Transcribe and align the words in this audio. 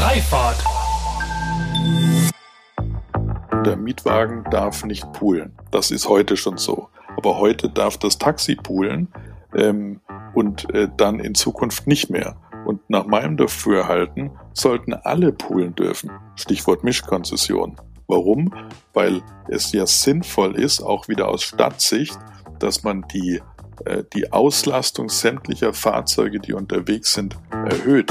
Freifahrt. 0.00 0.64
Der 3.66 3.76
Mietwagen 3.76 4.44
darf 4.50 4.82
nicht 4.82 5.12
poolen. 5.12 5.52
Das 5.70 5.90
ist 5.90 6.08
heute 6.08 6.38
schon 6.38 6.56
so. 6.56 6.88
Aber 7.18 7.36
heute 7.36 7.68
darf 7.68 7.98
das 7.98 8.16
Taxi 8.16 8.54
poolen 8.54 9.08
ähm, 9.54 10.00
und 10.32 10.74
äh, 10.74 10.88
dann 10.96 11.20
in 11.20 11.34
Zukunft 11.34 11.86
nicht 11.86 12.08
mehr. 12.08 12.36
Und 12.64 12.88
nach 12.88 13.04
meinem 13.04 13.36
Dafürhalten 13.36 14.30
sollten 14.54 14.94
alle 14.94 15.32
poolen 15.32 15.74
dürfen. 15.74 16.10
Stichwort 16.34 16.82
Mischkonzession. 16.82 17.76
Warum? 18.06 18.54
Weil 18.94 19.20
es 19.48 19.70
ja 19.72 19.86
sinnvoll 19.86 20.56
ist, 20.56 20.80
auch 20.80 21.08
wieder 21.08 21.28
aus 21.28 21.42
Stadtsicht, 21.42 22.18
dass 22.58 22.84
man 22.84 23.04
die, 23.12 23.42
äh, 23.84 24.02
die 24.14 24.32
Auslastung 24.32 25.10
sämtlicher 25.10 25.74
Fahrzeuge, 25.74 26.40
die 26.40 26.54
unterwegs 26.54 27.12
sind, 27.12 27.36
erhöht. 27.50 28.10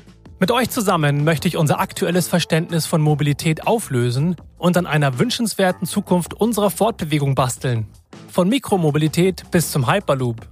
Mit 0.41 0.49
euch 0.49 0.71
zusammen 0.71 1.23
möchte 1.23 1.47
ich 1.47 1.55
unser 1.55 1.79
aktuelles 1.79 2.27
Verständnis 2.27 2.87
von 2.87 2.99
Mobilität 2.99 3.67
auflösen 3.67 4.37
und 4.57 4.75
an 4.75 4.87
einer 4.87 5.19
wünschenswerten 5.19 5.85
Zukunft 5.85 6.33
unserer 6.33 6.71
Fortbewegung 6.71 7.35
basteln. 7.35 7.85
Von 8.27 8.49
Mikromobilität 8.49 9.43
bis 9.51 9.69
zum 9.69 9.87
Hyperloop. 9.87 10.49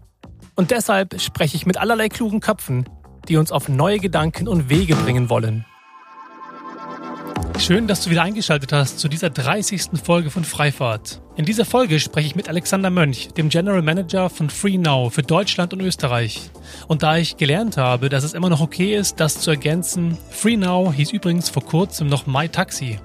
Und 0.53 0.69
deshalb 0.69 1.19
spreche 1.19 1.55
ich 1.55 1.65
mit 1.65 1.77
allerlei 1.77 2.07
klugen 2.07 2.39
Köpfen, 2.39 2.87
die 3.27 3.37
uns 3.37 3.51
auf 3.51 3.67
neue 3.67 3.97
Gedanken 3.97 4.47
und 4.47 4.69
Wege 4.69 4.95
bringen 4.95 5.27
wollen. 5.31 5.65
Schön, 7.57 7.87
dass 7.87 8.03
du 8.03 8.09
wieder 8.09 8.23
eingeschaltet 8.23 8.73
hast 8.73 8.99
zu 8.99 9.07
dieser 9.07 9.29
30. 9.29 10.01
Folge 10.03 10.29
von 10.29 10.43
Freifahrt. 10.43 11.21
In 11.35 11.45
dieser 11.45 11.65
Folge 11.65 11.99
spreche 11.99 12.27
ich 12.27 12.35
mit 12.35 12.49
Alexander 12.49 12.89
Mönch, 12.89 13.29
dem 13.37 13.49
General 13.49 13.81
Manager 13.81 14.29
von 14.29 14.49
FreeNow 14.49 15.13
für 15.13 15.23
Deutschland 15.23 15.73
und 15.73 15.81
Österreich. 15.81 16.49
Und 16.87 17.03
da 17.03 17.17
ich 17.17 17.37
gelernt 17.37 17.77
habe, 17.77 18.09
dass 18.09 18.23
es 18.23 18.33
immer 18.33 18.49
noch 18.49 18.61
okay 18.61 18.95
ist, 18.95 19.19
das 19.19 19.39
zu 19.39 19.51
ergänzen, 19.51 20.17
FreeNow 20.31 20.93
hieß 20.93 21.11
übrigens 21.11 21.49
vor 21.49 21.63
kurzem 21.63 22.07
noch 22.07 22.27
MyTaxi. 22.27 22.99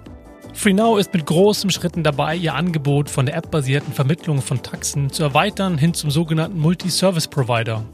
FreeNow 0.55 0.99
ist 0.99 1.12
mit 1.12 1.27
großen 1.27 1.71
Schritten 1.71 2.05
dabei, 2.05 2.37
ihr 2.37 2.55
Angebot 2.55 3.11
von 3.11 3.27
der 3.27 3.37
App-basierten 3.37 3.93
Vermittlung 3.93 4.41
von 4.41 4.62
Taxen 4.62 5.11
zu 5.11 5.25
erweitern 5.25 5.77
hin 5.77 5.95
zum 5.95 6.11
sogenannten 6.11 6.59
Multi-Service-Provider. 6.59 7.85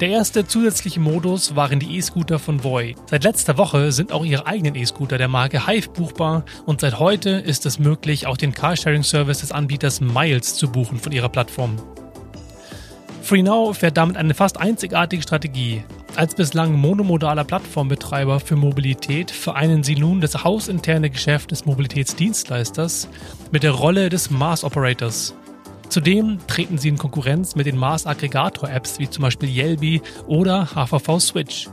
Der 0.00 0.08
erste 0.08 0.46
zusätzliche 0.46 1.00
Modus 1.00 1.54
waren 1.54 1.78
die 1.78 1.96
E-Scooter 1.96 2.38
von 2.38 2.64
Voi. 2.64 2.94
Seit 3.06 3.24
letzter 3.24 3.56
Woche 3.58 3.92
sind 3.92 4.10
auch 4.10 4.24
ihre 4.24 4.46
eigenen 4.46 4.74
E-Scooter 4.74 5.18
der 5.18 5.28
Marke 5.28 5.66
Hive 5.66 5.90
buchbar 5.90 6.44
und 6.66 6.80
seit 6.80 6.98
heute 6.98 7.30
ist 7.30 7.66
es 7.66 7.78
möglich, 7.78 8.26
auch 8.26 8.36
den 8.36 8.52
Carsharing-Service 8.52 9.40
des 9.40 9.52
Anbieters 9.52 10.00
Miles 10.00 10.56
zu 10.56 10.70
buchen 10.72 10.98
von 10.98 11.12
ihrer 11.12 11.28
Plattform. 11.28 11.76
FreeNow 13.22 13.76
fährt 13.76 13.96
damit 13.96 14.16
eine 14.16 14.34
fast 14.34 14.58
einzigartige 14.58 15.22
Strategie. 15.22 15.84
Als 16.16 16.34
bislang 16.34 16.72
monomodaler 16.72 17.44
Plattformbetreiber 17.44 18.40
für 18.40 18.56
Mobilität 18.56 19.30
vereinen 19.30 19.82
sie 19.82 19.94
nun 19.94 20.20
das 20.20 20.44
hausinterne 20.44 21.08
Geschäft 21.08 21.52
des 21.52 21.64
Mobilitätsdienstleisters 21.64 23.08
mit 23.50 23.62
der 23.62 23.70
Rolle 23.70 24.10
des 24.10 24.30
Mars 24.30 24.64
Operators. 24.64 25.34
Zudem 25.92 26.38
treten 26.46 26.78
sie 26.78 26.88
in 26.88 26.96
Konkurrenz 26.96 27.54
mit 27.54 27.66
den 27.66 27.76
Mars-Aggregator-Apps 27.76 28.98
wie 28.98 29.10
zum 29.10 29.20
Beispiel 29.20 29.50
Yelby 29.50 30.00
oder 30.26 30.68
HVV 30.74 31.20
Switch. 31.20 31.68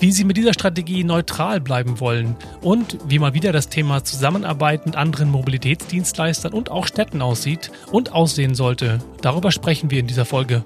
Wie 0.00 0.10
sie 0.10 0.24
mit 0.24 0.36
dieser 0.36 0.52
Strategie 0.52 1.04
neutral 1.04 1.60
bleiben 1.60 2.00
wollen 2.00 2.34
und 2.60 2.98
wie 3.06 3.20
mal 3.20 3.32
wieder 3.32 3.52
das 3.52 3.68
Thema 3.68 4.02
Zusammenarbeit 4.02 4.84
mit 4.84 4.96
anderen 4.96 5.30
Mobilitätsdienstleistern 5.30 6.52
und 6.52 6.72
auch 6.72 6.88
Städten 6.88 7.22
aussieht 7.22 7.70
und 7.92 8.12
aussehen 8.12 8.56
sollte, 8.56 8.98
darüber 9.22 9.52
sprechen 9.52 9.92
wir 9.92 10.00
in 10.00 10.08
dieser 10.08 10.24
Folge. 10.24 10.64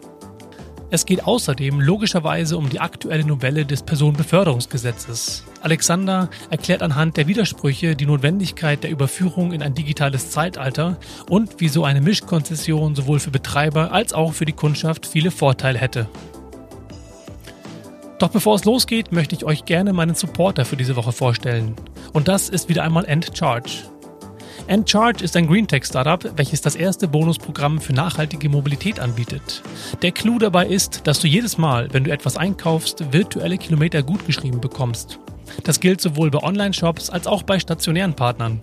Es 0.90 1.04
geht 1.04 1.24
außerdem 1.24 1.80
logischerweise 1.80 2.56
um 2.56 2.70
die 2.70 2.80
aktuelle 2.80 3.26
Novelle 3.26 3.66
des 3.66 3.82
Personenbeförderungsgesetzes. 3.82 5.44
Alexander 5.60 6.30
erklärt 6.48 6.80
anhand 6.80 7.18
der 7.18 7.26
Widersprüche 7.26 7.94
die 7.94 8.06
Notwendigkeit 8.06 8.82
der 8.82 8.90
Überführung 8.90 9.52
in 9.52 9.62
ein 9.62 9.74
digitales 9.74 10.30
Zeitalter 10.30 10.96
und 11.28 11.56
wieso 11.58 11.84
eine 11.84 12.00
Mischkonzession 12.00 12.94
sowohl 12.94 13.20
für 13.20 13.30
Betreiber 13.30 13.92
als 13.92 14.14
auch 14.14 14.32
für 14.32 14.46
die 14.46 14.54
Kundschaft 14.54 15.04
viele 15.04 15.30
Vorteile 15.30 15.78
hätte. 15.78 16.08
Doch 18.18 18.30
bevor 18.30 18.56
es 18.56 18.64
losgeht, 18.64 19.12
möchte 19.12 19.34
ich 19.34 19.44
euch 19.44 19.66
gerne 19.66 19.92
meinen 19.92 20.14
Supporter 20.14 20.64
für 20.64 20.76
diese 20.76 20.96
Woche 20.96 21.12
vorstellen. 21.12 21.76
Und 22.14 22.28
das 22.28 22.48
ist 22.48 22.70
wieder 22.70 22.82
einmal 22.82 23.04
EndCharge. 23.04 23.84
Endcharge 24.68 25.24
ist 25.24 25.34
ein 25.34 25.46
Greentech-Startup, 25.46 26.30
welches 26.36 26.60
das 26.60 26.76
erste 26.76 27.08
Bonusprogramm 27.08 27.80
für 27.80 27.94
nachhaltige 27.94 28.50
Mobilität 28.50 29.00
anbietet. 29.00 29.62
Der 30.02 30.12
Clou 30.12 30.38
dabei 30.38 30.66
ist, 30.66 31.06
dass 31.06 31.20
du 31.20 31.26
jedes 31.26 31.56
Mal, 31.56 31.88
wenn 31.92 32.04
du 32.04 32.10
etwas 32.10 32.36
einkaufst, 32.36 33.10
virtuelle 33.10 33.56
Kilometer 33.56 34.02
gutgeschrieben 34.02 34.60
bekommst. 34.60 35.20
Das 35.64 35.80
gilt 35.80 36.02
sowohl 36.02 36.30
bei 36.30 36.42
Online-Shops 36.42 37.08
als 37.08 37.26
auch 37.26 37.44
bei 37.44 37.58
stationären 37.58 38.12
Partnern. 38.12 38.60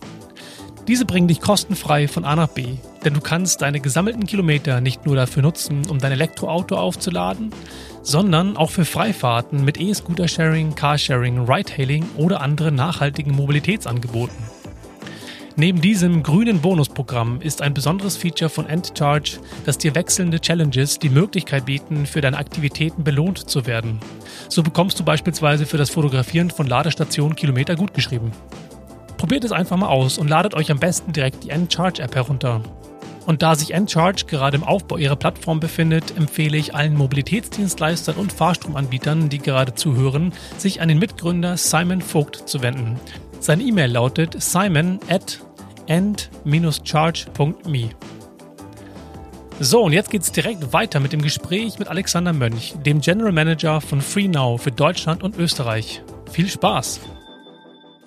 Diese 0.88 1.06
bringen 1.06 1.28
dich 1.28 1.42
kostenfrei 1.42 2.08
von 2.08 2.24
A 2.24 2.36
nach 2.36 2.50
B, 2.50 2.76
denn 3.04 3.16
du 3.16 3.20
kannst 3.20 3.64
deine 3.64 3.80
gesammelten 3.80 4.28
Kilometer 4.28 4.82
nicht 4.82 5.08
nur 5.08 5.16
dafür 5.16 5.42
nutzen, 5.42 5.88
um 5.90 5.98
dein 5.98 6.12
Elektroauto 6.12 6.76
aufzuladen, 6.76 7.50
sondern 8.04 8.58
auch 8.58 8.70
für 8.70 8.86
Freifahrten 8.86 9.66
mit 9.66 9.80
E-Scooter-Sharing, 9.80 10.76
Carsharing, 10.76 11.50
Ride-Hailing 11.50 12.06
oder 12.16 12.42
anderen 12.42 12.76
nachhaltigen 12.76 13.34
Mobilitätsangeboten. 13.34 14.55
Neben 15.58 15.80
diesem 15.80 16.22
grünen 16.22 16.60
Bonusprogramm 16.60 17.40
ist 17.40 17.62
ein 17.62 17.74
besonderes 17.74 18.18
Feature 18.18 18.50
von 18.50 18.68
EndCharge, 18.68 19.40
dass 19.66 19.78
dir 19.78 19.96
wechselnde 19.96 20.42
Challenges 20.42 21.00
die 21.00 21.08
Möglichkeit 21.08 21.66
bieten, 21.66 22.06
für 22.06 22.20
deine 22.20 22.38
Aktivitäten 22.38 23.06
belohnt 23.06 23.50
zu 23.50 23.66
werden. 23.66 24.00
So 24.50 24.64
bekommst 24.64 25.00
du 25.00 25.06
beispielsweise 25.06 25.66
für 25.66 25.78
das 25.78 25.90
Fotografieren 25.90 26.52
von 26.52 26.68
Ladestationen 26.68 27.38
Kilometer 27.38 27.78
gutgeschrieben. 27.78 28.34
Probiert 29.16 29.46
es 29.46 29.54
einfach 29.54 29.78
mal 29.78 29.88
aus 29.88 30.18
und 30.18 30.28
ladet 30.28 30.56
euch 30.56 30.72
am 30.72 30.80
besten 30.80 31.14
direkt 31.14 31.46
die 31.46 31.52
EndCharge-App 31.52 32.16
herunter. 32.16 32.62
Und 33.26 33.42
da 33.42 33.56
sich 33.56 33.74
EndCharge 33.74 34.26
gerade 34.28 34.58
im 34.58 34.64
Aufbau 34.64 34.98
ihrer 34.98 35.16
Plattform 35.16 35.62
befindet, 35.62 36.18
empfehle 36.18 36.58
ich 36.58 36.76
allen 36.76 36.96
Mobilitätsdienstleistern 36.96 38.18
und 38.18 38.34
Fahrstromanbietern, 38.34 39.30
die 39.30 39.40
gerade 39.40 39.74
zuhören, 39.74 40.34
sich 40.58 40.82
an 40.82 40.90
den 40.90 41.00
Mitgründer 41.00 41.56
Simon 41.56 42.02
Vogt 42.02 42.48
zu 42.48 42.62
wenden. 42.62 43.00
Sein 43.40 43.62
E-Mail 43.62 43.92
lautet 43.92 44.42
simon 44.42 45.00
at 45.10 45.40
end-charge.me. 45.88 47.90
So, 49.60 49.84
und 49.84 49.94
jetzt 49.94 50.10
geht's 50.10 50.34
direkt 50.34 50.74
weiter 50.74 51.00
mit 51.00 51.14
dem 51.14 51.22
Gespräch 51.22 51.80
mit 51.80 51.88
Alexander 51.88 52.34
Mönch, 52.34 52.76
dem 52.86 53.00
General 53.00 53.32
Manager 53.32 53.80
von 53.80 54.02
FreeNow 54.02 54.62
für 54.62 54.72
Deutschland 54.72 55.24
und 55.24 55.38
Österreich. 55.38 56.02
Viel 56.30 56.50
Spaß! 56.50 57.00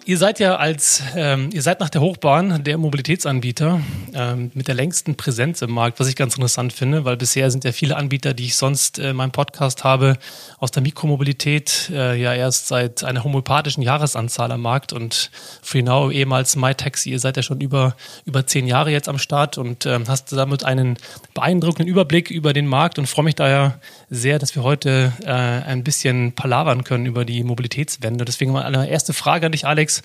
Ihr 0.08 0.16
seid 0.16 0.40
ja 0.40 0.56
als, 0.56 1.02
ähm, 1.16 1.50
ihr 1.52 1.60
seid 1.60 1.80
nach 1.80 1.90
der 1.90 2.00
Hochbahn 2.00 2.64
der 2.64 2.78
Mobilitätsanbieter 2.78 3.82
ähm, 4.14 4.50
mit 4.54 4.66
der 4.66 4.74
längsten 4.74 5.16
Präsenz 5.16 5.60
im 5.60 5.70
Markt, 5.70 6.00
was 6.00 6.08
ich 6.08 6.16
ganz 6.16 6.34
interessant 6.34 6.72
finde, 6.72 7.04
weil 7.04 7.18
bisher 7.18 7.50
sind 7.50 7.62
ja 7.64 7.72
viele 7.72 7.94
Anbieter, 7.94 8.32
die 8.32 8.46
ich 8.46 8.56
sonst 8.56 8.98
äh, 8.98 9.10
in 9.10 9.16
meinem 9.16 9.32
Podcast 9.32 9.84
habe, 9.84 10.16
aus 10.60 10.70
der 10.70 10.82
Mikromobilität 10.82 11.90
äh, 11.92 12.18
ja 12.18 12.32
erst 12.32 12.68
seit 12.68 13.04
einer 13.04 13.22
homöopathischen 13.22 13.82
Jahresanzahl 13.82 14.50
am 14.50 14.62
Markt 14.62 14.94
und 14.94 15.30
FreeNow, 15.60 16.10
ehemals 16.10 16.56
MyTaxi, 16.56 17.10
ihr 17.10 17.20
seid 17.20 17.36
ja 17.36 17.42
schon 17.42 17.60
über, 17.60 17.94
über 18.24 18.46
zehn 18.46 18.66
Jahre 18.66 18.90
jetzt 18.90 19.10
am 19.10 19.18
Start 19.18 19.58
und 19.58 19.84
äh, 19.84 20.00
hast 20.08 20.32
damit 20.32 20.64
einen 20.64 20.96
beeindruckenden 21.34 21.86
Überblick 21.86 22.30
über 22.30 22.54
den 22.54 22.66
Markt 22.66 22.98
und 22.98 23.08
freue 23.08 23.26
mich 23.26 23.34
daher 23.34 23.78
sehr, 24.08 24.38
dass 24.38 24.56
wir 24.56 24.62
heute 24.62 25.12
äh, 25.26 25.32
ein 25.32 25.84
bisschen 25.84 26.32
palavern 26.32 26.82
können 26.82 27.04
über 27.04 27.26
die 27.26 27.44
Mobilitätswende. 27.44 28.24
Deswegen 28.24 28.52
mal 28.52 28.62
eine 28.62 28.88
erste 28.88 29.12
Frage 29.12 29.44
an 29.44 29.52
dich, 29.52 29.66
Alex. 29.66 29.97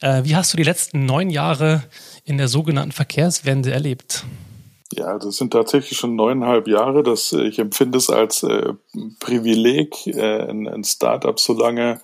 Äh, 0.00 0.24
wie 0.24 0.36
hast 0.36 0.52
du 0.52 0.56
die 0.56 0.62
letzten 0.62 1.06
neun 1.06 1.30
Jahre 1.30 1.82
in 2.24 2.38
der 2.38 2.48
sogenannten 2.48 2.92
Verkehrswende 2.92 3.72
erlebt? 3.72 4.24
Ja, 4.92 5.18
das 5.18 5.36
sind 5.36 5.52
tatsächlich 5.52 5.98
schon 5.98 6.16
neuneinhalb 6.16 6.68
Jahre. 6.68 7.02
Das, 7.02 7.32
äh, 7.32 7.42
ich 7.42 7.58
empfinde 7.58 7.98
es 7.98 8.10
als 8.10 8.42
äh, 8.42 8.74
Privileg, 9.20 10.06
äh, 10.06 10.48
ein, 10.48 10.68
ein 10.68 10.84
Startup 10.84 11.38
so 11.38 11.54
lange 11.54 12.00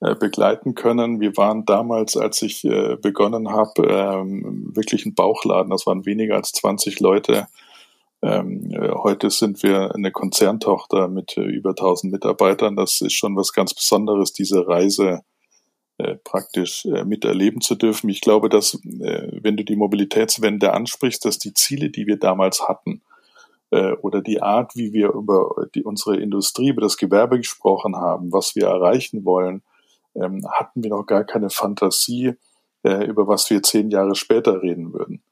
äh, 0.00 0.14
begleiten 0.14 0.74
können. 0.74 1.20
Wir 1.20 1.36
waren 1.36 1.64
damals, 1.64 2.16
als 2.16 2.42
ich 2.42 2.64
äh, 2.64 2.96
begonnen 2.96 3.50
habe, 3.50 3.82
ähm, 3.88 4.70
wirklich 4.74 5.04
ein 5.06 5.14
Bauchladen. 5.14 5.70
Das 5.70 5.86
waren 5.86 6.06
weniger 6.06 6.36
als 6.36 6.52
20 6.52 7.00
Leute. 7.00 7.48
Ähm, 8.22 8.74
heute 8.94 9.30
sind 9.30 9.62
wir 9.62 9.94
eine 9.94 10.10
Konzerntochter 10.10 11.08
mit 11.08 11.36
über 11.36 11.70
1000 11.70 12.12
Mitarbeitern. 12.12 12.74
Das 12.74 13.00
ist 13.00 13.12
schon 13.12 13.36
was 13.36 13.52
ganz 13.52 13.74
Besonderes, 13.74 14.32
diese 14.32 14.66
Reise 14.66 15.08
äh, 15.08 15.37
praktisch 16.22 16.84
äh, 16.86 17.04
miterleben 17.04 17.60
zu 17.60 17.74
dürfen. 17.74 18.08
Ich 18.08 18.20
glaube, 18.20 18.48
dass, 18.48 18.74
äh, 18.74 19.28
wenn 19.42 19.56
du 19.56 19.64
die 19.64 19.76
Mobilitätswende 19.76 20.72
ansprichst, 20.72 21.24
dass 21.24 21.38
die 21.38 21.54
Ziele, 21.54 21.90
die 21.90 22.06
wir 22.06 22.18
damals 22.18 22.68
hatten, 22.68 23.02
äh, 23.70 23.92
oder 23.94 24.22
die 24.22 24.40
Art, 24.40 24.76
wie 24.76 24.92
wir 24.92 25.10
über 25.10 25.66
die, 25.74 25.82
unsere 25.82 26.16
Industrie, 26.16 26.68
über 26.68 26.82
das 26.82 26.96
Gewerbe 26.96 27.38
gesprochen 27.38 27.96
haben, 27.96 28.32
was 28.32 28.54
wir 28.54 28.66
erreichen 28.66 29.24
wollen, 29.24 29.62
ähm, 30.14 30.46
hatten 30.50 30.84
wir 30.84 30.90
noch 30.90 31.04
gar 31.04 31.24
keine 31.24 31.50
Fantasie, 31.50 32.34
äh, 32.84 33.04
über 33.04 33.26
was 33.26 33.50
wir 33.50 33.62
zehn 33.62 33.90
Jahre 33.90 34.14
später 34.14 34.62
reden 34.62 34.92
würden. 34.92 35.22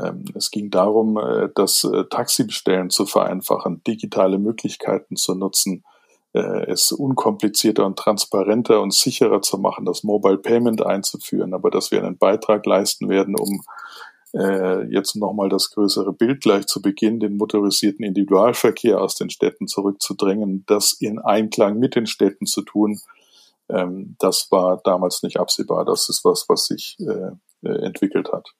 Ähm, 0.00 0.24
es 0.34 0.52
ging 0.52 0.70
darum, 0.70 1.18
äh, 1.18 1.48
das 1.54 1.82
äh, 1.82 2.04
Taxibestellen 2.04 2.90
zu 2.90 3.04
vereinfachen, 3.04 3.82
digitale 3.84 4.38
Möglichkeiten 4.38 5.16
zu 5.16 5.34
nutzen, 5.34 5.82
äh, 5.82 5.87
es 6.32 6.92
unkomplizierter 6.92 7.86
und 7.86 7.98
transparenter 7.98 8.80
und 8.82 8.92
sicherer 8.92 9.40
zu 9.40 9.58
machen, 9.58 9.86
das 9.86 10.04
Mobile 10.04 10.38
Payment 10.38 10.84
einzuführen, 10.84 11.54
aber 11.54 11.70
dass 11.70 11.90
wir 11.90 12.04
einen 12.04 12.18
Beitrag 12.18 12.66
leisten 12.66 13.08
werden, 13.08 13.34
um 13.34 13.62
äh, 14.34 14.84
jetzt 14.92 15.16
nochmal 15.16 15.48
das 15.48 15.70
größere 15.70 16.12
Bild 16.12 16.42
gleich 16.42 16.66
zu 16.66 16.82
Beginn, 16.82 17.20
den 17.20 17.36
motorisierten 17.36 18.04
Individualverkehr 18.04 19.00
aus 19.00 19.14
den 19.14 19.30
Städten 19.30 19.66
zurückzudrängen, 19.66 20.64
das 20.66 20.92
in 20.92 21.18
Einklang 21.18 21.78
mit 21.78 21.94
den 21.94 22.06
Städten 22.06 22.46
zu 22.46 22.62
tun, 22.62 23.00
ähm, 23.68 24.16
das 24.18 24.48
war 24.50 24.80
damals 24.84 25.22
nicht 25.22 25.38
absehbar. 25.38 25.84
Das 25.84 26.08
ist 26.08 26.24
was, 26.24 26.46
was 26.48 26.66
sich 26.66 26.96
äh, 27.00 27.30
äh 27.66 27.84
entwickelt 27.84 28.30
hat. 28.32 28.54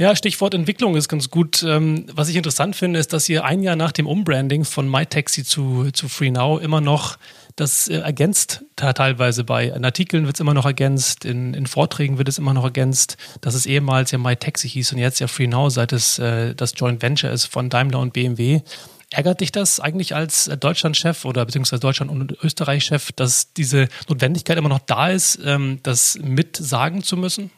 Ja, 0.00 0.16
Stichwort 0.16 0.54
Entwicklung 0.54 0.96
ist 0.96 1.10
ganz 1.10 1.28
gut. 1.28 1.62
Ähm, 1.62 2.06
was 2.14 2.30
ich 2.30 2.36
interessant 2.36 2.74
finde, 2.74 2.98
ist, 2.98 3.12
dass 3.12 3.28
ihr 3.28 3.44
ein 3.44 3.62
Jahr 3.62 3.76
nach 3.76 3.92
dem 3.92 4.06
Umbranding 4.06 4.64
von 4.64 4.90
MyTaxi 4.90 5.44
zu, 5.44 5.90
zu 5.92 6.08
FreeNow 6.08 6.58
immer 6.62 6.80
noch 6.80 7.18
das 7.54 7.86
äh, 7.86 7.98
ergänzt 7.98 8.64
teilweise 8.76 9.44
bei 9.44 9.74
Artikeln 9.74 10.24
wird 10.24 10.36
es 10.36 10.40
immer 10.40 10.54
noch 10.54 10.64
ergänzt, 10.64 11.26
in, 11.26 11.52
in 11.52 11.66
Vorträgen 11.66 12.16
wird 12.16 12.30
es 12.30 12.38
immer 12.38 12.54
noch 12.54 12.64
ergänzt, 12.64 13.18
dass 13.42 13.54
es 13.54 13.66
ehemals 13.66 14.10
ja 14.10 14.16
MyTaxi 14.16 14.70
hieß 14.70 14.94
und 14.94 14.98
jetzt 15.00 15.18
ja 15.18 15.26
FreeNow, 15.26 15.70
seit 15.70 15.92
es 15.92 16.18
äh, 16.18 16.54
das 16.54 16.72
Joint 16.74 17.02
Venture 17.02 17.30
ist 17.30 17.44
von 17.44 17.68
Daimler 17.68 17.98
und 17.98 18.14
BMW. 18.14 18.62
Ärgert 19.10 19.42
dich 19.42 19.52
das 19.52 19.80
eigentlich 19.80 20.14
als 20.14 20.46
Deutschlandchef 20.46 21.26
oder 21.26 21.44
beziehungsweise 21.44 21.80
Deutschland- 21.80 22.10
und 22.10 22.42
Österreich-Chef, 22.42 23.12
dass 23.12 23.52
diese 23.52 23.90
Notwendigkeit 24.08 24.56
immer 24.56 24.70
noch 24.70 24.78
da 24.78 25.10
ist, 25.10 25.38
ähm, 25.44 25.80
das 25.82 26.18
mitsagen 26.22 27.02
zu 27.02 27.18
müssen? 27.18 27.50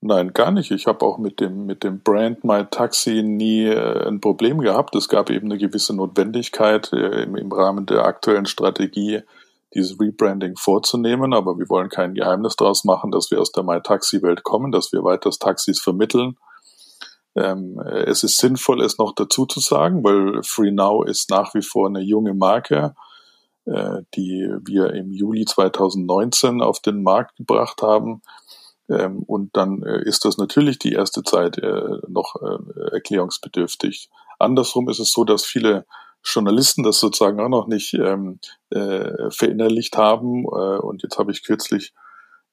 Nein, 0.00 0.32
gar 0.32 0.52
nicht. 0.52 0.70
Ich 0.70 0.86
habe 0.86 1.04
auch 1.04 1.18
mit 1.18 1.40
dem, 1.40 1.66
mit 1.66 1.82
dem 1.82 2.00
Brand 2.00 2.44
My 2.44 2.64
Taxi 2.70 3.22
nie 3.24 3.64
äh, 3.64 4.06
ein 4.06 4.20
Problem 4.20 4.60
gehabt. 4.60 4.94
Es 4.94 5.08
gab 5.08 5.28
eben 5.28 5.46
eine 5.46 5.58
gewisse 5.58 5.94
Notwendigkeit 5.94 6.92
äh, 6.92 7.24
im, 7.24 7.34
im 7.34 7.50
Rahmen 7.50 7.84
der 7.84 8.04
aktuellen 8.04 8.46
Strategie, 8.46 9.22
dieses 9.74 9.98
Rebranding 9.98 10.56
vorzunehmen. 10.56 11.34
Aber 11.34 11.58
wir 11.58 11.68
wollen 11.68 11.88
kein 11.88 12.14
Geheimnis 12.14 12.54
daraus 12.54 12.84
machen, 12.84 13.10
dass 13.10 13.32
wir 13.32 13.40
aus 13.40 13.50
der 13.50 13.64
My 13.64 13.80
Taxi 13.82 14.22
Welt 14.22 14.44
kommen, 14.44 14.70
dass 14.70 14.92
wir 14.92 15.02
weiter 15.02 15.30
Taxis 15.30 15.80
vermitteln. 15.80 16.36
Ähm, 17.34 17.80
es 17.80 18.22
ist 18.22 18.38
sinnvoll, 18.38 18.82
es 18.82 18.98
noch 18.98 19.14
dazu 19.16 19.46
zu 19.46 19.58
sagen, 19.58 20.04
weil 20.04 20.44
Free 20.44 20.70
Now 20.70 21.02
ist 21.02 21.28
nach 21.28 21.54
wie 21.54 21.62
vor 21.62 21.88
eine 21.88 22.00
junge 22.00 22.34
Marke, 22.34 22.94
äh, 23.64 24.02
die 24.14 24.48
wir 24.64 24.92
im 24.94 25.12
Juli 25.12 25.44
2019 25.44 26.62
auf 26.62 26.78
den 26.78 27.02
Markt 27.02 27.36
gebracht 27.36 27.82
haben. 27.82 28.22
Ähm, 28.88 29.22
und 29.26 29.56
dann 29.56 29.82
äh, 29.82 30.02
ist 30.02 30.24
das 30.24 30.38
natürlich 30.38 30.78
die 30.78 30.92
erste 30.92 31.22
Zeit 31.22 31.58
äh, 31.58 31.98
noch 32.08 32.36
äh, 32.36 32.92
erklärungsbedürftig. 32.92 34.08
Andersrum 34.38 34.88
ist 34.88 34.98
es 35.00 35.12
so, 35.12 35.24
dass 35.24 35.44
viele 35.44 35.84
Journalisten 36.24 36.82
das 36.82 36.98
sozusagen 36.98 37.40
auch 37.40 37.48
noch 37.48 37.66
nicht 37.66 37.94
ähm, 37.94 38.40
äh, 38.70 39.30
verinnerlicht 39.30 39.96
haben. 39.96 40.44
Äh, 40.44 40.78
und 40.78 41.02
jetzt 41.02 41.18
habe 41.18 41.32
ich 41.32 41.44
kürzlich 41.44 41.94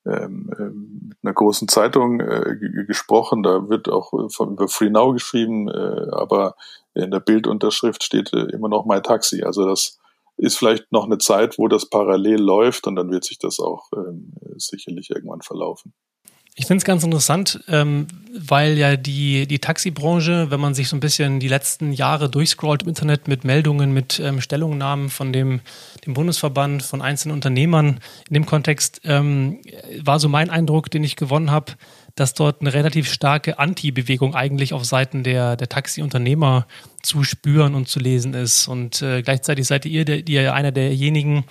ähm, 0.06 0.50
äh, 0.58 0.64
mit 0.64 1.18
einer 1.24 1.34
großen 1.34 1.68
Zeitung 1.68 2.20
äh, 2.20 2.58
gesprochen. 2.88 3.44
Da 3.44 3.70
wird 3.70 3.90
auch 3.90 4.12
von, 4.30 4.54
über 4.54 4.68
Free 4.68 4.90
Now 4.90 5.14
geschrieben, 5.14 5.70
aber 5.70 6.56
in 6.94 7.12
der 7.12 7.20
Bildunterschrift 7.20 8.04
steht 8.04 8.32
immer 8.32 8.70
noch 8.70 8.86
My 8.86 9.02
Taxi. 9.02 9.44
Also 9.44 9.68
das 9.68 10.00
ist 10.38 10.58
vielleicht 10.58 10.92
noch 10.92 11.06
eine 11.06 11.18
Zeit, 11.18 11.58
wo 11.58 11.68
das 11.68 11.90
parallel 11.90 12.40
läuft 12.40 12.88
und 12.88 12.96
dann 12.96 13.10
wird 13.10 13.24
sich 13.24 13.40
das 13.40 13.60
auch 13.60 13.90
ähm, 13.96 14.34
sicherlich 14.58 15.10
irgendwann 15.10 15.42
verlaufen. 15.42 15.94
Ich 16.58 16.68
finde 16.68 16.78
es 16.78 16.86
ganz 16.86 17.04
interessant, 17.04 17.60
ähm, 17.68 18.08
weil 18.34 18.78
ja 18.78 18.96
die, 18.96 19.46
die 19.46 19.60
Taxibranche, 19.60 20.52
wenn 20.52 20.62
man 20.62 20.74
sich 20.74 20.88
so 20.88 20.96
ein 20.96 21.02
bisschen 21.02 21.42
die 21.42 21.50
letzten 21.50 21.92
Jahre 21.92 22.30
durchscrollt 22.30 22.84
im 22.84 22.90
Internet 22.90 23.28
mit 23.28 23.44
Meldungen, 23.44 23.94
mit 23.94 24.22
ähm, 24.22 24.40
Stellungnahmen 24.40 25.10
von 25.10 25.34
dem, 25.34 25.60
dem 26.06 26.14
Bundesverband, 26.14 26.82
von 26.82 27.02
einzelnen 27.02 27.36
Unternehmern 27.36 28.00
in 28.30 28.36
dem 28.36 28.46
Kontext, 28.46 29.02
ähm, 29.04 29.60
war 30.02 30.18
so 30.18 30.30
mein 30.30 30.50
Eindruck, 30.50 30.90
den 30.90 31.04
ich 31.04 31.18
gewonnen 31.18 31.52
habe, 31.52 31.74
dass 32.16 32.34
dort 32.34 32.62
eine 32.62 32.74
relativ 32.74 33.12
starke 33.12 33.60
Anti-Bewegung 33.60 34.36
eigentlich 34.36 34.74
auf 34.74 34.86
Seiten 34.86 35.24
der, 35.24 35.58
der 35.58 35.68
Taxiunternehmer 35.68 36.66
zu 37.06 37.24
spüren 37.24 37.76
und 37.76 37.88
zu 37.88 38.00
lesen 38.00 38.34
ist. 38.34 38.68
Und 38.68 39.02
äh, 39.02 39.22
gleichzeitig 39.22 39.68
seid 39.68 39.86
ihr, 39.86 40.06
der, 40.06 40.28
ihr 40.28 40.54
einer 40.54 40.72
derjenigen, 40.72 41.44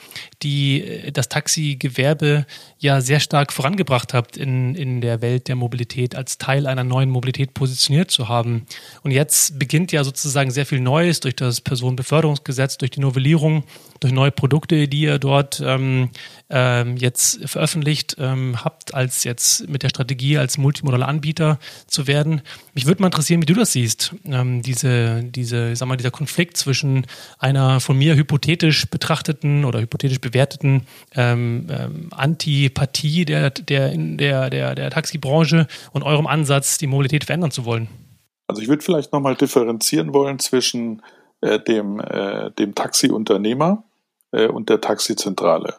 die 0.43 0.83
äh, 0.83 1.13
das 1.13 1.29
Taxigewerbe 1.29 2.47
ja 2.79 3.01
sehr 3.01 3.21
stark 3.21 3.53
vorangebracht 3.53 4.15
habt 4.15 4.37
in, 4.37 4.75
in 4.75 5.01
der 5.01 5.23
Welt 5.23 5.49
der 5.49 5.57
Mobilität, 5.57 6.17
als 6.17 6.39
Teil 6.39 6.67
einer 6.67 6.83
neuen 6.83 7.11
Mobilität 7.11 7.55
positioniert 7.55 8.11
zu 8.11 8.29
haben. 8.29 8.67
Und 9.03 9.11
jetzt 9.13 9.59
beginnt 9.59 9.93
ja 9.93 10.03
sozusagen 10.03 10.51
sehr 10.51 10.67
viel 10.67 10.81
Neues 10.81 11.21
durch 11.21 11.37
das 11.37 11.61
Personenbeförderungsgesetz, 11.61 12.79
durch 12.79 12.91
die 12.91 13.01
Novellierung, 13.01 13.65
durch 14.01 14.13
neue 14.13 14.33
Produkte, 14.33 14.89
die 14.89 15.03
ihr 15.03 15.19
dort 15.19 15.63
ähm, 15.65 16.11
ähm, 16.57 16.97
jetzt 16.97 17.49
veröffentlicht 17.49 18.15
ähm, 18.21 18.65
habt, 18.65 18.95
als 18.95 19.25
jetzt 19.25 19.69
mit 19.69 19.83
der 19.83 19.89
Strategie 19.89 20.39
als 20.39 20.57
multimodaler 20.57 21.09
Anbieter 21.09 21.59
zu 21.89 22.07
werden. 22.07 22.43
Mich 22.75 22.87
würde 22.87 23.03
mal 23.03 23.09
interessieren, 23.09 23.43
wie 23.43 23.47
du 23.47 23.55
das 23.55 23.73
siehst, 23.73 24.15
ähm, 24.25 24.63
diese, 24.63 25.25
diese 25.25 25.75
sag 25.75 25.89
mal, 25.89 25.97
dieser 25.97 26.13
Konflikt 26.13 26.57
zwischen 26.57 27.07
einer 27.41 27.81
von 27.81 27.99
mir 27.99 28.15
hypothetisch 28.15 28.89
betrachteten 28.89 29.65
oder 29.65 29.81
hypothetisch 29.81 30.21
bewerteten 30.21 30.87
ähm, 31.17 31.67
ähm, 31.69 32.09
Antipathie 32.13 33.25
der, 33.25 33.51
der, 33.51 33.93
der, 33.97 34.51
der, 34.51 34.75
der 34.77 34.91
Taxibranche 34.91 35.67
und 35.93 36.05
eurem 36.05 36.29
Ansatz, 36.29 36.79
die 36.79 36.87
Mobilität 36.87 37.25
verändern 37.25 37.51
zu 37.51 37.65
wollen? 37.65 37.89
Also 38.47 38.63
ich 38.63 38.69
würde 38.69 38.85
vielleicht 38.85 39.13
nochmal 39.13 39.35
differenzieren 39.35 40.15
wollen 40.15 40.39
zwischen 40.39 41.03
äh, 41.41 41.59
dem, 41.59 41.99
äh, 41.99 42.53
dem 42.53 42.77
Taxiunternehmer 42.77 43.83
äh, 44.31 44.47
und 44.47 44.69
der 44.69 44.81
Taxizentrale. 44.81 45.75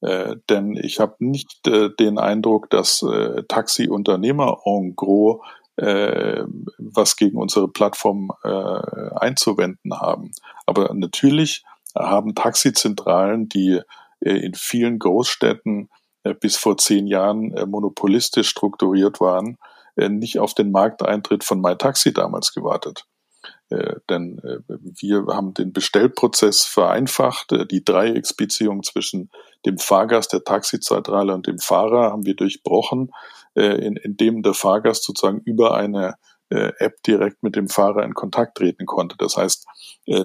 Äh, 0.00 0.36
denn 0.48 0.76
ich 0.76 1.00
habe 1.00 1.16
nicht 1.18 1.66
äh, 1.66 1.90
den 1.98 2.18
Eindruck, 2.18 2.70
dass 2.70 3.02
äh, 3.02 3.42
Taxiunternehmer 3.48 4.58
en 4.64 4.96
gros 4.96 5.40
äh, 5.76 6.44
was 6.78 7.16
gegen 7.16 7.38
unsere 7.38 7.68
Plattform 7.68 8.30
äh, 8.44 8.48
einzuwenden 8.48 9.98
haben. 9.98 10.32
Aber 10.66 10.92
natürlich 10.94 11.64
haben 11.94 12.34
Taxizentralen, 12.34 13.48
die 13.48 13.80
äh, 14.20 14.30
in 14.30 14.54
vielen 14.54 14.98
Großstädten 14.98 15.88
äh, 16.22 16.34
bis 16.34 16.56
vor 16.56 16.76
zehn 16.76 17.06
Jahren 17.06 17.52
äh, 17.54 17.66
monopolistisch 17.66 18.48
strukturiert 18.48 19.20
waren, 19.20 19.56
äh, 19.96 20.08
nicht 20.08 20.38
auf 20.38 20.54
den 20.54 20.70
Markteintritt 20.70 21.44
von 21.44 21.60
MyTaxi 21.60 22.12
damals 22.12 22.52
gewartet. 22.52 23.06
Äh, 23.70 23.96
denn 24.08 24.38
äh, 24.40 24.58
wir 24.68 25.26
haben 25.28 25.54
den 25.54 25.72
Bestellprozess 25.72 26.64
vereinfacht. 26.64 27.52
Äh, 27.52 27.66
die 27.66 27.84
Dreiecksbeziehung 27.84 28.82
zwischen 28.82 29.30
dem 29.64 29.78
Fahrgast, 29.78 30.32
der 30.32 30.44
Taxizentrale 30.44 31.32
und 31.32 31.46
dem 31.46 31.58
Fahrer 31.58 32.10
haben 32.10 32.26
wir 32.26 32.34
durchbrochen, 32.34 33.12
äh, 33.54 33.86
in, 33.86 33.96
in 33.96 34.16
dem 34.16 34.42
der 34.42 34.54
Fahrgast 34.54 35.04
sozusagen 35.04 35.40
über 35.44 35.74
eine 35.74 36.16
App 36.52 37.00
direkt 37.06 37.44
mit 37.44 37.54
dem 37.54 37.68
Fahrer 37.68 38.02
in 38.02 38.12
Kontakt 38.12 38.56
treten 38.56 38.84
konnte. 38.84 39.14
Das 39.16 39.36
heißt, 39.36 39.68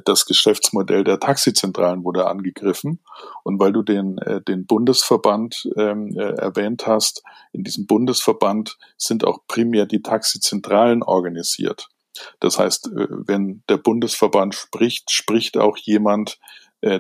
das 0.06 0.26
Geschäftsmodell 0.26 1.04
der 1.04 1.20
Taxizentralen 1.20 2.04
wurde 2.04 2.26
angegriffen. 2.26 3.00
Und 3.44 3.60
weil 3.60 3.72
du 3.72 3.84
den, 3.84 4.16
den 4.48 4.66
Bundesverband 4.66 5.70
ähm, 5.78 6.18
erwähnt 6.18 6.88
hast, 6.88 7.22
in 7.52 7.64
diesem 7.64 7.86
Bundesverband 7.86 8.80
sind 8.98 9.24
auch 9.24 9.46
primär 9.48 9.86
die 9.86 10.02
Taxizentralen 10.02 11.04
organisiert. 11.04 11.90
Das 12.40 12.60
heißt, 12.60 12.90
wenn 12.94 13.64
der 13.70 13.78
Bundesverband 13.78 14.56
spricht, 14.56 15.12
spricht 15.12 15.58
auch 15.58 15.78
jemand, 15.78 16.40
der, 16.82 17.00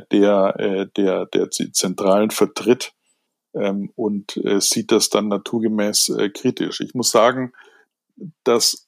der, 0.85 1.25
der 1.27 1.47
die 1.47 1.71
Zentralen 1.71 2.31
vertritt 2.31 2.93
ähm, 3.53 3.91
und 3.95 4.41
sieht 4.57 4.91
das 4.91 5.09
dann 5.09 5.27
naturgemäß 5.27 6.11
kritisch. 6.33 6.81
Ich 6.81 6.95
muss 6.95 7.11
sagen, 7.11 7.53
dass 8.43 8.87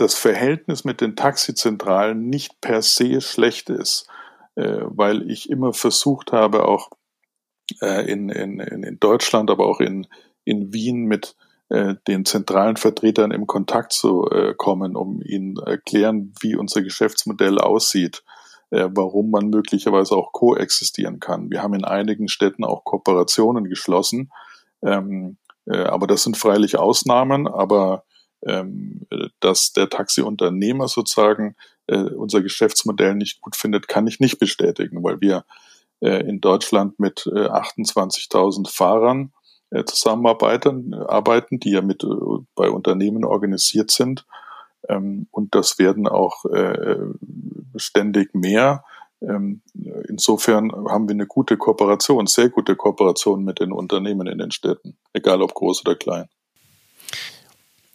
das 0.00 0.14
Verhältnis 0.14 0.84
mit 0.84 1.00
den 1.00 1.14
Taxizentralen 1.14 2.28
nicht 2.28 2.60
per 2.60 2.82
se 2.82 3.20
schlecht 3.20 3.68
ist, 3.68 4.08
äh, 4.54 4.80
weil 4.82 5.30
ich 5.30 5.50
immer 5.50 5.74
versucht 5.74 6.32
habe, 6.32 6.66
auch 6.66 6.90
äh, 7.82 8.10
in, 8.10 8.30
in, 8.30 8.60
in 8.60 8.98
Deutschland, 8.98 9.50
aber 9.50 9.66
auch 9.66 9.80
in, 9.80 10.06
in 10.44 10.72
Wien 10.72 11.04
mit 11.04 11.36
äh, 11.36 11.49
den 12.08 12.24
zentralen 12.24 12.76
Vertretern 12.76 13.30
im 13.30 13.46
Kontakt 13.46 13.92
zu 13.92 14.28
äh, 14.28 14.54
kommen, 14.56 14.96
um 14.96 15.22
ihnen 15.22 15.56
erklären, 15.56 16.34
wie 16.40 16.56
unser 16.56 16.82
Geschäftsmodell 16.82 17.58
aussieht. 17.58 18.24
äh, 18.70 18.88
warum 18.92 19.30
man 19.30 19.50
möglicherweise 19.50 20.16
auch 20.16 20.32
koexistieren 20.32 21.20
kann. 21.20 21.50
Wir 21.50 21.62
haben 21.62 21.74
in 21.74 21.84
einigen 21.84 22.28
Städten 22.28 22.64
auch 22.64 22.84
Kooperationen 22.84 23.64
geschlossen, 23.64 24.30
ähm, 24.82 25.36
äh, 25.66 25.78
aber 25.78 26.06
das 26.06 26.22
sind 26.22 26.36
freilich 26.36 26.78
Ausnahmen, 26.78 27.48
aber 27.48 28.04
ähm, 28.46 29.06
dass 29.40 29.72
der 29.72 29.90
Taxiunternehmer 29.90 30.88
sozusagen 30.88 31.56
äh, 31.88 31.98
unser 31.98 32.40
Geschäftsmodell 32.40 33.14
nicht 33.14 33.40
gut 33.42 33.56
findet, 33.56 33.86
kann 33.86 34.06
ich 34.06 34.20
nicht 34.20 34.38
bestätigen, 34.38 35.02
weil 35.02 35.20
wir 35.20 35.44
äh, 36.00 36.26
in 36.26 36.40
Deutschland 36.40 36.98
mit 36.98 37.26
äh, 37.26 37.48
28.000 37.48 38.70
Fahrern 38.70 39.26
äh, 39.26 39.39
zusammenarbeiten, 39.84 40.94
arbeiten, 40.94 41.60
die 41.60 41.72
ja 41.72 41.82
mit 41.82 42.04
äh, 42.04 42.08
bei 42.54 42.70
Unternehmen 42.70 43.24
organisiert 43.24 43.90
sind. 43.90 44.26
Ähm, 44.88 45.26
und 45.30 45.54
das 45.54 45.78
werden 45.78 46.08
auch 46.08 46.44
äh, 46.46 46.96
ständig 47.76 48.34
mehr. 48.34 48.84
Ähm, 49.22 49.60
insofern 50.08 50.72
haben 50.88 51.08
wir 51.08 51.14
eine 51.14 51.26
gute 51.26 51.56
Kooperation, 51.56 52.26
sehr 52.26 52.48
gute 52.48 52.74
Kooperation 52.74 53.44
mit 53.44 53.60
den 53.60 53.72
Unternehmen 53.72 54.26
in 54.26 54.38
den 54.38 54.50
Städten, 54.50 54.96
egal 55.12 55.42
ob 55.42 55.54
groß 55.54 55.82
oder 55.84 55.94
klein. 55.94 56.28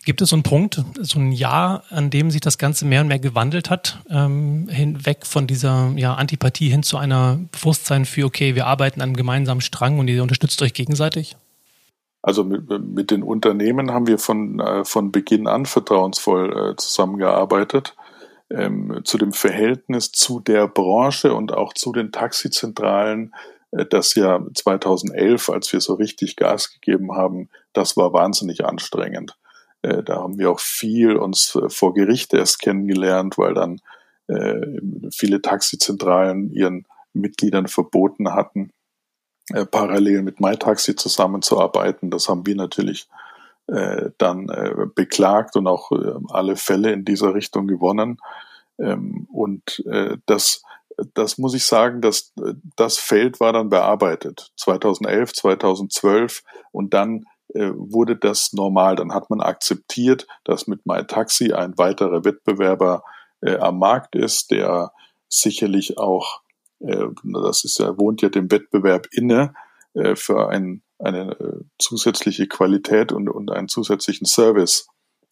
Gibt 0.06 0.22
es 0.22 0.30
so 0.30 0.36
einen 0.36 0.44
Punkt, 0.44 0.84
so 1.02 1.18
ein 1.18 1.32
Jahr, 1.32 1.84
an 1.90 2.12
dem 2.12 2.30
sich 2.30 2.40
das 2.40 2.60
Ganze 2.60 2.86
mehr 2.86 3.02
und 3.02 3.08
mehr 3.08 3.18
gewandelt 3.18 3.72
hat, 3.72 4.04
ähm, 4.12 4.70
hinweg 4.70 5.26
von 5.26 5.48
dieser 5.48 5.94
ja, 5.96 6.14
Antipathie 6.14 6.70
hin 6.70 6.84
zu 6.84 6.98
einer 6.98 7.40
Bewusstsein 7.52 8.06
für, 8.06 8.28
okay, 8.28 8.54
wir 8.54 8.68
arbeiten 8.68 9.02
an 9.02 9.10
einem 9.10 9.16
gemeinsamen 9.16 9.62
Strang 9.62 9.98
und 9.98 10.08
ihr 10.08 10.22
unterstützt 10.22 10.62
euch 10.62 10.76
gegenseitig? 10.76 11.36
Also 12.26 12.44
mit, 12.44 12.68
mit 12.68 13.12
den 13.12 13.22
Unternehmen 13.22 13.92
haben 13.92 14.08
wir 14.08 14.18
von, 14.18 14.60
äh, 14.60 14.84
von 14.84 15.12
Beginn 15.12 15.46
an 15.46 15.68
vertrauensvoll 15.68 16.72
äh, 16.72 16.76
zusammengearbeitet. 16.76 17.96
Ähm, 18.50 19.02
zu 19.04 19.20
dem 19.20 19.32
Verhältnis 19.32 20.12
zu 20.12 20.40
der 20.40 20.68
Branche 20.68 21.36
und 21.36 21.54
auch 21.54 21.76
zu 21.76 21.92
den 21.92 22.12
Taxizentralen, 22.12 23.36
äh, 23.70 23.86
das 23.86 24.16
ja 24.16 24.44
2011, 24.56 25.52
als 25.52 25.72
wir 25.72 25.82
so 25.82 25.94
richtig 25.94 26.36
Gas 26.36 26.74
gegeben 26.74 27.12
haben, 27.16 27.50
das 27.74 27.96
war 27.96 28.12
wahnsinnig 28.12 28.66
anstrengend. 28.66 29.38
Äh, 29.84 30.02
da 30.02 30.16
haben 30.16 30.40
wir 30.40 30.50
auch 30.50 30.60
viel 30.60 31.18
uns 31.18 31.54
äh, 31.54 31.70
vor 31.70 31.94
Gericht 31.94 32.34
erst 32.34 32.60
kennengelernt, 32.60 33.38
weil 33.38 33.54
dann 33.54 33.82
äh, 34.26 34.80
viele 35.12 35.44
Taxizentralen 35.44 36.52
ihren 36.52 36.88
Mitgliedern 37.14 37.68
verboten 37.68 38.34
hatten, 38.34 38.72
parallel 39.72 40.22
mit 40.22 40.40
MyTaxi 40.40 40.96
zusammenzuarbeiten. 40.96 42.12
Das 42.12 42.28
haben 42.30 42.46
wir 42.46 42.56
natürlich 42.56 43.08
dann 44.18 44.48
beklagt 44.94 45.56
und 45.56 45.66
auch 45.66 45.92
alle 46.30 46.56
Fälle 46.56 46.92
in 46.92 47.04
dieser 47.04 47.34
Richtung 47.34 47.66
gewonnen. 47.66 48.20
Ähm, 48.78 49.28
und 49.32 49.84
das, 50.28 50.62
das 51.16 51.40
muss 51.40 51.56
ich 51.56 51.66
sagen, 51.66 52.02
dass 52.02 52.32
das 52.76 52.98
Feld 52.98 53.40
war 53.40 53.54
dann 53.54 53.70
bearbeitet. 53.70 54.52
2011, 54.58 55.34
2012 55.34 56.44
und 56.72 56.94
dann 56.94 57.26
äh, 57.56 57.72
wurde 57.74 58.18
das 58.18 58.52
normal. 58.52 58.98
Dann 58.98 59.14
hat 59.14 59.30
man 59.30 59.40
akzeptiert, 59.40 60.28
dass 60.44 60.68
mit 60.68 60.86
MyTaxi 60.86 61.54
ein 61.54 61.78
weiterer 61.78 62.26
Wettbewerber 62.26 63.04
äh, 63.42 63.58
am 63.58 63.80
Markt 63.80 64.16
ist, 64.16 64.52
der 64.52 64.92
sicherlich 65.30 65.98
auch, 65.98 66.42
äh, 66.42 66.45
das 66.80 67.64
ist 67.64 67.80
ja, 67.80 67.98
wohnt 67.98 68.22
ja 68.22 68.30
dem 68.30 68.52
Wettbewerb 68.52 69.08
inne, 69.12 69.54
äh, 69.94 70.16
für 70.16 70.50
ein, 70.50 70.84
eine 71.00 71.32
äh, 71.40 71.64
zusätzliche 71.80 72.48
Qualität 72.48 73.12
und, 73.12 73.30
und 73.30 73.52
einen 73.52 73.68
zusätzlichen 73.68 74.26
Service 74.26 74.88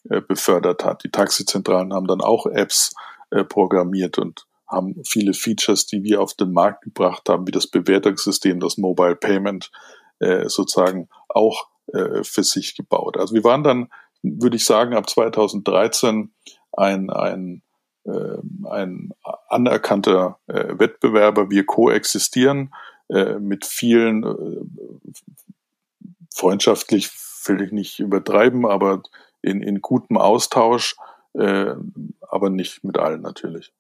äh, 0.10 0.22
befördert 0.22 0.84
hat. 0.84 1.04
Die 1.04 1.12
Taxizentralen 1.12 1.94
haben 1.94 2.08
dann 2.08 2.22
auch 2.22 2.46
Apps 2.46 2.94
äh, 3.32 3.44
programmiert 3.44 4.18
und 4.18 4.46
haben 4.68 5.02
viele 5.06 5.34
Features, 5.34 5.86
die 5.86 6.04
wir 6.04 6.22
auf 6.22 6.34
den 6.34 6.52
Markt 6.52 6.84
gebracht 6.84 7.30
haben, 7.30 7.48
wie 7.48 7.52
das 7.52 7.68
Bewertungssystem, 7.68 8.60
das 8.60 8.78
Mobile 8.78 9.16
Payment, 9.16 9.72
äh, 10.20 10.50
sozusagen 10.50 11.10
auch 11.30 11.68
äh, 11.88 12.24
für 12.24 12.44
sich 12.44 12.76
gebaut. 12.76 13.18
Also 13.18 13.36
wir 13.36 13.44
waren 13.44 13.64
dann, 13.64 13.90
würde 14.22 14.56
ich 14.56 14.66
sagen, 14.66 14.96
ab 14.96 15.10
2013 15.10 16.34
ein, 16.72 17.10
ein, 17.10 17.62
äh, 17.62 17.73
ein 18.06 19.12
anerkannter 19.50 20.38
äh, 20.48 20.78
Wettbewerber. 20.78 21.50
Wir 21.50 21.66
koexistieren 21.66 22.74
äh, 23.10 23.36
mit 23.40 23.66
vielen 23.66 24.24
äh, 24.24 26.08
freundschaftlich, 26.34 27.10
will 27.46 27.62
ich 27.62 27.72
nicht 27.72 28.00
übertreiben, 28.00 28.66
aber 28.66 29.04
in, 29.42 29.62
in 29.62 29.82
gutem 29.82 30.18
Austausch, 30.18 30.96
äh, 31.34 31.74
aber 32.22 32.50
nicht 32.50 32.84
mit 32.84 32.98
allen 32.98 33.22
natürlich. 33.22 33.72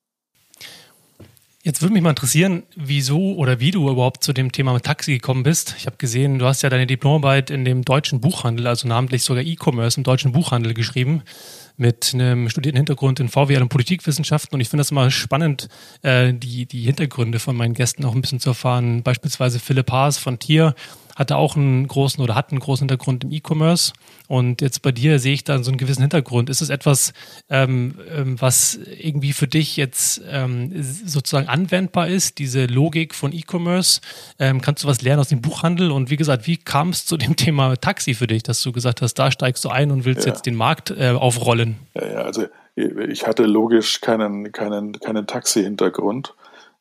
Jetzt 1.66 1.82
würde 1.82 1.94
mich 1.94 2.04
mal 2.04 2.10
interessieren, 2.10 2.64
wieso 2.76 3.36
oder 3.36 3.62
wie 3.62 3.72
du 3.72 3.90
überhaupt 3.90 4.22
zu 4.22 4.34
dem 4.34 4.52
Thema 4.52 4.78
Taxi 4.82 5.14
gekommen 5.14 5.44
bist. 5.44 5.76
Ich 5.78 5.86
habe 5.86 5.96
gesehen, 5.96 6.38
du 6.38 6.46
hast 6.46 6.62
ja 6.62 6.70
deine 6.70 6.88
Diplomarbeit 6.88 7.50
in 7.50 7.64
dem 7.64 7.86
deutschen 7.86 8.20
Buchhandel, 8.20 8.68
also 8.68 8.86
namentlich 8.86 9.24
sogar 9.24 9.44
E-Commerce 9.44 9.98
im 9.98 10.04
deutschen 10.04 10.34
Buchhandel 10.34 10.74
geschrieben, 10.74 11.24
mit 11.78 12.12
einem 12.14 12.50
studierten 12.50 12.78
Hintergrund 12.78 13.20
in 13.20 13.30
VWL 13.30 13.62
und 13.62 13.70
Politikwissenschaften. 13.70 14.56
Und 14.56 14.62
ich 14.62 14.70
finde 14.70 14.82
das 14.82 14.92
immer 14.92 15.10
spannend, 15.12 15.68
äh, 16.02 16.34
die, 16.34 16.66
die 16.66 16.82
Hintergründe 16.82 17.40
von 17.40 17.56
meinen 17.56 17.74
Gästen 17.74 18.06
auch 18.06 18.14
ein 18.14 18.22
bisschen 18.22 18.40
zu 18.40 18.52
erfahren. 18.52 19.04
Beispielsweise 19.04 19.60
Philipp 19.60 19.92
Haas 19.92 20.18
von 20.18 20.40
Tier 20.40 20.76
hatte 21.16 21.36
auch 21.36 21.56
einen 21.56 21.88
großen 21.88 22.24
oder 22.24 22.36
hat 22.36 22.52
einen 22.52 22.60
großen 22.60 22.88
Hintergrund 22.88 23.24
im 23.24 23.32
E-Commerce. 23.32 23.94
Und 24.28 24.62
jetzt 24.62 24.82
bei 24.82 24.92
dir 24.92 25.20
sehe 25.20 25.34
ich 25.34 25.44
da 25.44 25.62
so 25.62 25.72
einen 25.72 25.78
gewissen 25.78 26.02
Hintergrund. 26.02 26.50
Ist 26.50 26.62
es 26.62 26.70
etwas, 26.70 27.14
ähm, 27.50 27.96
ähm, 28.12 28.42
was 28.42 28.80
irgendwie 29.00 29.34
für 29.34 29.48
dich 29.48 29.78
jetzt 29.78 30.22
ähm, 30.30 30.72
sozusagen 30.82 31.48
anwendbar 31.48 32.08
ist, 32.08 32.40
diese 32.40 32.66
Logik 32.66 33.14
von 33.14 33.32
E-Commerce? 33.32 34.02
Ähm, 34.40 34.62
kannst 34.62 34.84
du 34.84 34.88
was 34.88 35.02
lernen 35.02 35.20
aus 35.20 35.30
dem 35.30 35.42
Buchhandel? 35.42 35.92
Und 35.92 36.10
wie 36.10 36.18
gesagt, 36.18 36.48
wie 36.48 36.58
kam 36.58 36.90
es 36.90 37.06
zu 37.06 37.18
dem 37.18 37.36
Thema 37.38 37.76
Taxi 37.78 38.14
für 38.14 38.28
dich, 38.28 38.44
dass 38.44 38.62
du 38.62 38.72
gesagt 38.72 39.02
hast, 39.02 39.16
da 39.16 39.32
steigst 39.32 39.64
du 39.66 39.70
ein 39.70 39.92
und 39.92 40.06
willst 40.06 40.26
ja. 40.26 40.32
jetzt 40.32 40.46
den 40.46 40.56
Markt 40.56 40.92
äh, 40.92 41.10
aufrollen? 41.10 41.78
Ja, 41.94 42.08
ja, 42.08 42.22
also 42.22 42.46
ich 42.76 43.28
hatte 43.28 43.44
logisch 43.44 44.02
keinen, 44.02 44.52
keinen, 44.52 45.00
keinen 45.00 45.28
Taxi-Hintergrund 45.28 46.34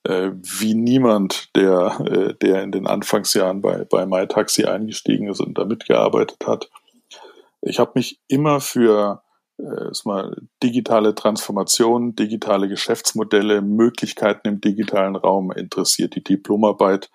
äh, 0.04 0.30
wie 0.32 0.75
niemand, 0.75 1.54
der, 1.54 2.00
äh, 2.06 2.35
der 2.35 2.62
in 2.62 2.73
den 2.73 2.87
Anfangsjahren 2.87 3.61
bei, 3.61 3.85
bei 3.85 4.06
MyTaxi 4.06 4.64
eingestiegen 4.64 5.28
ist 5.28 5.40
und 5.40 5.59
da 5.59 5.64
mitgearbeitet 5.64 6.47
hat. 6.47 6.71
Ich 7.61 7.78
habe 7.78 7.92
mich 7.94 8.21
immer 8.28 8.61
für 8.61 9.23
äh, 9.59 9.90
mal, 10.04 10.37
digitale 10.62 11.14
Transformation, 11.14 12.16
digitale 12.16 12.68
Geschäftsmodelle, 12.68 13.62
Möglichkeiten 13.62 14.49
im 14.49 14.61
digitalen 14.61 15.16
Raum 15.16 15.52
interessiert. 15.52 16.14
Die 16.16 16.25
Diplomarbeit 16.25 17.11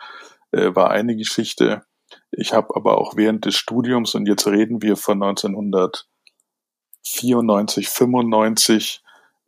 äh, 0.51 0.73
war 0.75 0.91
eine 0.91 1.15
Geschichte. 1.15 1.83
Ich 2.31 2.53
habe 2.53 2.75
aber 2.75 2.99
auch 2.99 3.17
während 3.17 3.45
des 3.45 3.55
Studiums, 3.55 4.15
und 4.15 4.27
jetzt 4.27 4.47
reden 4.47 4.81
wir 4.81 4.95
von 4.95 5.21
1994, 5.21 7.89
95, 7.89 9.03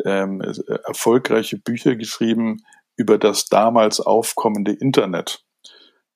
ähm, 0.05 0.41
erfolgreiche 0.85 1.57
Bücher 1.57 1.95
geschrieben, 1.95 2.63
über 2.99 3.17
das 3.17 3.45
damals 3.45 4.01
aufkommende 4.01 4.73
Internet, 4.73 5.45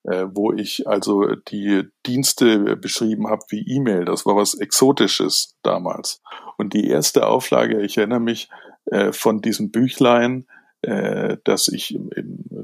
äh, 0.02 0.26
wo 0.30 0.52
ich 0.52 0.86
also 0.86 1.34
die 1.34 1.84
Dienste 2.04 2.76
beschrieben 2.76 3.28
habe 3.28 3.42
wie 3.48 3.66
E-Mail. 3.66 4.04
Das 4.04 4.26
war 4.26 4.36
was 4.36 4.52
Exotisches 4.52 5.56
damals. 5.62 6.20
Und 6.58 6.74
die 6.74 6.86
erste 6.88 7.26
Auflage, 7.26 7.80
ich 7.80 7.96
erinnere 7.96 8.20
mich 8.20 8.50
äh, 8.84 9.12
von 9.12 9.40
diesem 9.40 9.70
Büchlein, 9.70 10.46
äh, 10.82 11.38
dass 11.44 11.68
ich 11.68 11.98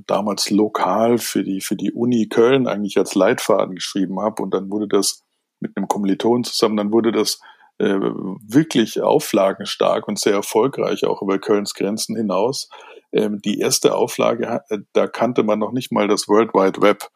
damals 0.06 0.50
lokal 0.50 1.16
für 1.16 1.42
die, 1.42 1.62
für 1.62 1.76
die 1.76 1.92
Uni 1.92 2.28
Köln 2.28 2.66
eigentlich 2.66 2.98
als 2.98 3.14
Leitfaden 3.14 3.74
geschrieben 3.74 4.20
habe. 4.20 4.42
Und 4.42 4.52
dann 4.52 4.70
wurde 4.70 4.86
das 4.86 5.24
mit 5.60 5.78
einem 5.78 5.88
Kommiliton 5.88 6.44
zusammen, 6.44 6.76
dann 6.76 6.92
wurde 6.92 7.10
das 7.10 7.40
äh, 7.78 7.94
wirklich 7.94 9.00
auflagenstark 9.00 10.06
und 10.08 10.18
sehr 10.18 10.34
erfolgreich, 10.34 11.06
auch 11.06 11.22
über 11.22 11.38
Kölns 11.38 11.72
Grenzen 11.72 12.14
hinaus. 12.16 12.68
Ähm, 13.12 13.42
die 13.42 13.58
erste 13.58 13.94
Auflage, 13.94 14.62
äh, 14.68 14.78
da 14.92 15.06
kannte 15.06 15.42
man 15.42 15.58
noch 15.58 15.72
nicht 15.72 15.90
mal 15.90 16.08
das 16.08 16.28
World 16.28 16.54
Wide 16.54 16.80
Web. 16.80 17.10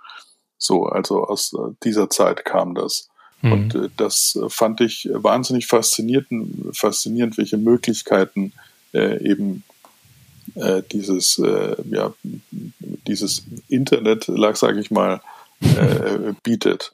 So, 0.59 0.87
also 0.87 1.25
aus 1.25 1.53
äh, 1.53 1.73
dieser 1.85 2.11
Zeit 2.11 2.45
kam 2.45 2.75
das. 2.75 3.09
Mhm. 3.43 3.53
Und 3.53 3.75
äh, 3.75 3.89
das 3.97 4.39
fand 4.49 4.81
ich 4.81 5.09
wahnsinnig 5.13 5.67
faszinierend, 5.67 6.77
faszinierend 6.77 7.39
welche 7.39 7.59
Möglichkeiten 7.59 8.53
äh, 8.93 9.23
eben 9.25 9.63
äh, 10.55 10.83
dieses, 10.91 11.39
äh, 11.39 11.77
ja, 11.91 12.13
dieses 13.07 13.45
Internet, 13.69 14.25
sage 14.55 14.81
ich 14.81 14.91
mal, 14.91 15.21
bietet. 16.43 16.93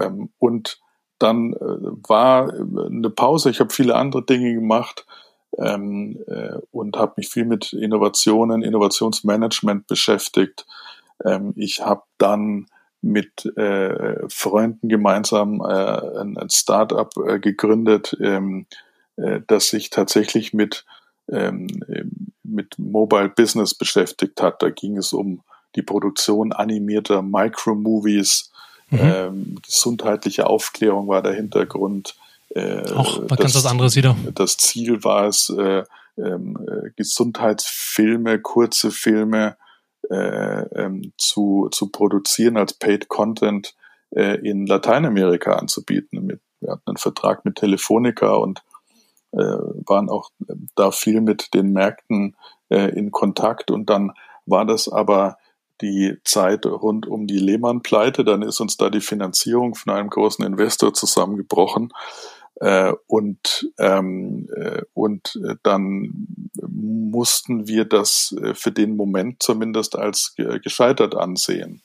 Ähm, 0.00 0.30
und 0.38 0.78
dann 1.18 1.52
war 2.08 2.50
eine 2.50 3.10
Pause. 3.10 3.50
Ich 3.50 3.60
habe 3.60 3.74
viele 3.74 3.94
andere 3.94 4.24
Dinge 4.24 4.54
gemacht 4.54 5.04
ähm, 5.58 6.18
äh, 6.26 6.58
und 6.70 6.96
habe 6.96 7.14
mich 7.16 7.28
viel 7.28 7.44
mit 7.44 7.72
Innovationen, 7.72 8.62
Innovationsmanagement 8.62 9.86
beschäftigt. 9.86 10.66
Ähm, 11.24 11.52
ich 11.56 11.80
habe 11.84 12.02
dann 12.18 12.66
mit 13.02 13.46
äh, 13.56 14.28
Freunden 14.28 14.88
gemeinsam 14.88 15.60
äh, 15.60 16.20
ein, 16.20 16.36
ein 16.36 16.50
Startup 16.50 17.10
äh, 17.26 17.38
gegründet, 17.38 18.16
ähm, 18.20 18.66
äh, 19.16 19.40
das 19.46 19.68
sich 19.68 19.90
tatsächlich 19.90 20.52
mit 20.52 20.84
ähm, 21.30 21.68
mit 22.42 22.78
Mobile 22.78 23.28
Business 23.28 23.74
beschäftigt 23.74 24.42
hat. 24.42 24.62
Da 24.62 24.70
ging 24.70 24.96
es 24.96 25.12
um 25.12 25.42
die 25.76 25.82
Produktion 25.82 26.52
animierter 26.52 27.22
Micromovies, 27.22 28.50
mhm. 28.90 28.98
ähm, 29.00 29.58
gesundheitliche 29.64 30.46
Aufklärung 30.46 31.08
war 31.08 31.22
der 31.22 31.34
Hintergrund. 31.34 32.16
Äh, 32.50 32.92
Auch 32.92 33.20
was 33.28 33.38
ganz 33.38 33.54
was 33.54 33.66
anderes 33.66 33.96
wieder. 33.96 34.16
Das 34.34 34.56
Ziel 34.56 35.04
war 35.04 35.26
es, 35.26 35.50
äh, 35.50 35.84
ähm, 36.18 36.58
äh, 36.66 36.90
Gesundheitsfilme, 36.96 38.40
kurze 38.40 38.90
Filme 38.90 39.56
äh, 40.10 40.62
ähm, 40.74 41.12
zu, 41.16 41.68
zu 41.70 41.88
produzieren 41.88 42.56
als 42.56 42.74
Paid 42.74 43.08
Content 43.08 43.74
äh, 44.10 44.36
in 44.46 44.66
Lateinamerika 44.66 45.52
anzubieten. 45.52 46.26
Mit, 46.26 46.40
wir 46.60 46.72
hatten 46.72 46.82
einen 46.86 46.96
Vertrag 46.96 47.44
mit 47.44 47.56
Telefonica 47.56 48.34
und 48.34 48.62
waren 49.32 50.08
auch 50.08 50.30
da 50.74 50.90
viel 50.90 51.20
mit 51.20 51.54
den 51.54 51.72
Märkten 51.72 52.34
in 52.68 53.12
Kontakt 53.12 53.70
und 53.70 53.88
dann 53.88 54.10
war 54.44 54.66
das 54.66 54.88
aber 54.88 55.38
die 55.80 56.16
Zeit 56.24 56.66
rund 56.66 57.06
um 57.06 57.28
die 57.28 57.38
Lehmann-Pleite, 57.38 58.24
dann 58.24 58.42
ist 58.42 58.58
uns 58.58 58.76
da 58.76 58.90
die 58.90 59.00
Finanzierung 59.00 59.76
von 59.76 59.92
einem 59.92 60.10
großen 60.10 60.44
Investor 60.44 60.94
zusammengebrochen 60.94 61.92
äh, 62.60 62.92
und, 63.06 63.70
ähm, 63.78 64.48
äh, 64.54 64.82
und 64.94 65.38
dann 65.62 66.26
mussten 66.62 67.66
wir 67.66 67.84
das 67.84 68.34
äh, 68.40 68.54
für 68.54 68.70
den 68.70 68.96
Moment 68.96 69.42
zumindest 69.42 69.96
als 69.96 70.34
gescheitert 70.62 71.14
ansehen. 71.14 71.82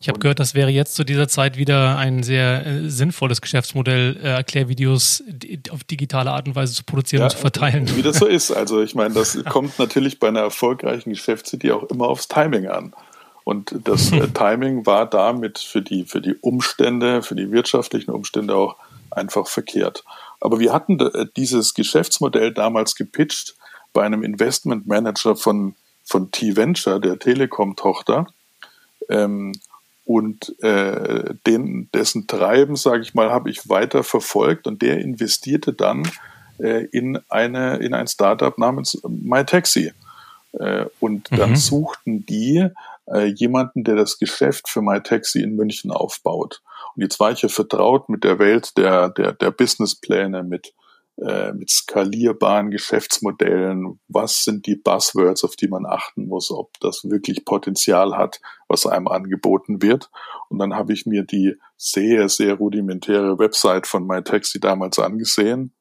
Ich 0.00 0.08
habe 0.08 0.18
gehört, 0.18 0.38
das 0.38 0.54
wäre 0.54 0.68
jetzt 0.68 0.96
zu 0.96 1.04
dieser 1.04 1.28
Zeit 1.28 1.56
wieder 1.56 1.96
ein 1.96 2.22
sehr 2.22 2.66
äh, 2.66 2.90
sinnvolles 2.90 3.40
Geschäftsmodell, 3.40 4.18
äh, 4.22 4.28
Erklärvideos 4.28 5.22
auf 5.70 5.82
digitale 5.84 6.30
Art 6.30 6.46
und 6.46 6.54
Weise 6.54 6.74
zu 6.74 6.84
produzieren 6.84 7.20
ja, 7.20 7.26
und 7.26 7.30
zu 7.30 7.38
verteilen. 7.38 7.88
Wie 7.96 8.02
das 8.02 8.18
so 8.18 8.26
ist. 8.26 8.50
Also 8.50 8.82
ich 8.82 8.94
meine, 8.94 9.14
das 9.14 9.42
kommt 9.48 9.78
natürlich 9.78 10.20
bei 10.20 10.28
einer 10.28 10.40
erfolgreichen 10.40 11.10
Geschäftsidee 11.10 11.72
auch 11.72 11.84
immer 11.84 12.08
aufs 12.08 12.28
Timing 12.28 12.66
an. 12.66 12.94
Und 13.44 13.74
das 13.84 14.12
äh, 14.12 14.28
Timing 14.34 14.84
war 14.84 15.06
damit 15.08 15.58
für 15.58 15.80
die, 15.80 16.04
für 16.04 16.20
die 16.20 16.34
Umstände, 16.34 17.22
für 17.22 17.34
die 17.34 17.50
wirtschaftlichen 17.50 18.10
Umstände 18.10 18.56
auch 18.56 18.76
einfach 19.16 19.46
verkehrt. 19.46 20.04
Aber 20.40 20.58
wir 20.60 20.72
hatten 20.72 21.00
äh, 21.00 21.26
dieses 21.36 21.74
Geschäftsmodell 21.74 22.52
damals 22.52 22.94
gepitcht 22.94 23.54
bei 23.92 24.04
einem 24.04 24.22
Investment 24.22 24.86
Manager 24.86 25.36
von, 25.36 25.74
von 26.04 26.30
T-Venture, 26.30 27.00
der 27.00 27.18
Telekom-Tochter. 27.18 28.26
Ähm, 29.08 29.52
und 30.04 30.54
äh, 30.62 31.34
den, 31.46 31.88
dessen 31.94 32.26
Treiben, 32.26 32.76
sage 32.76 33.02
ich 33.02 33.14
mal, 33.14 33.30
habe 33.30 33.50
ich 33.50 33.68
weiter 33.70 34.04
verfolgt 34.04 34.66
und 34.66 34.82
der 34.82 34.98
investierte 34.98 35.72
dann 35.72 36.10
äh, 36.58 36.84
in 36.86 37.18
eine 37.30 37.78
in 37.78 37.94
ein 37.94 38.06
Startup 38.06 38.56
namens 38.58 39.00
MyTaxi. 39.08 39.92
Äh, 40.52 40.86
und 41.00 41.30
mhm. 41.30 41.36
dann 41.36 41.56
suchten 41.56 42.26
die 42.26 42.68
äh, 43.06 43.24
jemanden, 43.24 43.84
der 43.84 43.96
das 43.96 44.18
Geschäft 44.18 44.68
für 44.68 44.82
MyTaxi 44.82 45.40
in 45.40 45.56
München 45.56 45.90
aufbaut. 45.90 46.60
Und 46.96 47.02
jetzt 47.02 47.20
war 47.20 47.32
ich 47.32 47.42
ja 47.42 47.48
vertraut 47.48 48.08
mit 48.08 48.24
der 48.24 48.38
Welt 48.38 48.76
der, 48.76 49.10
der, 49.10 49.32
der 49.32 49.50
Businesspläne, 49.50 50.42
mit, 50.42 50.74
äh, 51.18 51.52
mit 51.52 51.70
skalierbaren 51.70 52.70
Geschäftsmodellen. 52.70 54.00
Was 54.08 54.44
sind 54.44 54.66
die 54.66 54.76
Buzzwords, 54.76 55.44
auf 55.44 55.56
die 55.56 55.68
man 55.68 55.86
achten 55.86 56.26
muss, 56.26 56.50
ob 56.50 56.78
das 56.80 57.04
wirklich 57.04 57.44
Potenzial 57.44 58.16
hat, 58.16 58.40
was 58.68 58.86
einem 58.86 59.08
angeboten 59.08 59.82
wird. 59.82 60.10
Und 60.48 60.58
dann 60.58 60.74
habe 60.74 60.92
ich 60.92 61.06
mir 61.06 61.24
die 61.24 61.56
sehr, 61.76 62.28
sehr 62.28 62.54
rudimentäre 62.54 63.38
Website 63.38 63.86
von 63.86 64.06
MyTaxi 64.06 64.60
damals 64.60 64.98
angesehen 64.98 65.74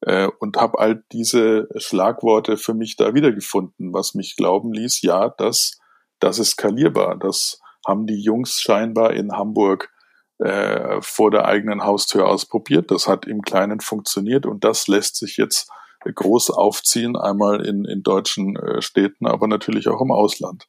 äh, 0.00 0.28
und 0.38 0.56
habe 0.56 0.78
all 0.78 1.04
diese 1.12 1.68
Schlagworte 1.76 2.56
für 2.56 2.74
mich 2.74 2.96
da 2.96 3.14
wiedergefunden, 3.14 3.92
was 3.92 4.14
mich 4.14 4.36
glauben 4.36 4.72
ließ, 4.72 5.02
ja, 5.02 5.28
das 5.28 5.78
das 6.20 6.38
ist 6.38 6.50
skalierbar. 6.50 7.16
Das 7.16 7.60
haben 7.86 8.06
die 8.06 8.20
Jungs 8.20 8.60
scheinbar 8.60 9.12
in 9.12 9.32
Hamburg 9.32 9.90
äh, 10.38 11.00
vor 11.00 11.30
der 11.30 11.46
eigenen 11.46 11.84
Haustür 11.84 12.28
ausprobiert. 12.28 12.90
Das 12.90 13.08
hat 13.08 13.26
im 13.26 13.42
Kleinen 13.42 13.80
funktioniert 13.80 14.46
und 14.46 14.64
das 14.64 14.88
lässt 14.88 15.16
sich 15.16 15.36
jetzt 15.36 15.70
groß 16.04 16.50
aufziehen, 16.50 17.16
einmal 17.16 17.64
in, 17.66 17.84
in 17.84 18.02
deutschen 18.02 18.56
äh, 18.56 18.80
Städten, 18.80 19.26
aber 19.26 19.48
natürlich 19.48 19.88
auch 19.88 20.00
im 20.00 20.12
Ausland. 20.12 20.66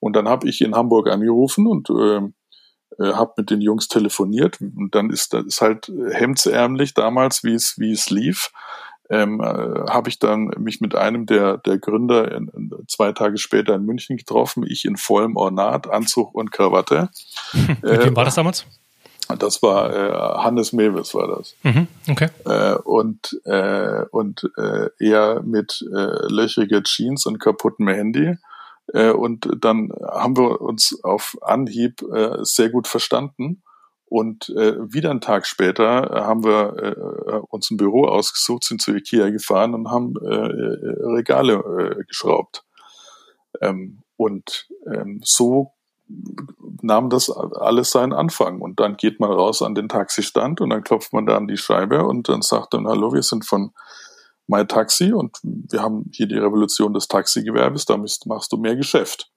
Und 0.00 0.16
dann 0.16 0.28
habe 0.28 0.48
ich 0.48 0.60
in 0.60 0.74
Hamburg 0.74 1.08
angerufen 1.08 1.66
und 1.66 1.90
äh, 1.90 2.20
äh, 2.98 3.12
habe 3.12 3.34
mit 3.38 3.50
den 3.50 3.60
Jungs 3.60 3.88
telefoniert 3.88 4.60
und 4.60 4.94
dann 4.94 5.10
ist 5.10 5.34
das 5.34 5.44
ist 5.44 5.60
halt 5.60 5.92
hemdsärmlich 6.12 6.94
damals, 6.94 7.44
wie 7.44 7.54
es 7.54 7.74
wie 7.78 7.92
es 7.92 8.10
lief 8.10 8.50
ähm, 9.10 9.40
äh, 9.40 9.90
habe 9.90 10.08
ich 10.08 10.18
dann 10.18 10.50
mich 10.58 10.80
mit 10.80 10.94
einem 10.94 11.26
der, 11.26 11.58
der 11.58 11.78
Gründer 11.78 12.32
in, 12.32 12.48
in, 12.48 12.70
zwei 12.88 13.12
Tage 13.12 13.38
später 13.38 13.74
in 13.74 13.84
München 13.84 14.16
getroffen, 14.16 14.64
ich 14.66 14.84
in 14.84 14.96
vollem 14.96 15.36
Ornat, 15.36 15.90
Anzug 15.90 16.34
und 16.34 16.52
Krawatte. 16.52 17.10
mit 17.52 17.82
wem 17.82 18.12
äh, 18.12 18.16
war 18.16 18.24
das 18.24 18.34
damals? 18.34 18.66
Das 19.38 19.62
war 19.62 19.92
äh, 19.92 20.42
Hannes 20.42 20.72
Mewes 20.72 21.14
war 21.14 21.36
das. 21.36 21.56
Mhm, 21.62 21.88
okay. 22.10 22.28
Äh, 22.44 22.74
und 22.76 23.40
äh, 23.44 24.04
und 24.10 24.50
äh, 24.56 24.88
er 24.98 25.42
mit 25.42 25.84
äh, 25.92 26.32
löchriger 26.32 26.82
Jeans 26.82 27.26
und 27.26 27.38
kaputtem 27.38 27.88
Handy. 27.88 28.36
Äh, 28.92 29.10
und 29.10 29.48
dann 29.60 29.90
haben 30.06 30.36
wir 30.36 30.60
uns 30.60 31.02
auf 31.02 31.36
Anhieb 31.42 32.02
äh, 32.02 32.38
sehr 32.42 32.70
gut 32.70 32.86
verstanden 32.86 33.62
und 34.14 34.48
äh, 34.50 34.76
wieder 34.92 35.10
einen 35.10 35.20
Tag 35.20 35.44
später 35.44 36.12
äh, 36.14 36.20
haben 36.20 36.44
wir 36.44 36.76
äh, 36.76 37.40
uns 37.48 37.70
ein 37.70 37.76
Büro 37.76 38.04
ausgesucht, 38.04 38.62
sind 38.64 38.80
zu 38.80 38.94
Ikea 38.94 39.30
gefahren 39.30 39.74
und 39.74 39.90
haben 39.90 40.14
äh, 40.22 40.28
äh, 40.28 41.04
Regale 41.16 41.54
äh, 41.54 42.04
geschraubt. 42.04 42.64
Ähm, 43.60 44.02
und 44.16 44.68
ähm, 44.86 45.20
so 45.24 45.73
nahm 46.82 47.08
das 47.10 47.30
alles 47.30 47.90
seinen 47.90 48.12
Anfang. 48.12 48.60
Und 48.60 48.80
dann 48.80 48.96
geht 48.96 49.20
man 49.20 49.30
raus 49.30 49.62
an 49.62 49.74
den 49.74 49.88
Taxistand 49.88 50.60
und 50.60 50.70
dann 50.70 50.84
klopft 50.84 51.12
man 51.12 51.26
da 51.26 51.36
an 51.36 51.48
die 51.48 51.56
Scheibe 51.56 52.04
und 52.04 52.28
dann 52.28 52.42
sagt 52.42 52.74
man, 52.74 52.86
hallo, 52.86 53.12
wir 53.12 53.22
sind 53.22 53.46
von 53.46 53.72
My 54.46 54.66
Taxi 54.66 55.12
und 55.12 55.38
wir 55.42 55.82
haben 55.82 56.10
hier 56.12 56.26
die 56.26 56.36
Revolution 56.36 56.92
des 56.92 57.08
Taxigewerbes, 57.08 57.86
da 57.86 57.96
machst 57.96 58.52
du 58.52 58.56
mehr 58.58 58.76
Geschäft. 58.76 59.30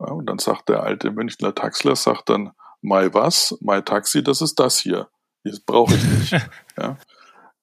Ja, 0.00 0.12
und 0.12 0.26
dann 0.26 0.38
sagt 0.38 0.68
der 0.68 0.82
alte 0.82 1.12
Münchner 1.12 1.54
Taxler, 1.54 1.94
sagt 1.94 2.28
dann, 2.28 2.50
My 2.80 3.14
was, 3.14 3.56
My 3.60 3.82
Taxi, 3.82 4.24
das 4.24 4.42
ist 4.42 4.58
das 4.58 4.78
hier. 4.78 5.08
Das 5.44 5.60
brauche 5.60 5.94
ich 5.94 6.04
nicht. 6.04 6.32
ja. 6.78 6.96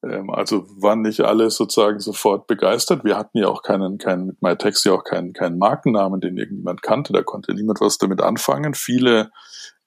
Ähm, 0.03 0.29
also 0.29 0.65
waren 0.81 1.01
nicht 1.01 1.21
alle 1.21 1.49
sozusagen 1.49 1.99
sofort 1.99 2.47
begeistert. 2.47 3.03
Wir 3.03 3.17
hatten 3.17 3.39
ja 3.39 3.47
auch 3.47 3.63
keinen, 3.63 3.97
keinen 3.97 4.27
mit 4.27 4.41
My 4.41 4.55
Taxi 4.55 4.89
auch 4.89 5.03
keinen, 5.03 5.33
keinen 5.33 5.57
Markennamen, 5.57 6.21
den 6.21 6.38
irgendjemand 6.38 6.81
kannte. 6.81 7.13
Da 7.13 7.23
konnte 7.23 7.53
niemand 7.53 7.81
was 7.81 7.97
damit 7.97 8.21
anfangen. 8.21 8.73
Viele 8.73 9.31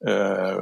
äh, 0.01 0.57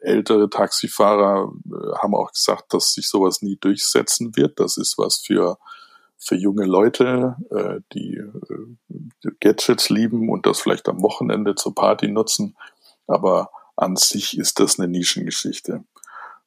ältere 0.00 0.50
Taxifahrer 0.50 1.52
äh, 1.66 1.98
haben 1.98 2.14
auch 2.14 2.32
gesagt, 2.32 2.74
dass 2.74 2.92
sich 2.92 3.08
sowas 3.08 3.42
nie 3.42 3.56
durchsetzen 3.56 4.36
wird. 4.36 4.60
Das 4.60 4.76
ist 4.76 4.98
was 4.98 5.18
für 5.18 5.58
für 6.24 6.36
junge 6.36 6.66
Leute, 6.66 7.34
äh, 7.50 7.80
die 7.92 8.14
äh, 8.14 9.30
Gadgets 9.40 9.90
lieben 9.90 10.28
und 10.28 10.46
das 10.46 10.60
vielleicht 10.60 10.88
am 10.88 11.02
Wochenende 11.02 11.56
zur 11.56 11.74
Party 11.74 12.08
nutzen. 12.08 12.56
Aber 13.08 13.50
an 13.74 13.96
sich 13.96 14.38
ist 14.38 14.60
das 14.60 14.78
eine 14.78 14.86
Nischengeschichte. 14.86 15.82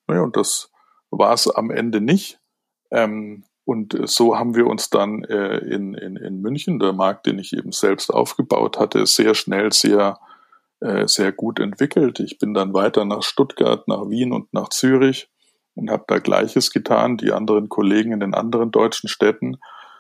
Naja, 0.08 0.22
und 0.22 0.38
das 0.38 0.72
war 1.10 1.34
es 1.34 1.50
am 1.50 1.72
Ende 1.72 2.00
nicht. 2.00 2.40
Ähm, 2.92 3.44
und 3.66 3.98
so 4.08 4.38
haben 4.38 4.56
wir 4.56 4.68
uns 4.68 4.92
dann 4.92 5.24
äh, 5.24 5.58
in, 5.58 5.96
in, 5.96 6.16
in 6.18 6.42
München, 6.42 6.80
der 6.80 6.94
Markt, 6.94 7.26
den 7.26 7.40
ich 7.40 7.54
eben 7.54 7.72
selbst 7.72 8.12
aufgebaut 8.12 8.80
hatte, 8.80 9.08
sehr 9.08 9.34
schnell, 9.34 9.74
sehr, 9.74 10.20
äh, 10.82 11.08
sehr 11.08 11.32
gut 11.32 11.60
entwickelt. 11.60 12.20
Ich 12.20 12.38
bin 12.38 12.54
dann 12.54 12.74
weiter 12.76 13.06
nach 13.06 13.24
Stuttgart, 13.24 13.88
nach 13.88 14.08
Wien 14.08 14.32
und 14.32 14.54
nach 14.54 14.70
Zürich 14.70 15.30
und 15.74 15.90
habe 15.90 16.06
da 16.08 16.20
Gleiches 16.20 16.72
getan, 16.72 17.18
die 17.18 17.32
anderen 17.32 17.68
Kollegen 17.68 18.12
in 18.12 18.20
den 18.20 18.36
anderen 18.36 18.70
deutschen 18.70 19.10
Städten, 19.10 19.58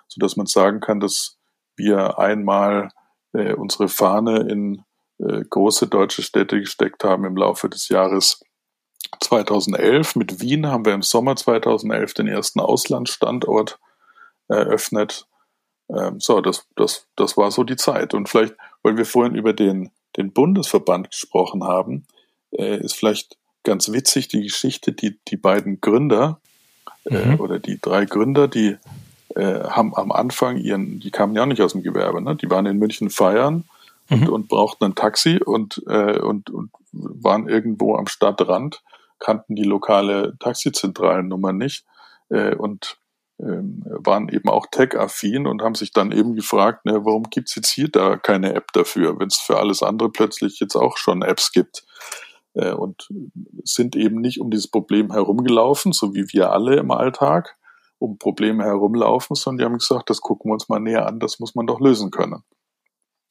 so 0.07 0.19
dass 0.19 0.37
man 0.37 0.45
sagen 0.45 0.79
kann, 0.79 0.99
dass 0.99 1.39
wir 1.75 2.19
einmal 2.19 2.89
äh, 3.33 3.53
unsere 3.53 3.87
Fahne 3.87 4.47
in 4.47 4.83
äh, 5.17 5.43
große 5.43 5.87
deutsche 5.87 6.21
Städte 6.21 6.59
gesteckt 6.59 7.03
haben 7.03 7.25
im 7.25 7.35
Laufe 7.35 7.67
des 7.67 7.89
Jahres 7.89 8.41
2011. 9.19 10.15
Mit 10.15 10.41
Wien 10.41 10.67
haben 10.67 10.85
wir 10.85 10.93
im 10.93 11.01
Sommer 11.01 11.35
2011 11.35 12.13
den 12.13 12.27
ersten 12.27 12.59
Auslandsstandort 12.59 13.79
eröffnet. 14.47 15.27
Ähm, 15.89 16.19
so, 16.19 16.41
das, 16.41 16.67
das, 16.75 17.07
das 17.15 17.37
war 17.37 17.51
so 17.51 17.63
die 17.63 17.75
Zeit. 17.75 18.13
Und 18.13 18.29
vielleicht, 18.29 18.55
weil 18.83 18.97
wir 18.97 19.05
vorhin 19.05 19.35
über 19.35 19.53
den, 19.53 19.91
den 20.17 20.31
Bundesverband 20.31 21.11
gesprochen 21.11 21.63
haben, 21.63 22.05
äh, 22.51 22.77
ist 22.77 22.95
vielleicht 22.95 23.37
ganz 23.63 23.91
witzig 23.91 24.27
die 24.27 24.43
Geschichte, 24.43 24.91
die, 24.91 25.19
die 25.27 25.37
beiden 25.37 25.81
Gründer 25.81 26.39
äh, 27.05 27.25
mhm. 27.25 27.39
oder 27.39 27.59
die 27.59 27.79
drei 27.79 28.05
Gründer, 28.05 28.47
die 28.47 28.77
äh, 29.35 29.63
haben 29.63 29.95
am 29.95 30.11
Anfang 30.11 30.57
ihren, 30.57 30.99
die 30.99 31.11
kamen 31.11 31.35
ja 31.35 31.43
auch 31.43 31.47
nicht 31.47 31.61
aus 31.61 31.73
dem 31.73 31.83
Gewerbe, 31.83 32.21
ne? 32.21 32.35
die 32.35 32.49
waren 32.49 32.65
in 32.65 32.77
München 32.77 33.09
feiern 33.09 33.65
und, 34.09 34.21
mhm. 34.21 34.29
und 34.29 34.47
brauchten 34.47 34.85
ein 34.85 34.95
Taxi 34.95 35.39
und, 35.43 35.83
äh, 35.87 36.19
und, 36.19 36.49
und 36.49 36.71
waren 36.91 37.49
irgendwo 37.49 37.95
am 37.95 38.07
Stadtrand, 38.07 38.81
kannten 39.19 39.55
die 39.55 39.63
lokale 39.63 40.37
Taxizentralennummer 40.39 41.53
nicht 41.53 41.85
äh, 42.29 42.55
und 42.55 42.97
ähm, 43.39 43.83
waren 43.85 44.29
eben 44.29 44.49
auch 44.49 44.67
tech-affin 44.71 45.45
und 45.45 45.61
haben 45.61 45.75
sich 45.75 45.91
dann 45.91 46.11
eben 46.11 46.35
gefragt, 46.35 46.85
ne, 46.85 47.03
warum 47.03 47.23
gibt's 47.23 47.55
jetzt 47.55 47.69
hier 47.69 47.89
da 47.89 48.17
keine 48.17 48.53
App 48.53 48.71
dafür, 48.71 49.19
wenn 49.19 49.27
es 49.27 49.37
für 49.37 49.57
alles 49.57 49.83
andere 49.83 50.09
plötzlich 50.09 50.59
jetzt 50.59 50.75
auch 50.75 50.97
schon 50.97 51.21
Apps 51.21 51.51
gibt. 51.51 51.85
Äh, 52.53 52.71
und 52.71 53.09
sind 53.63 53.95
eben 53.95 54.21
nicht 54.21 54.39
um 54.39 54.51
dieses 54.51 54.69
Problem 54.69 55.11
herumgelaufen, 55.11 55.91
so 55.91 56.13
wie 56.13 56.31
wir 56.31 56.51
alle 56.51 56.77
im 56.77 56.91
Alltag 56.91 57.57
um 57.97 58.17
Probleme 58.17 58.63
herumlaufen, 58.63 59.35
sondern 59.35 59.57
die 59.57 59.65
haben 59.65 59.77
gesagt, 59.77 60.09
das 60.09 60.21
gucken 60.21 60.49
wir 60.49 60.53
uns 60.53 60.69
mal 60.69 60.79
näher 60.79 61.05
an, 61.05 61.19
das 61.19 61.39
muss 61.39 61.55
man 61.55 61.67
doch 61.67 61.79
lösen 61.79 62.11
können. 62.11 62.43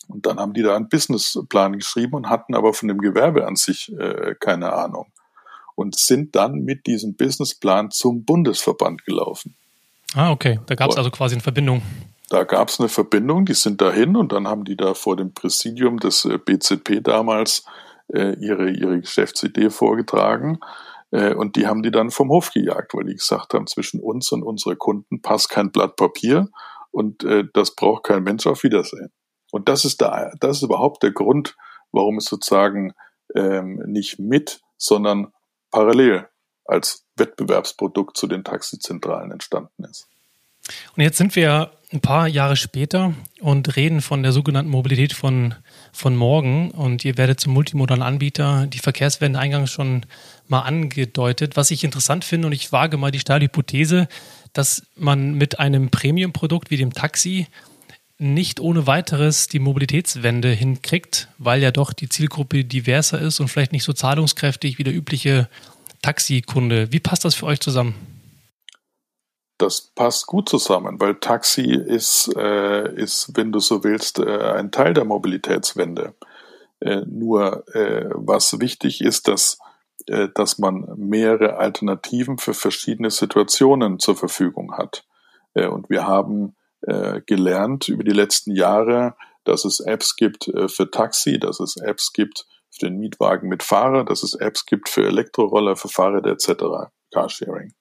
Und 0.09 0.27
dann 0.27 0.38
haben 0.38 0.53
die 0.53 0.62
da 0.62 0.77
einen 0.77 0.88
Businessplan 0.88 1.79
geschrieben 1.79 2.14
und 2.14 2.29
hatten 2.29 2.55
aber 2.55 2.75
von 2.75 2.88
dem 2.88 2.99
Gewerbe 2.99 3.47
an 3.47 3.57
sich 3.57 3.90
äh, 3.99 4.35
keine 4.38 4.73
Ahnung 4.75 5.13
und 5.74 5.96
sind 5.98 6.37
dann 6.37 6.60
mit 6.60 6.87
diesem 6.87 7.16
Businessplan 7.16 7.90
zum 7.90 8.24
Bundesverband 8.24 9.04
gelaufen. 9.04 9.56
Ah, 10.14 10.30
okay. 10.30 10.60
Da 10.66 10.74
gab 10.74 10.90
es 10.90 10.96
also 10.96 11.10
quasi 11.10 11.34
eine 11.34 11.42
Verbindung. 11.42 11.82
Da 12.30 12.44
gab 12.44 12.68
es 12.68 12.80
eine 12.80 12.88
Verbindung, 12.88 13.44
die 13.44 13.54
sind 13.54 13.80
dahin 13.80 14.16
und 14.16 14.32
dann 14.32 14.48
haben 14.48 14.64
die 14.64 14.76
da 14.76 14.94
vor 14.94 15.16
dem 15.16 15.34
Präsidium 15.34 15.98
des 15.98 16.24
äh, 16.24 16.38
BZP 16.38 17.02
damals 17.02 17.64
äh, 18.12 18.34
ihre, 18.38 18.70
ihre 18.70 19.00
Geschäftsidee 19.00 19.70
vorgetragen. 19.70 20.58
Äh, 21.10 21.34
und 21.34 21.56
die 21.56 21.66
haben 21.66 21.82
die 21.82 21.90
dann 21.90 22.10
vom 22.10 22.30
Hof 22.30 22.50
gejagt, 22.52 22.94
weil 22.94 23.04
die 23.04 23.14
gesagt 23.14 23.54
haben, 23.54 23.66
zwischen 23.66 24.00
uns 24.00 24.32
und 24.32 24.42
unsere 24.42 24.76
Kunden 24.76 25.20
passt 25.20 25.50
kein 25.50 25.70
Blatt 25.70 25.96
Papier 25.96 26.48
und 26.90 27.24
äh, 27.24 27.44
das 27.52 27.74
braucht 27.74 28.04
kein 28.04 28.22
Mensch 28.22 28.46
auf 28.46 28.62
Wiedersehen. 28.62 29.12
Und 29.52 29.68
das 29.68 29.84
ist 29.84 30.00
da, 30.00 30.32
das 30.40 30.58
ist 30.58 30.62
überhaupt 30.62 31.02
der 31.02 31.12
Grund, 31.12 31.56
warum 31.92 32.18
es 32.18 32.24
sozusagen 32.24 32.92
ähm, 33.34 33.82
nicht 33.87 34.18
mit, 34.18 34.60
sondern 34.76 35.28
parallel 35.74 36.28
als 36.64 37.04
Wettbewerbsprodukt 37.16 38.16
zu 38.16 38.26
den 38.26 38.44
Taxizentralen 38.44 39.32
entstanden 39.32 39.84
ist. 39.84 40.06
Und 40.96 41.02
jetzt 41.02 41.18
sind 41.18 41.37
wir 41.37 41.72
ein 41.92 42.00
paar 42.00 42.26
Jahre 42.26 42.56
später 42.56 43.12
und 43.40 43.76
reden 43.76 44.00
von 44.00 44.22
der 44.22 44.32
sogenannten 44.32 44.70
Mobilität 44.70 45.12
von, 45.12 45.54
von 45.92 46.16
morgen. 46.16 46.70
Und 46.70 47.04
ihr 47.04 47.18
werdet 47.18 47.40
zum 47.40 47.52
multimodalen 47.52 48.02
Anbieter 48.02 48.66
die 48.66 48.78
Verkehrswende 48.78 49.38
eingangs 49.38 49.70
schon 49.70 50.06
mal 50.48 50.60
angedeutet. 50.60 51.56
Was 51.56 51.70
ich 51.70 51.84
interessant 51.84 52.24
finde, 52.24 52.46
und 52.46 52.52
ich 52.52 52.72
wage 52.72 52.96
mal 52.96 53.10
die 53.10 53.20
steile 53.20 53.44
Hypothese, 53.44 54.08
dass 54.52 54.87
man 54.96 55.34
mit 55.34 55.58
einem 55.58 55.90
Premium-Produkt 55.90 56.70
wie 56.70 56.76
dem 56.76 56.94
Taxi 56.94 57.48
nicht 58.18 58.61
ohne 58.61 58.87
weiteres 58.87 59.48
die 59.48 59.59
Mobilitätswende 59.59 60.48
hinkriegt, 60.48 61.29
weil 61.38 61.62
ja 61.62 61.70
doch 61.70 61.92
die 61.92 62.09
Zielgruppe 62.09 62.64
diverser 62.64 63.20
ist 63.20 63.40
und 63.40 63.48
vielleicht 63.48 63.72
nicht 63.72 63.85
so 63.85 63.92
zahlungskräftig 63.92 64.79
wie 64.79 64.85
der 64.85 64.94
übliche 64.94 65.48
Taxikunde. 66.03 66.92
Wie 66.92 67.00
passt 67.00 67.24
das 67.24 67.35
für 67.35 67.46
euch 67.46 67.61
zusammen? 67.61 67.94
Das 69.59 69.81
passt 69.81 70.27
gut 70.27 70.48
zusammen, 70.48 71.00
weil 71.00 71.14
Taxi 71.16 71.74
ist, 71.74 72.35
äh, 72.37 72.92
ist 72.94 73.31
wenn 73.35 73.53
du 73.53 73.61
so 73.61 73.85
willst, 73.85 74.18
äh, 74.18 74.53
ein 74.53 74.72
Teil 74.72 74.94
der 74.94 75.05
Mobilitätswende. 75.05 76.14
Äh, 76.81 77.03
nur 77.07 77.66
äh, 77.74 78.11
was 78.12 78.61
wichtig 78.61 79.00
ist, 79.00 79.29
dass, 79.29 79.59
äh, 80.07 80.29
dass 80.35 80.59
man 80.59 80.87
mehrere 80.96 81.57
Alternativen 81.57 82.38
für 82.38 82.53
verschiedene 82.53 83.11
Situationen 83.11 84.00
zur 84.00 84.16
Verfügung 84.16 84.77
hat. 84.77 85.07
Äh, 85.55 85.68
und 85.68 85.88
wir 85.88 86.07
haben 86.07 86.57
gelernt 87.27 87.88
über 87.88 88.05
die 88.05 88.12
letzten 88.12 88.55
Jahre, 88.55 89.14
dass 89.44 89.64
es 89.64 89.81
Apps 89.81 90.16
gibt 90.16 90.44
für 90.44 90.90
Taxi, 90.90 91.38
dass 91.38 91.61
es 91.61 91.77
Apps 91.77 92.12
gibt 92.12 92.47
für 92.75 92.87
den 92.87 92.99
Mietwagen 92.99 93.49
mit 93.49 93.62
Fahrer, 93.62 94.05
dass 94.05 94.23
es 94.23 94.35
Apps 94.35 94.66
gibt 94.66 94.88
für 94.88 95.07
Elektroroller, 95.07 95.77
für 95.77 95.88
Fahrräder 95.88 96.33
etc., 96.33 96.90
Carsharing. 97.12 97.73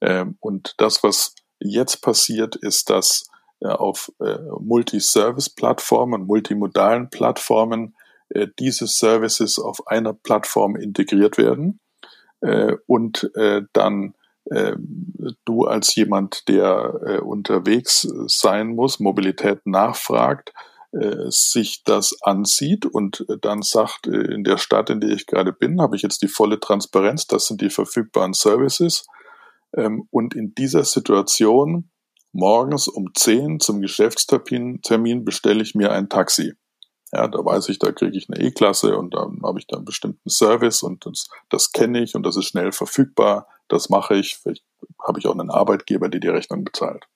Ähm, 0.00 0.36
und 0.40 0.74
das, 0.78 1.02
was 1.02 1.34
jetzt 1.58 2.02
passiert, 2.02 2.56
ist, 2.56 2.90
dass 2.90 3.28
äh, 3.60 3.68
auf 3.68 4.12
äh, 4.20 4.38
Multi-Service-Plattformen, 4.60 6.26
multimodalen 6.26 7.10
Plattformen 7.10 7.94
äh, 8.30 8.48
diese 8.58 8.86
Services 8.86 9.58
auf 9.58 9.86
einer 9.86 10.12
Plattform 10.12 10.76
integriert 10.76 11.38
werden 11.38 11.80
äh, 12.40 12.76
und 12.86 13.30
äh, 13.34 13.62
dann 13.72 14.08
äh, 14.08 14.21
du 15.44 15.64
als 15.64 15.94
jemand, 15.94 16.48
der 16.48 17.22
unterwegs 17.24 18.08
sein 18.26 18.74
muss, 18.74 18.98
Mobilität 18.98 19.64
nachfragt, 19.66 20.52
äh, 20.92 21.30
sich 21.30 21.84
das 21.84 22.14
ansieht 22.20 22.84
und 22.84 23.24
dann 23.40 23.62
sagt, 23.62 24.06
äh, 24.08 24.34
in 24.34 24.44
der 24.44 24.58
Stadt, 24.58 24.90
in 24.90 25.00
der 25.00 25.12
ich 25.12 25.26
gerade 25.26 25.50
bin, 25.50 25.80
habe 25.80 25.96
ich 25.96 26.02
jetzt 26.02 26.20
die 26.20 26.28
volle 26.28 26.60
Transparenz, 26.60 27.26
das 27.26 27.46
sind 27.46 27.62
die 27.62 27.70
verfügbaren 27.70 28.34
Services. 28.34 29.06
Ähm, 29.74 30.06
und 30.10 30.34
in 30.34 30.54
dieser 30.54 30.84
Situation 30.84 31.88
morgens 32.32 32.88
um 32.88 33.14
10 33.14 33.60
zum 33.60 33.80
Geschäftstermin 33.80 34.82
Termin 34.82 35.24
bestelle 35.24 35.62
ich 35.62 35.74
mir 35.74 35.92
ein 35.92 36.10
Taxi. 36.10 36.52
Ja, 37.10 37.26
da 37.26 37.42
weiß 37.42 37.70
ich, 37.70 37.78
da 37.78 37.90
kriege 37.92 38.18
ich 38.18 38.28
eine 38.28 38.46
E-Klasse 38.46 38.98
und 38.98 39.14
dann 39.14 39.40
habe 39.42 39.60
ich 39.60 39.66
da 39.66 39.76
einen 39.76 39.86
bestimmten 39.86 40.28
Service 40.28 40.82
und 40.82 41.06
das, 41.06 41.30
das 41.48 41.72
kenne 41.72 42.02
ich 42.02 42.14
und 42.14 42.24
das 42.26 42.36
ist 42.36 42.48
schnell 42.48 42.70
verfügbar. 42.70 43.48
Das 43.72 43.88
mache 43.88 44.16
ich. 44.16 44.36
Vielleicht 44.36 44.64
habe 45.02 45.18
ich 45.18 45.26
auch 45.26 45.32
einen 45.32 45.50
Arbeitgeber, 45.50 46.10
der 46.10 46.20
die 46.20 46.28
Rechnung 46.28 46.62
bezahlt. 46.62 47.06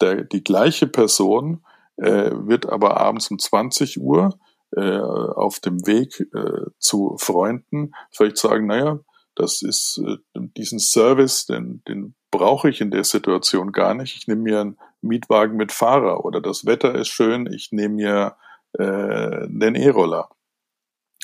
Der, 0.00 0.24
die 0.24 0.42
gleiche 0.42 0.88
Person 0.88 1.64
äh, 1.98 2.32
wird 2.32 2.66
aber 2.66 2.96
abends 2.96 3.30
um 3.30 3.38
20 3.38 4.00
Uhr 4.00 4.36
äh, 4.74 4.98
auf 4.98 5.60
dem 5.60 5.86
Weg 5.86 6.18
äh, 6.34 6.70
zu 6.80 7.16
Freunden 7.18 7.94
vielleicht 8.10 8.38
sagen, 8.38 8.66
naja, 8.66 8.98
das 9.36 9.62
ist 9.62 10.02
äh, 10.04 10.16
diesen 10.34 10.80
Service, 10.80 11.46
den, 11.46 11.84
den 11.86 12.16
brauche 12.32 12.68
ich 12.68 12.80
in 12.80 12.90
der 12.90 13.04
Situation 13.04 13.70
gar 13.70 13.94
nicht. 13.94 14.16
Ich 14.16 14.26
nehme 14.26 14.42
mir 14.42 14.60
einen 14.60 14.78
Mietwagen 15.00 15.56
mit 15.56 15.70
Fahrer 15.70 16.24
oder 16.24 16.40
das 16.40 16.66
Wetter 16.66 16.92
ist 16.96 17.08
schön, 17.08 17.46
ich 17.46 17.70
nehme 17.70 17.94
mir 17.94 18.36
äh, 18.72 19.46
den 19.48 19.76
E-Roller. 19.76 20.28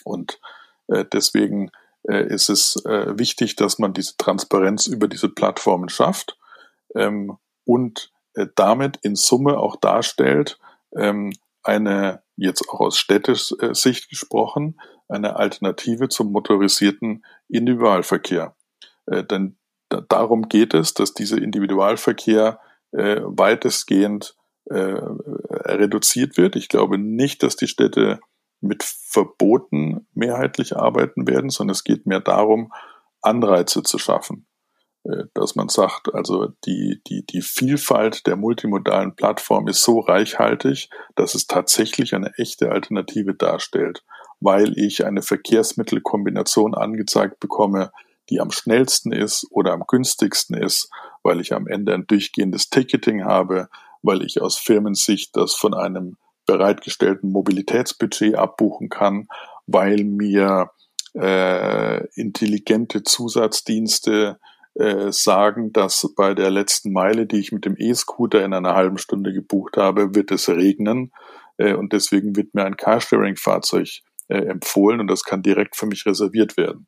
Und 0.04 0.38
äh, 0.86 1.04
deswegen 1.12 1.68
äh, 1.68 1.70
ist 2.04 2.48
es 2.48 2.84
äh, 2.84 3.16
wichtig, 3.18 3.56
dass 3.56 3.78
man 3.78 3.92
diese 3.92 4.16
Transparenz 4.16 4.86
über 4.86 5.06
diese 5.06 5.28
Plattformen 5.28 5.88
schafft 5.88 6.36
ähm, 6.96 7.38
und 7.64 8.12
äh, 8.34 8.46
damit 8.56 8.98
in 9.02 9.14
Summe 9.14 9.58
auch 9.58 9.76
darstellt, 9.76 10.58
ähm, 10.96 11.32
eine, 11.62 12.22
jetzt 12.36 12.68
auch 12.68 12.80
aus 12.80 12.98
städtischer 12.98 13.74
Sicht 13.74 14.08
gesprochen, 14.08 14.80
eine 15.08 15.36
Alternative 15.36 16.08
zum 16.08 16.32
motorisierten 16.32 17.24
Individualverkehr. 17.48 18.56
Äh, 19.06 19.24
denn 19.24 19.58
da, 19.88 20.00
darum 20.00 20.48
geht 20.48 20.74
es, 20.74 20.94
dass 20.94 21.14
dieser 21.14 21.38
Individualverkehr 21.38 22.58
äh, 22.92 23.20
weitestgehend 23.22 24.36
äh, 24.66 24.74
reduziert 24.74 26.36
wird. 26.36 26.56
Ich 26.56 26.68
glaube 26.68 26.98
nicht, 26.98 27.42
dass 27.42 27.56
die 27.56 27.68
Städte 27.68 28.20
mit 28.62 28.82
Verboten 28.82 30.06
mehrheitlich 30.14 30.76
arbeiten 30.76 31.26
werden, 31.26 31.50
sondern 31.50 31.72
es 31.72 31.84
geht 31.84 32.06
mehr 32.06 32.20
darum, 32.20 32.72
Anreize 33.20 33.82
zu 33.82 33.98
schaffen. 33.98 34.46
Äh, 35.04 35.24
dass 35.34 35.54
man 35.56 35.68
sagt, 35.68 36.14
also 36.14 36.48
die, 36.64 37.00
die, 37.06 37.26
die 37.26 37.42
Vielfalt 37.42 38.26
der 38.26 38.36
multimodalen 38.36 39.16
Plattform 39.16 39.66
ist 39.68 39.82
so 39.82 40.00
reichhaltig, 40.00 40.90
dass 41.16 41.34
es 41.34 41.46
tatsächlich 41.46 42.14
eine 42.14 42.32
echte 42.36 42.70
Alternative 42.70 43.34
darstellt, 43.34 44.04
weil 44.40 44.78
ich 44.78 45.04
eine 45.04 45.22
Verkehrsmittelkombination 45.22 46.74
angezeigt 46.74 47.40
bekomme, 47.40 47.92
die 48.30 48.40
am 48.40 48.52
schnellsten 48.52 49.12
ist 49.12 49.46
oder 49.50 49.72
am 49.72 49.84
günstigsten 49.86 50.56
ist, 50.56 50.88
weil 51.24 51.40
ich 51.40 51.52
am 51.52 51.66
Ende 51.66 51.94
ein 51.94 52.06
durchgehendes 52.06 52.70
Ticketing 52.70 53.24
habe, 53.24 53.68
weil 54.02 54.22
ich 54.22 54.40
aus 54.40 54.58
Firmensicht 54.58 55.36
das 55.36 55.54
von 55.54 55.74
einem 55.74 56.16
bereitgestellten 56.46 57.30
Mobilitätsbudget 57.30 58.34
abbuchen 58.34 58.88
kann, 58.88 59.28
weil 59.66 60.04
mir 60.04 60.70
äh, 61.14 62.06
intelligente 62.14 63.02
Zusatzdienste 63.02 64.38
äh, 64.74 65.12
sagen, 65.12 65.72
dass 65.72 66.12
bei 66.16 66.34
der 66.34 66.50
letzten 66.50 66.92
Meile, 66.92 67.26
die 67.26 67.38
ich 67.38 67.52
mit 67.52 67.64
dem 67.64 67.74
E-Scooter 67.76 68.44
in 68.44 68.54
einer 68.54 68.74
halben 68.74 68.98
Stunde 68.98 69.32
gebucht 69.32 69.76
habe, 69.76 70.14
wird 70.14 70.30
es 70.30 70.48
regnen 70.48 71.12
äh, 71.58 71.74
und 71.74 71.92
deswegen 71.92 72.34
wird 72.36 72.54
mir 72.54 72.64
ein 72.64 72.76
Carsharing-Fahrzeug 72.76 74.00
äh, 74.28 74.38
empfohlen 74.38 75.00
und 75.00 75.08
das 75.08 75.24
kann 75.24 75.42
direkt 75.42 75.76
für 75.76 75.86
mich 75.86 76.06
reserviert 76.06 76.56
werden. 76.56 76.86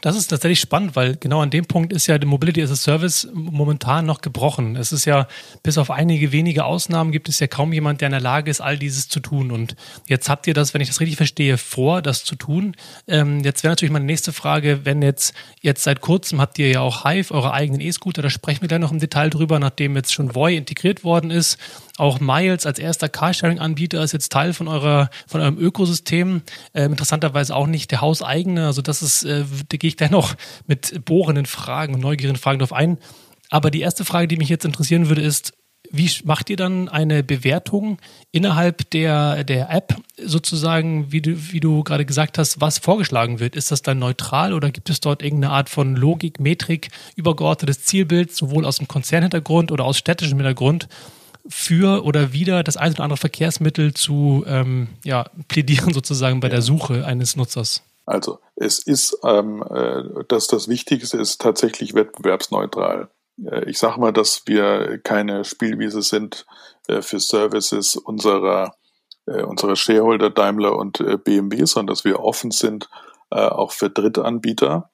Das 0.00 0.16
ist 0.16 0.28
tatsächlich 0.28 0.60
spannend, 0.60 0.96
weil 0.96 1.16
genau 1.16 1.40
an 1.40 1.50
dem 1.50 1.66
Punkt 1.66 1.92
ist 1.92 2.06
ja 2.06 2.18
die 2.18 2.26
Mobility 2.26 2.62
as 2.62 2.70
a 2.70 2.76
Service 2.76 3.28
momentan 3.32 4.06
noch 4.06 4.20
gebrochen. 4.20 4.76
Es 4.76 4.92
ist 4.92 5.04
ja, 5.04 5.26
bis 5.62 5.78
auf 5.78 5.90
einige 5.90 6.32
wenige 6.32 6.64
Ausnahmen 6.64 7.12
gibt 7.12 7.28
es 7.28 7.40
ja 7.40 7.46
kaum 7.46 7.72
jemand, 7.72 8.00
der 8.00 8.06
in 8.06 8.12
der 8.12 8.20
Lage 8.20 8.50
ist, 8.50 8.60
all 8.60 8.78
dieses 8.78 9.08
zu 9.08 9.20
tun. 9.20 9.50
Und 9.50 9.76
jetzt 10.06 10.28
habt 10.28 10.46
ihr 10.46 10.54
das, 10.54 10.74
wenn 10.74 10.80
ich 10.80 10.88
das 10.88 11.00
richtig 11.00 11.16
verstehe, 11.16 11.58
vor, 11.58 12.02
das 12.02 12.24
zu 12.24 12.36
tun. 12.36 12.74
Ähm, 13.08 13.40
jetzt 13.40 13.62
wäre 13.62 13.72
natürlich 13.72 13.92
meine 13.92 14.04
nächste 14.04 14.32
Frage, 14.32 14.84
wenn 14.84 15.02
jetzt, 15.02 15.34
jetzt 15.60 15.82
seit 15.84 16.00
kurzem 16.00 16.40
habt 16.40 16.58
ihr 16.58 16.68
ja 16.68 16.80
auch 16.80 17.04
Hive, 17.04 17.32
eure 17.32 17.52
eigenen 17.52 17.80
E-Scooter, 17.80 18.22
da 18.22 18.30
sprechen 18.30 18.62
wir 18.62 18.68
gleich 18.68 18.80
noch 18.80 18.92
im 18.92 18.98
Detail 18.98 19.30
drüber, 19.30 19.58
nachdem 19.58 19.96
jetzt 19.96 20.12
schon 20.12 20.34
Voi 20.34 20.56
integriert 20.56 21.04
worden 21.04 21.30
ist. 21.30 21.58
Auch 21.96 22.20
Miles 22.20 22.66
als 22.66 22.78
erster 22.78 23.08
Carsharing-Anbieter 23.08 24.02
ist 24.02 24.12
jetzt 24.12 24.30
Teil 24.30 24.52
von 24.52 24.68
eurer, 24.68 25.08
von 25.26 25.40
eurem 25.40 25.58
Ökosystem. 25.58 26.42
Ähm, 26.74 26.92
interessanterweise 26.92 27.56
auch 27.56 27.66
nicht 27.66 27.90
der 27.90 28.02
hauseigene. 28.02 28.66
Also 28.66 28.82
das 28.82 29.02
ist, 29.02 29.24
äh, 29.24 29.44
da 29.68 29.76
gehe 29.76 29.88
ich 29.88 29.96
gleich 29.96 30.10
noch 30.10 30.34
mit 30.66 31.04
bohrenden 31.04 31.46
Fragen 31.46 31.94
und 31.94 32.00
neugierigen 32.00 32.38
Fragen 32.38 32.58
drauf 32.58 32.72
ein. 32.72 32.98
Aber 33.50 33.70
die 33.70 33.80
erste 33.80 34.04
Frage, 34.04 34.28
die 34.28 34.36
mich 34.36 34.48
jetzt 34.48 34.64
interessieren 34.64 35.08
würde, 35.08 35.22
ist, 35.22 35.54
wie 35.90 36.10
macht 36.24 36.50
ihr 36.50 36.56
dann 36.56 36.88
eine 36.88 37.22
Bewertung 37.22 37.98
innerhalb 38.32 38.90
der, 38.90 39.44
der 39.44 39.70
App 39.70 39.96
sozusagen, 40.18 41.12
wie 41.12 41.20
du, 41.20 41.52
wie 41.52 41.60
du 41.60 41.84
gerade 41.84 42.04
gesagt 42.04 42.38
hast, 42.38 42.60
was 42.60 42.78
vorgeschlagen 42.78 43.40
wird? 43.40 43.56
Ist 43.56 43.70
das 43.70 43.82
dann 43.82 43.98
neutral 43.98 44.52
oder 44.52 44.70
gibt 44.70 44.90
es 44.90 45.00
dort 45.00 45.22
irgendeine 45.22 45.52
Art 45.52 45.68
von 45.68 45.94
Logik, 45.94 46.40
Metrik, 46.40 46.88
übergeordnetes 47.14 47.84
Zielbild, 47.84 48.34
sowohl 48.34 48.64
aus 48.64 48.78
dem 48.78 48.88
Konzernhintergrund 48.88 49.70
oder 49.70 49.84
aus 49.84 49.98
städtischem 49.98 50.38
Hintergrund, 50.38 50.88
für 51.48 52.04
oder 52.04 52.32
wieder 52.32 52.62
das 52.62 52.76
ein 52.76 52.92
oder 52.92 53.04
andere 53.04 53.16
Verkehrsmittel 53.16 53.94
zu 53.94 54.44
ähm, 54.46 54.88
ja, 55.04 55.26
plädieren 55.48 55.92
sozusagen 55.92 56.40
bei 56.40 56.48
ja. 56.48 56.52
der 56.52 56.62
Suche 56.62 57.04
eines 57.04 57.36
Nutzers? 57.36 57.82
Also 58.06 58.38
es 58.54 58.78
ist, 58.78 59.18
ähm, 59.24 59.64
äh, 59.68 60.24
dass 60.28 60.46
das 60.46 60.68
Wichtigste 60.68 61.18
ist 61.18 61.40
tatsächlich 61.40 61.94
wettbewerbsneutral. 61.94 63.08
Äh, 63.44 63.68
ich 63.68 63.78
sage 63.78 64.00
mal, 64.00 64.12
dass 64.12 64.42
wir 64.46 64.98
keine 64.98 65.44
Spielwiese 65.44 66.02
sind 66.02 66.46
äh, 66.88 67.02
für 67.02 67.20
Services 67.20 67.96
unserer, 67.96 68.76
äh, 69.26 69.42
unserer 69.42 69.76
Shareholder 69.76 70.30
Daimler 70.30 70.76
und 70.76 71.02
BMW, 71.24 71.64
sondern 71.64 71.94
dass 71.94 72.04
wir 72.04 72.20
offen 72.20 72.50
sind 72.50 72.88
auch 73.28 73.72
für 73.72 73.90
Drittanbieter. 73.90 74.88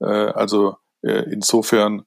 Also 0.00 0.76
insofern 1.00 2.04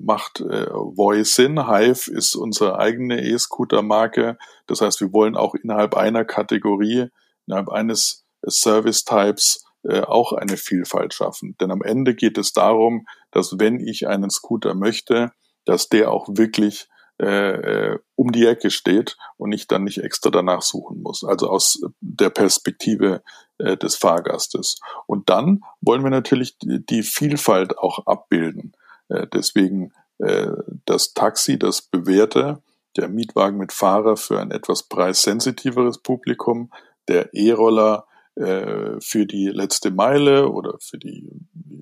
macht 0.00 0.38
Voice 0.38 1.34
Sinn. 1.34 1.68
Hive 1.68 2.10
ist 2.10 2.34
unsere 2.34 2.78
eigene 2.78 3.22
E-Scooter-Marke. 3.22 4.36
Das 4.66 4.80
heißt, 4.80 5.00
wir 5.00 5.12
wollen 5.12 5.36
auch 5.36 5.54
innerhalb 5.54 5.96
einer 5.96 6.24
Kategorie, 6.24 7.08
innerhalb 7.46 7.68
eines 7.68 8.24
Service-Types 8.44 9.64
auch 10.06 10.32
eine 10.32 10.56
Vielfalt 10.56 11.14
schaffen. 11.14 11.56
Denn 11.60 11.70
am 11.70 11.82
Ende 11.82 12.14
geht 12.16 12.36
es 12.36 12.52
darum, 12.52 13.06
dass 13.30 13.60
wenn 13.60 13.78
ich 13.78 14.08
einen 14.08 14.30
Scooter 14.30 14.74
möchte, 14.74 15.30
dass 15.64 15.88
der 15.88 16.10
auch 16.10 16.26
wirklich 16.30 16.88
äh, 17.20 17.92
äh, 17.92 17.98
um 18.16 18.32
die 18.32 18.46
Ecke 18.46 18.70
steht 18.70 19.18
und 19.36 19.52
ich 19.52 19.66
dann 19.66 19.84
nicht 19.84 19.98
extra 19.98 20.30
danach 20.30 20.62
suchen 20.62 21.02
muss. 21.02 21.22
Also 21.22 21.50
aus 21.50 21.82
der 22.00 22.30
Perspektive 22.30 23.22
äh, 23.58 23.76
des 23.76 23.96
Fahrgastes. 23.96 24.80
Und 25.06 25.28
dann 25.28 25.60
wollen 25.82 26.02
wir 26.02 26.10
natürlich 26.10 26.56
die 26.60 27.02
Vielfalt 27.02 27.76
auch 27.76 28.06
abbilden. 28.06 28.72
Äh, 29.10 29.26
deswegen 29.32 29.92
äh, 30.18 30.48
das 30.86 31.12
Taxi, 31.12 31.58
das 31.58 31.82
bewährte, 31.82 32.62
der 32.96 33.08
Mietwagen 33.08 33.58
mit 33.58 33.72
Fahrer 33.72 34.16
für 34.16 34.40
ein 34.40 34.50
etwas 34.50 34.84
preissensitiveres 34.84 35.98
Publikum, 35.98 36.72
der 37.08 37.32
E-Roller 37.34 38.06
äh, 38.36 39.00
für 39.00 39.26
die 39.26 39.48
letzte 39.48 39.90
Meile 39.90 40.48
oder 40.48 40.76
für 40.80 40.98
die 40.98 41.30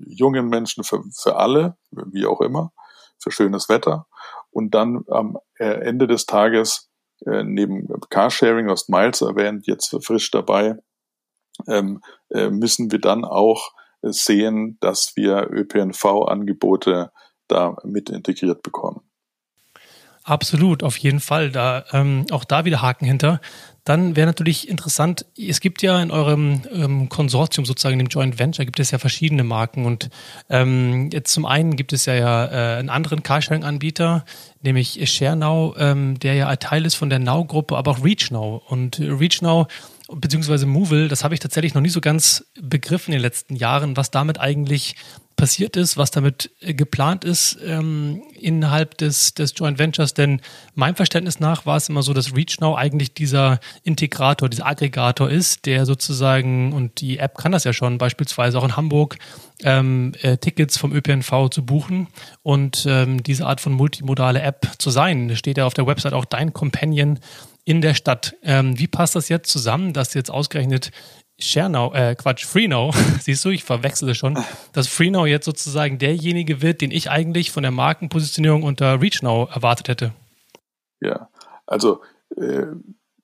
jungen 0.05 0.49
Menschen, 0.49 0.83
für, 0.83 1.03
für 1.11 1.35
alle, 1.35 1.77
wie 1.91 2.25
auch 2.25 2.41
immer, 2.41 2.73
für 3.17 3.31
schönes 3.31 3.69
Wetter. 3.69 4.07
Und 4.51 4.73
dann 4.73 5.03
am 5.09 5.37
Ende 5.57 6.07
des 6.07 6.25
Tages 6.25 6.89
neben 7.21 7.87
Carsharing, 8.09 8.69
aus 8.69 8.89
Miles 8.89 9.21
erwähnt, 9.21 9.67
jetzt 9.67 9.95
frisch 10.03 10.31
dabei, 10.31 10.77
ähm, 11.67 12.01
äh, 12.29 12.49
müssen 12.49 12.91
wir 12.91 12.99
dann 12.99 13.25
auch 13.25 13.73
sehen, 14.01 14.77
dass 14.79 15.13
wir 15.15 15.47
ÖPNV-Angebote 15.51 17.11
da 17.47 17.75
mit 17.83 18.09
integriert 18.09 18.61
bekommen. 18.63 19.01
Absolut, 20.23 20.83
auf 20.83 20.97
jeden 20.97 21.21
Fall. 21.21 21.49
Da 21.49 21.85
ähm, 21.91 22.25
auch 22.29 22.43
da 22.43 22.63
wieder 22.63 22.83
Haken 22.83 23.05
hinter. 23.05 23.41
Dann 23.83 24.15
wäre 24.15 24.27
natürlich 24.27 24.69
interessant, 24.69 25.25
es 25.35 25.61
gibt 25.61 25.81
ja 25.81 25.99
in 25.99 26.11
eurem 26.11 26.61
ähm, 26.71 27.09
Konsortium 27.09 27.65
sozusagen, 27.65 27.97
dem 27.97 28.09
Joint 28.09 28.37
Venture, 28.37 28.65
gibt 28.65 28.79
es 28.79 28.91
ja 28.91 28.99
verschiedene 28.99 29.43
Marken. 29.43 29.85
Und 29.85 30.11
ähm, 30.47 31.09
jetzt 31.11 31.33
zum 31.33 31.47
einen 31.47 31.75
gibt 31.75 31.93
es 31.93 32.05
ja, 32.05 32.13
ja 32.13 32.45
äh, 32.45 32.77
einen 32.77 32.89
anderen 32.89 33.23
Carsharing-Anbieter, 33.23 34.25
nämlich 34.61 34.99
ShareNow, 35.09 35.75
ähm, 35.79 36.19
der 36.19 36.35
ja 36.35 36.47
ein 36.47 36.59
Teil 36.59 36.85
ist 36.85 36.93
von 36.93 37.09
der 37.09 37.17
Now-Gruppe, 37.17 37.75
aber 37.75 37.89
auch 37.89 38.03
ReachNow. 38.03 38.61
Und 38.69 38.99
ReachNow 38.99 39.67
beziehungsweise 40.13 40.65
Movil, 40.65 41.07
das 41.07 41.23
habe 41.23 41.33
ich 41.33 41.39
tatsächlich 41.39 41.73
noch 41.73 41.81
nie 41.81 41.89
so 41.89 42.01
ganz 42.01 42.45
begriffen 42.59 43.11
in 43.11 43.19
den 43.19 43.21
letzten 43.21 43.55
Jahren, 43.55 43.97
was 43.97 44.11
damit 44.11 44.39
eigentlich 44.39 44.95
passiert 45.39 45.77
ist, 45.77 45.95
was 45.95 46.11
damit 46.11 46.51
äh, 46.59 46.73
geplant 46.73 47.23
ist 47.23 47.57
ähm, 47.65 48.21
innerhalb 48.37 48.97
des, 48.97 49.33
des 49.33 49.53
Joint 49.55 49.79
Ventures. 49.79 50.13
Denn 50.13 50.41
meinem 50.75 50.95
Verständnis 50.95 51.39
nach 51.39 51.65
war 51.65 51.77
es 51.77 51.87
immer 51.87 52.03
so, 52.03 52.13
dass 52.13 52.35
ReachNow 52.35 52.77
eigentlich 52.77 53.13
dieser 53.13 53.61
Integrator, 53.83 54.49
dieser 54.49 54.65
Aggregator 54.65 55.29
ist, 55.29 55.65
der 55.65 55.85
sozusagen, 55.85 56.73
und 56.73 56.99
die 56.99 57.19
App 57.19 57.37
kann 57.37 57.53
das 57.53 57.63
ja 57.63 57.71
schon, 57.71 57.97
beispielsweise 57.97 58.59
auch 58.59 58.65
in 58.65 58.75
Hamburg, 58.75 59.17
ähm, 59.63 60.13
äh, 60.21 60.37
Tickets 60.37 60.77
vom 60.77 60.93
ÖPNV 60.93 61.49
zu 61.51 61.65
buchen 61.65 62.07
und 62.43 62.85
ähm, 62.85 63.23
diese 63.23 63.45
Art 63.45 63.61
von 63.61 63.71
multimodale 63.71 64.41
App 64.41 64.67
zu 64.77 64.89
sein. 64.89 65.29
Da 65.29 65.35
steht 65.37 65.57
ja 65.57 65.65
auf 65.65 65.73
der 65.73 65.87
Website 65.87 66.13
auch 66.13 66.25
dein 66.25 66.51
Companion 66.51 67.17
in 67.69 67.81
der 67.81 67.93
Stadt. 67.93 68.35
Ähm, 68.41 68.79
wie 68.79 68.87
passt 68.87 69.15
das 69.15 69.29
jetzt 69.29 69.51
zusammen, 69.51 69.93
dass 69.93 70.15
jetzt 70.15 70.31
ausgerechnet 70.31 70.89
Schernau, 71.37 71.93
äh, 71.93 72.15
Quatsch, 72.15 72.43
Freenow, 72.43 72.95
siehst 73.21 73.45
du, 73.45 73.49
ich 73.49 73.63
verwechsle 73.63 74.15
schon, 74.15 74.39
dass 74.73 74.87
Freenow 74.87 75.27
jetzt 75.27 75.45
sozusagen 75.45 75.99
derjenige 75.99 76.63
wird, 76.63 76.81
den 76.81 76.89
ich 76.89 77.11
eigentlich 77.11 77.51
von 77.51 77.61
der 77.61 77.71
Markenpositionierung 77.71 78.63
unter 78.63 78.99
ReachNow 78.99 79.47
erwartet 79.53 79.87
hätte. 79.87 80.13
Ja, 80.99 81.29
also 81.67 82.01
äh, 82.35 82.65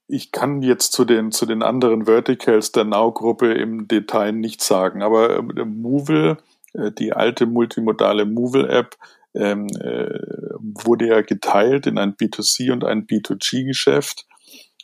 ich 0.08 0.32
kann 0.32 0.62
jetzt 0.62 0.92
zu 0.92 1.06
den, 1.06 1.32
zu 1.32 1.48
den 1.48 1.64
anderen 1.64 2.06
Verticals 2.06 2.72
der 2.72 2.84
Now-Gruppe 2.84 3.52
im 3.52 3.88
Detail 3.88 4.32
nichts 4.32 4.68
sagen, 4.68 5.02
aber 5.02 5.40
äh, 5.40 5.66
Movil, 5.66 6.38
äh, 6.74 6.92
die 6.92 7.14
alte 7.14 7.48
multimodale 7.48 8.26
Movil-App, 8.26 8.96
ähm, 9.34 9.66
äh, 9.80 10.20
wurde 10.60 11.08
ja 11.08 11.22
geteilt 11.22 11.88
in 11.88 11.98
ein 11.98 12.14
B2C 12.14 12.72
und 12.72 12.84
ein 12.84 13.08
B2G-Geschäft. 13.08 14.28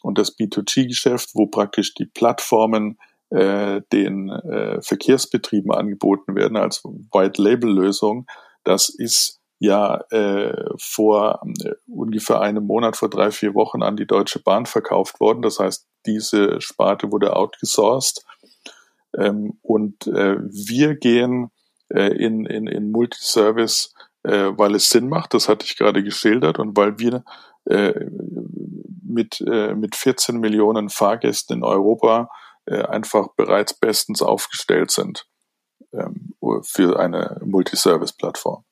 Und 0.02 0.18
das 0.18 0.38
B2G-Geschäft, 0.38 1.32
wo 1.34 1.48
praktisch 1.48 1.94
die 1.94 2.06
Plattformen 2.06 2.98
äh, 3.30 3.82
den 3.92 4.30
äh, 4.30 4.82
Verkehrsbetrieben 4.82 5.72
angeboten 5.72 6.36
werden 6.36 6.58
als 6.58 6.84
White-Label-Lösung, 6.84 8.28
das 8.64 8.90
ist 8.90 9.40
ja 9.60 10.02
äh, 10.10 10.56
vor 10.80 11.42
äh, 11.64 11.74
ungefähr 11.88 12.42
einem 12.42 12.66
Monat, 12.66 12.98
vor 12.98 13.10
drei, 13.10 13.32
vier 13.32 13.54
Wochen 13.54 13.84
an 13.84 13.96
die 13.96 14.08
Deutsche 14.08 14.40
Bahn 14.40 14.66
verkauft 14.66 15.20
worden. 15.20 15.44
Das 15.44 15.60
heißt, 15.60 15.88
diese 16.06 16.60
Sparte 16.62 17.12
wurde 17.12 17.36
outgesourced. 17.36 18.26
Ähm, 19.18 19.60
und 19.62 20.08
äh, 20.08 20.38
wir 20.40 20.96
gehen 20.96 21.52
äh, 21.90 22.08
in, 22.08 22.46
in, 22.46 22.68
in 22.68 22.92
Multiservice, 22.92 23.94
äh, 24.24 24.52
weil 24.56 24.76
es 24.76 24.90
Sinn 24.90 25.10
macht, 25.10 25.34
das 25.34 25.48
hatte 25.48 25.66
ich 25.66 25.78
gerade 25.78 26.04
geschildert, 26.04 26.58
und 26.60 26.76
weil 26.76 26.98
wir 27.00 27.24
äh, 27.66 27.94
mit, 29.14 29.42
äh, 29.42 29.76
mit 29.76 29.96
14 29.96 30.40
Millionen 30.40 30.90
Fahrgästen 30.90 31.58
in 31.58 31.64
Europa 31.64 32.30
äh, 32.66 32.82
einfach 32.84 33.30
bereits 33.36 33.74
bestens 33.74 34.22
aufgestellt 34.22 34.92
sind 34.92 35.26
ähm, 35.94 36.36
für 36.64 37.00
eine 37.00 37.40
Multiservice-Plattform. 37.44 38.64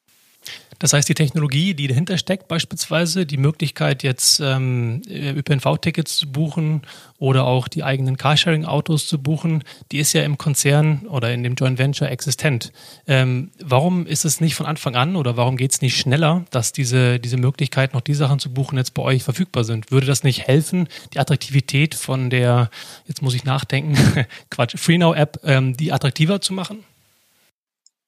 Das 0.80 0.94
heißt, 0.94 1.10
die 1.10 1.14
Technologie, 1.14 1.74
die 1.74 1.88
dahinter 1.88 2.18
steckt, 2.18 2.48
beispielsweise 2.48 3.26
die 3.26 3.38
Möglichkeit, 3.38 4.02
jetzt 4.02 4.40
ähm, 4.40 5.02
ÖPNV-Tickets 5.10 6.16
zu 6.16 6.32
buchen 6.32 6.84
oder 7.18 7.44
auch 7.44 7.68
die 7.68 7.84
eigenen 7.84 8.16
Carsharing-Autos 8.16 9.08
zu 9.08 9.22
buchen, 9.22 9.66
die 9.92 10.00
ist 10.00 10.14
ja 10.14 10.24
im 10.24 10.38
Konzern 10.38 11.06
oder 11.08 11.34
in 11.34 11.44
dem 11.44 11.56
Joint 11.56 11.78
Venture 11.78 12.10
existent. 12.10 12.72
Ähm, 13.08 13.52
warum 13.62 14.08
ist 14.08 14.24
es 14.24 14.40
nicht 14.40 14.56
von 14.56 14.66
Anfang 14.66 14.96
an 14.96 15.18
oder 15.18 15.36
warum 15.36 15.58
geht 15.58 15.72
es 15.72 15.82
nicht 15.82 15.98
schneller, 15.98 16.46
dass 16.50 16.72
diese, 16.72 17.20
diese 17.20 17.38
Möglichkeit, 17.38 17.94
noch 17.94 18.02
die 18.02 18.14
Sachen 18.14 18.40
zu 18.40 18.54
buchen, 18.54 18.78
jetzt 18.78 18.94
bei 18.94 19.04
euch 19.04 19.24
verfügbar 19.24 19.66
sind? 19.66 19.92
Würde 19.92 20.08
das 20.08 20.24
nicht 20.24 20.48
helfen, 20.48 20.88
die 21.14 21.20
Attraktivität 21.20 21.94
von 21.94 22.30
der, 22.30 22.70
jetzt 23.06 23.22
muss 23.22 23.36
ich 23.36 23.44
nachdenken, 23.44 23.98
Quatsch, 24.50 24.78
FreeNow-App, 24.78 25.42
ähm, 25.44 25.76
die 25.76 25.92
attraktiver 25.92 26.40
zu 26.40 26.54
machen? 26.54 26.86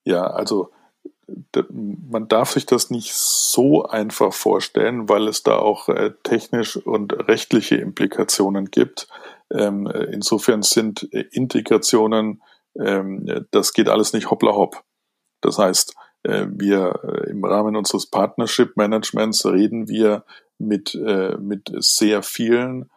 Ja, 0.05 0.25
also 0.27 0.71
man 1.71 2.27
darf 2.27 2.51
sich 2.51 2.65
das 2.65 2.89
nicht 2.89 3.13
so 3.13 3.83
einfach 3.83 4.33
vorstellen, 4.33 5.09
weil 5.09 5.27
es 5.27 5.43
da 5.43 5.57
auch 5.57 5.89
äh, 5.89 6.11
technisch 6.23 6.77
und 6.77 7.13
rechtliche 7.27 7.75
Implikationen 7.75 8.65
gibt. 8.71 9.07
Ähm, 9.51 9.87
äh, 9.87 10.05
insofern 10.05 10.61
sind 10.61 11.07
äh, 11.11 11.25
Integrationen, 11.31 12.41
ähm, 12.79 13.45
das 13.51 13.73
geht 13.73 13.89
alles 13.89 14.13
nicht 14.13 14.31
hoppla 14.31 14.53
hopp. 14.53 14.83
Das 15.41 15.57
heißt, 15.57 15.95
wir 16.23 17.25
im 17.31 17.43
Rahmen 17.43 17.75
unseres 17.75 18.05
Partnership 18.05 18.77
Managements 18.77 19.43
reden 19.43 19.87
wir 19.87 20.23
mit, 20.59 20.93
mit 20.93 21.71
sehr 21.79 22.21
vielen 22.21 22.91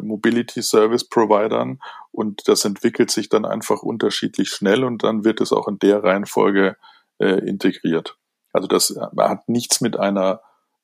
Mobility 0.00 0.62
Service 0.62 1.04
Providern 1.06 1.80
und 2.12 2.48
das 2.48 2.64
entwickelt 2.64 3.10
sich 3.10 3.28
dann 3.28 3.44
einfach 3.44 3.82
unterschiedlich 3.82 4.48
schnell 4.48 4.84
und 4.84 5.04
dann 5.04 5.22
wird 5.22 5.42
es 5.42 5.52
auch 5.52 5.68
in 5.68 5.78
der 5.80 6.02
Reihenfolge 6.02 6.78
äh, 7.18 7.46
integriert. 7.46 8.18
Also 8.52 8.68
das 8.68 8.98
hat 9.18 9.48
nichts 9.48 9.80
mit 9.80 9.98
einer 9.98 10.40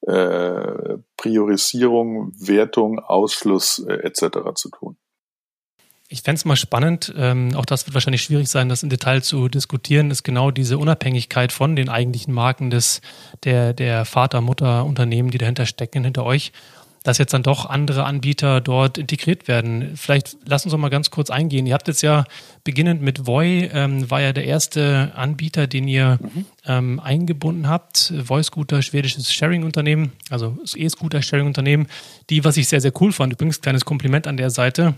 äh, 0.06 0.98
Priorisierung, 1.16 2.32
Wertung, 2.36 2.98
Ausschluss 2.98 3.78
äh, 3.78 3.94
etc. 3.94 4.54
zu 4.54 4.70
tun. 4.70 4.96
Ich 6.08 6.20
fände 6.20 6.36
es 6.36 6.44
mal 6.44 6.56
spannend, 6.56 7.14
ähm, 7.16 7.54
auch 7.56 7.64
das 7.64 7.86
wird 7.86 7.94
wahrscheinlich 7.94 8.22
schwierig 8.22 8.48
sein, 8.50 8.68
das 8.68 8.82
im 8.82 8.90
Detail 8.90 9.22
zu 9.22 9.48
diskutieren, 9.48 10.10
ist 10.10 10.24
genau 10.24 10.50
diese 10.50 10.76
Unabhängigkeit 10.76 11.52
von 11.52 11.74
den 11.74 11.88
eigentlichen 11.88 12.34
Marken 12.34 12.68
des, 12.68 13.00
der, 13.44 13.72
der 13.72 14.04
Vater, 14.04 14.42
Mutter, 14.42 14.84
Unternehmen, 14.84 15.30
die 15.30 15.38
dahinter 15.38 15.64
stecken, 15.64 16.04
hinter 16.04 16.26
euch 16.26 16.52
dass 17.02 17.18
jetzt 17.18 17.34
dann 17.34 17.42
doch 17.42 17.66
andere 17.66 18.04
Anbieter 18.04 18.60
dort 18.60 18.98
integriert 18.98 19.48
werden. 19.48 19.96
Vielleicht 19.96 20.36
lass 20.44 20.64
uns 20.64 20.72
doch 20.72 20.78
mal 20.78 20.88
ganz 20.88 21.10
kurz 21.10 21.30
eingehen. 21.30 21.66
Ihr 21.66 21.74
habt 21.74 21.88
jetzt 21.88 22.02
ja 22.02 22.24
beginnend 22.64 23.02
mit 23.02 23.26
Voi, 23.26 23.70
ähm, 23.72 24.10
war 24.10 24.20
ja 24.20 24.32
der 24.32 24.44
erste 24.44 25.12
Anbieter, 25.14 25.66
den 25.66 25.88
ihr 25.88 26.18
mhm. 26.20 26.46
ähm, 26.66 27.00
eingebunden 27.00 27.68
habt. 27.68 28.12
Voi 28.16 28.42
Scooter, 28.42 28.82
schwedisches 28.82 29.32
Sharing-Unternehmen, 29.32 30.12
also 30.30 30.56
E-Scooter-Sharing-Unternehmen, 30.76 31.86
die, 32.30 32.44
was 32.44 32.56
ich 32.56 32.68
sehr, 32.68 32.80
sehr 32.80 32.92
cool 33.00 33.12
fand, 33.12 33.32
übrigens 33.32 33.60
kleines 33.60 33.84
Kompliment 33.84 34.26
an 34.26 34.36
der 34.36 34.50
Seite, 34.50 34.94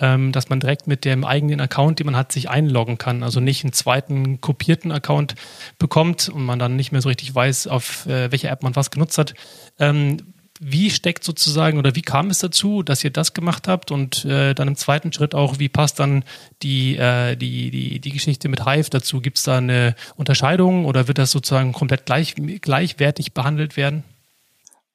ähm, 0.00 0.32
dass 0.32 0.48
man 0.48 0.60
direkt 0.60 0.86
mit 0.86 1.04
dem 1.04 1.24
eigenen 1.24 1.60
Account, 1.60 1.98
den 1.98 2.06
man 2.06 2.16
hat, 2.16 2.32
sich 2.32 2.50
einloggen 2.50 2.98
kann. 2.98 3.22
Also 3.22 3.40
nicht 3.40 3.64
einen 3.64 3.72
zweiten 3.72 4.40
kopierten 4.40 4.90
Account 4.90 5.34
bekommt 5.78 6.28
und 6.28 6.44
man 6.44 6.58
dann 6.58 6.76
nicht 6.76 6.90
mehr 6.90 7.00
so 7.00 7.08
richtig 7.08 7.34
weiß, 7.34 7.68
auf 7.68 8.06
äh, 8.06 8.32
welcher 8.32 8.50
App 8.50 8.62
man 8.62 8.74
was 8.76 8.90
genutzt 8.90 9.18
hat. 9.18 9.34
Ähm, 9.78 10.33
wie 10.60 10.90
steckt 10.90 11.24
sozusagen 11.24 11.78
oder 11.78 11.94
wie 11.96 12.02
kam 12.02 12.30
es 12.30 12.38
dazu, 12.38 12.82
dass 12.82 13.02
ihr 13.02 13.10
das 13.10 13.34
gemacht 13.34 13.66
habt 13.66 13.90
und 13.90 14.24
äh, 14.24 14.54
dann 14.54 14.68
im 14.68 14.76
zweiten 14.76 15.12
Schritt 15.12 15.34
auch, 15.34 15.58
wie 15.58 15.68
passt 15.68 15.98
dann 15.98 16.24
die, 16.62 16.96
äh, 16.96 17.36
die, 17.36 17.70
die, 17.70 17.98
die 17.98 18.10
Geschichte 18.10 18.48
mit 18.48 18.64
Hive 18.64 18.90
dazu? 18.90 19.20
Gibt 19.20 19.38
es 19.38 19.44
da 19.44 19.58
eine 19.58 19.96
Unterscheidung 20.16 20.84
oder 20.84 21.08
wird 21.08 21.18
das 21.18 21.32
sozusagen 21.32 21.72
komplett 21.72 22.06
gleich, 22.06 22.34
gleichwertig 22.60 23.34
behandelt 23.34 23.76
werden? 23.76 24.04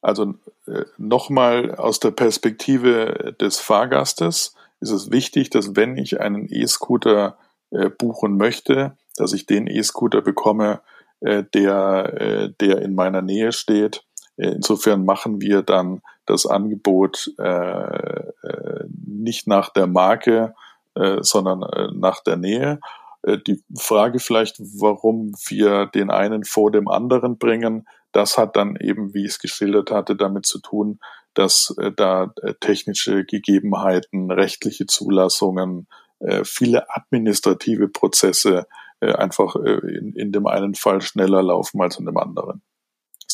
Also 0.01 0.35
äh, 0.65 0.85
nochmal 0.97 1.75
aus 1.75 1.99
der 1.99 2.11
Perspektive 2.11 3.35
des 3.39 3.59
Fahrgastes 3.59 4.55
ist 4.79 4.91
es 4.91 5.11
wichtig, 5.11 5.49
dass 5.49 5.75
wenn 5.75 5.97
ich 5.97 6.21
einen 6.21 6.47
E-Scooter 6.49 7.37
äh, 7.71 7.89
buchen 7.89 8.37
möchte, 8.37 8.93
dass 9.17 9.33
ich 9.33 9.45
den 9.45 9.67
E-Scooter 9.67 10.21
bekomme, 10.21 10.79
äh, 11.19 11.43
der, 11.53 12.13
äh, 12.21 12.49
der 12.61 12.81
in 12.81 12.95
meiner 12.95 13.21
Nähe 13.21 13.51
steht 13.51 14.03
insofern 14.39 15.05
machen 15.05 15.41
wir 15.41 15.61
dann 15.61 16.01
das 16.25 16.45
Angebot 16.45 17.31
äh, 17.37 17.43
äh, 17.43 18.85
nicht 19.05 19.47
nach 19.47 19.69
der 19.69 19.87
Marke, 19.87 20.53
äh, 20.95 21.17
sondern 21.21 21.63
äh, 21.63 21.89
nach 21.93 22.21
der 22.23 22.37
Nähe. 22.37 22.79
Äh, 23.23 23.37
die 23.45 23.61
Frage 23.77 24.19
vielleicht, 24.19 24.59
warum 24.59 25.33
wir 25.47 25.87
den 25.87 26.09
einen 26.09 26.45
vor 26.45 26.71
dem 26.71 26.87
anderen 26.87 27.37
bringen, 27.37 27.87
das 28.11 28.37
hat 28.37 28.55
dann 28.55 28.75
eben, 28.77 29.13
wie 29.13 29.25
ich 29.25 29.33
es 29.33 29.39
geschildert 29.39 29.91
hatte, 29.91 30.15
damit 30.15 30.45
zu 30.45 30.59
tun, 30.59 30.99
dass 31.33 31.75
äh, 31.77 31.91
da 31.91 32.33
äh, 32.41 32.53
technische 32.59 33.25
Gegebenheiten, 33.25 34.31
rechtliche 34.31 34.85
Zulassungen, 34.85 35.87
äh, 36.19 36.43
viele 36.43 36.89
administrative 36.95 37.87
Prozesse 37.89 38.67
äh, 39.01 39.13
einfach 39.13 39.55
äh, 39.55 39.79
in, 39.97 40.13
in 40.13 40.31
dem 40.31 40.47
einen 40.47 40.75
Fall 40.75 41.01
schneller 41.01 41.43
laufen 41.43 41.81
als 41.81 41.99
in 41.99 42.05
dem 42.05 42.17
anderen 42.17 42.61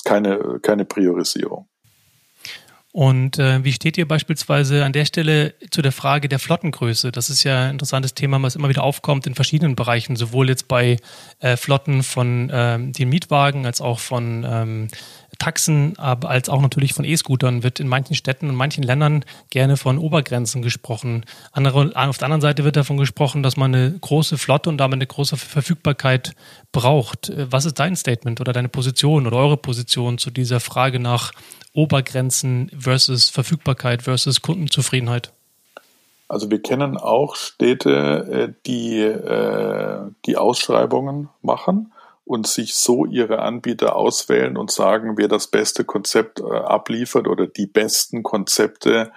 keine, 0.05 0.59
keine 0.61 0.85
Priorisierung. 0.85 1.67
Und 2.95 3.39
äh, 3.39 3.61
wie 3.61 3.73
steht 3.73 3.97
ihr 3.97 4.07
beispielsweise 4.07 4.85
an 4.85 4.93
der 4.93 5.03
Stelle 5.03 5.53
zu 5.69 5.81
der 5.81 5.91
Frage 5.91 6.29
der 6.29 6.39
Flottengröße? 6.39 7.11
Das 7.11 7.29
ist 7.29 7.43
ja 7.43 7.65
ein 7.65 7.71
interessantes 7.71 8.13
Thema, 8.13 8.41
was 8.41 8.55
immer 8.55 8.69
wieder 8.69 8.83
aufkommt 8.83 9.27
in 9.27 9.35
verschiedenen 9.35 9.75
Bereichen, 9.75 10.15
sowohl 10.15 10.47
jetzt 10.47 10.69
bei 10.69 10.95
äh, 11.41 11.57
Flotten 11.57 12.03
von 12.03 12.49
ähm, 12.53 12.93
den 12.93 13.09
Mietwagen 13.09 13.65
als 13.65 13.81
auch 13.81 13.99
von 13.99 14.45
ähm, 14.49 14.87
Taxen, 15.37 15.97
aber 15.97 16.29
als 16.29 16.49
auch 16.49 16.61
natürlich 16.61 16.93
von 16.93 17.05
E-Scootern 17.05 17.63
wird 17.63 17.79
in 17.79 17.87
manchen 17.87 18.15
Städten 18.15 18.49
und 18.49 18.55
manchen 18.55 18.83
Ländern 18.83 19.25
gerne 19.49 19.77
von 19.77 19.97
Obergrenzen 19.97 20.61
gesprochen. 20.61 21.25
Andere, 21.51 21.91
auf 21.95 22.17
der 22.17 22.25
anderen 22.25 22.41
Seite 22.41 22.63
wird 22.63 22.75
davon 22.75 22.97
gesprochen, 22.97 23.43
dass 23.43 23.57
man 23.57 23.73
eine 23.73 23.97
große 23.99 24.37
Flotte 24.37 24.69
und 24.69 24.77
damit 24.77 24.97
eine 24.97 25.07
große 25.07 25.37
Verfügbarkeit 25.37 26.35
braucht. 26.71 27.31
Was 27.35 27.65
ist 27.65 27.79
dein 27.79 27.95
Statement 27.95 28.41
oder 28.41 28.53
deine 28.53 28.69
Position 28.69 29.27
oder 29.27 29.37
eure 29.37 29.57
Position 29.57 30.17
zu 30.17 30.31
dieser 30.31 30.59
Frage 30.59 30.99
nach 30.99 31.31
Obergrenzen 31.73 32.71
versus 32.77 33.29
Verfügbarkeit 33.29 34.03
versus 34.03 34.41
Kundenzufriedenheit? 34.41 35.31
Also 36.27 36.49
wir 36.49 36.61
kennen 36.61 36.97
auch 36.97 37.35
Städte, 37.35 38.47
äh, 38.49 38.53
die 38.65 39.01
äh, 39.01 39.99
die 40.25 40.37
Ausschreibungen 40.37 41.29
machen 41.41 41.91
und 42.25 42.47
sich 42.47 42.75
so 42.75 43.05
ihre 43.05 43.39
Anbieter 43.39 43.95
auswählen 43.95 44.57
und 44.57 44.71
sagen, 44.71 45.17
wer 45.17 45.27
das 45.27 45.47
beste 45.47 45.85
Konzept 45.85 46.41
äh, 46.41 46.43
abliefert 46.43 47.27
oder 47.27 47.47
die 47.47 47.67
besten 47.67 48.23
Konzepte 48.23 49.11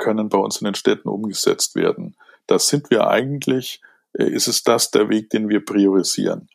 können 0.00 0.28
bei 0.28 0.38
uns 0.38 0.60
in 0.60 0.64
den 0.64 0.74
Städten 0.74 1.08
umgesetzt 1.08 1.76
werden. 1.76 2.16
Das 2.48 2.66
sind 2.66 2.90
wir 2.90 3.06
eigentlich, 3.06 3.80
ist 4.12 4.48
es 4.48 4.64
das 4.64 4.90
der 4.90 5.08
Weg, 5.08 5.30
den 5.30 5.48
wir 5.48 5.64
priorisieren. 5.64 6.48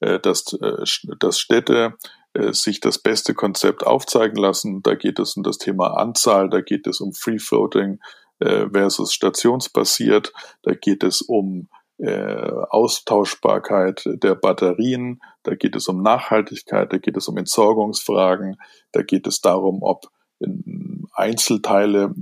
Dass, 0.00 0.58
dass 1.20 1.38
Städte 1.38 1.94
äh, 2.34 2.52
sich 2.52 2.80
das 2.80 2.98
beste 2.98 3.32
Konzept 3.32 3.86
aufzeigen 3.86 4.36
lassen. 4.36 4.82
Da 4.82 4.96
geht 4.96 5.20
es 5.20 5.36
um 5.36 5.44
das 5.44 5.58
Thema 5.58 5.96
Anzahl, 5.96 6.50
da 6.50 6.60
geht 6.60 6.86
es 6.88 7.00
um 7.00 7.12
Free 7.12 7.38
Floating 7.38 8.00
äh, 8.40 8.66
versus 8.70 9.12
stationsbasiert, 9.12 10.32
da 10.62 10.74
geht 10.74 11.04
es 11.04 11.22
um 11.22 11.68
äh, 11.98 12.50
Austauschbarkeit 12.70 14.02
der 14.06 14.34
Batterien, 14.34 15.20
da 15.42 15.54
geht 15.54 15.76
es 15.76 15.88
um 15.88 16.02
Nachhaltigkeit, 16.02 16.92
da 16.92 16.98
geht 16.98 17.16
es 17.16 17.28
um 17.28 17.36
Entsorgungsfragen, 17.36 18.56
da 18.92 19.02
geht 19.02 19.26
es 19.26 19.40
darum, 19.40 19.82
ob 19.82 20.08
Einzelteile 21.12 22.12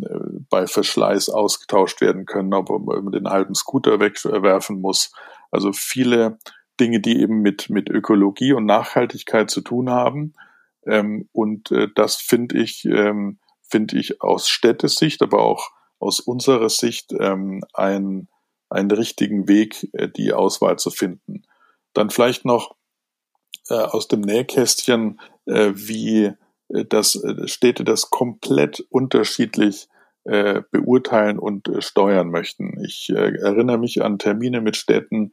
bei 0.50 0.66
Verschleiß 0.66 1.30
ausgetauscht 1.30 2.00
werden 2.00 2.26
können, 2.26 2.52
ob 2.52 2.68
man 2.68 3.12
den 3.12 3.28
halben 3.28 3.54
Scooter 3.54 4.00
wegwerfen 4.00 4.80
muss. 4.80 5.12
Also 5.50 5.72
viele 5.72 6.38
Dinge, 6.78 7.00
die 7.00 7.20
eben 7.20 7.40
mit, 7.40 7.70
mit 7.70 7.88
Ökologie 7.88 8.52
und 8.52 8.66
Nachhaltigkeit 8.66 9.50
zu 9.50 9.60
tun 9.60 9.90
haben. 9.90 10.34
Ähm, 10.86 11.28
und 11.32 11.70
äh, 11.70 11.88
das 11.94 12.16
finde 12.16 12.58
ich, 12.58 12.84
ähm, 12.84 13.38
finde 13.62 13.98
ich 13.98 14.20
aus 14.22 14.48
Städtesicht, 14.48 15.22
aber 15.22 15.42
auch 15.42 15.70
aus 15.98 16.20
unserer 16.20 16.68
Sicht 16.68 17.12
ähm, 17.18 17.62
ein, 17.74 18.28
einen 18.72 18.90
richtigen 18.90 19.48
Weg, 19.48 19.88
äh, 19.92 20.08
die 20.08 20.32
Auswahl 20.32 20.78
zu 20.78 20.90
finden. 20.90 21.42
Dann 21.92 22.10
vielleicht 22.10 22.44
noch 22.44 22.74
äh, 23.68 23.74
aus 23.74 24.08
dem 24.08 24.20
Nähkästchen, 24.20 25.20
äh, 25.46 25.72
wie 25.74 26.32
das 26.68 27.22
Städte 27.44 27.84
das 27.84 28.08
komplett 28.08 28.80
unterschiedlich 28.88 29.88
beurteilen 30.24 31.38
und 31.38 31.68
steuern 31.80 32.30
möchten. 32.30 32.82
Ich 32.82 33.10
erinnere 33.10 33.76
mich 33.76 34.02
an 34.02 34.18
Termine 34.18 34.62
mit 34.62 34.78
Städten, 34.78 35.32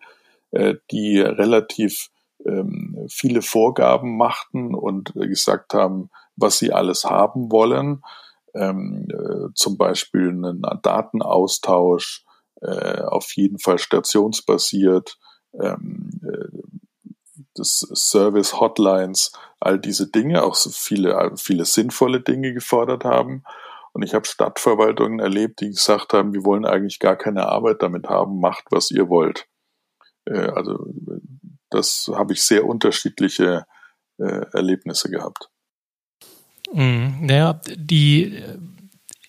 die 0.52 1.22
relativ 1.22 2.10
ähm, 2.46 3.06
viele 3.10 3.42
Vorgaben 3.42 4.18
machten 4.18 4.74
und 4.76 5.14
gesagt 5.14 5.74
haben, 5.74 6.10
was 6.36 6.58
sie 6.58 6.74
alles 6.74 7.06
haben 7.06 7.52
wollen. 7.52 8.02
Ähm, 8.54 9.08
äh, 9.10 9.54
zum 9.54 9.78
Beispiel 9.78 10.30
einen 10.30 10.62
Datenaustausch, 10.82 12.26
äh, 12.62 13.02
auf 13.02 13.32
jeden 13.36 13.60
Fall 13.60 13.80
stationsbasiert, 13.80 15.18
ähm, 15.62 16.20
das 17.56 17.80
Service 17.94 18.60
Hotlines, 18.60 19.32
all 19.60 19.80
diese 19.80 20.10
Dinge, 20.10 20.44
auch 20.44 20.56
so 20.56 20.70
viele, 20.70 21.34
viele 21.38 21.66
sinnvolle 21.66 22.22
Dinge 22.22 22.54
gefordert 22.54 23.06
haben. 23.06 23.44
Und 23.92 24.04
ich 24.04 24.14
habe 24.14 24.26
Stadtverwaltungen 24.26 25.20
erlebt, 25.20 25.62
die 25.62 25.70
gesagt 25.70 26.14
haben, 26.14 26.34
wir 26.34 26.46
wollen 26.46 26.66
eigentlich 26.66 27.00
gar 27.00 27.16
keine 27.16 27.48
Arbeit 27.48 27.82
damit 27.82 28.08
haben, 28.08 28.40
macht, 28.40 28.66
was 28.70 28.92
ihr 28.92 29.10
wollt. 29.10 29.48
Äh, 30.26 30.50
also 30.50 30.78
das 31.70 32.10
habe 32.14 32.34
ich 32.34 32.44
sehr 32.44 32.66
unterschiedliche 32.66 33.66
äh, 34.18 34.46
Erlebnisse 34.54 35.10
gehabt. 35.10 35.50
Mhm. 36.72 37.18
Naja, 37.22 37.60
die 37.76 38.44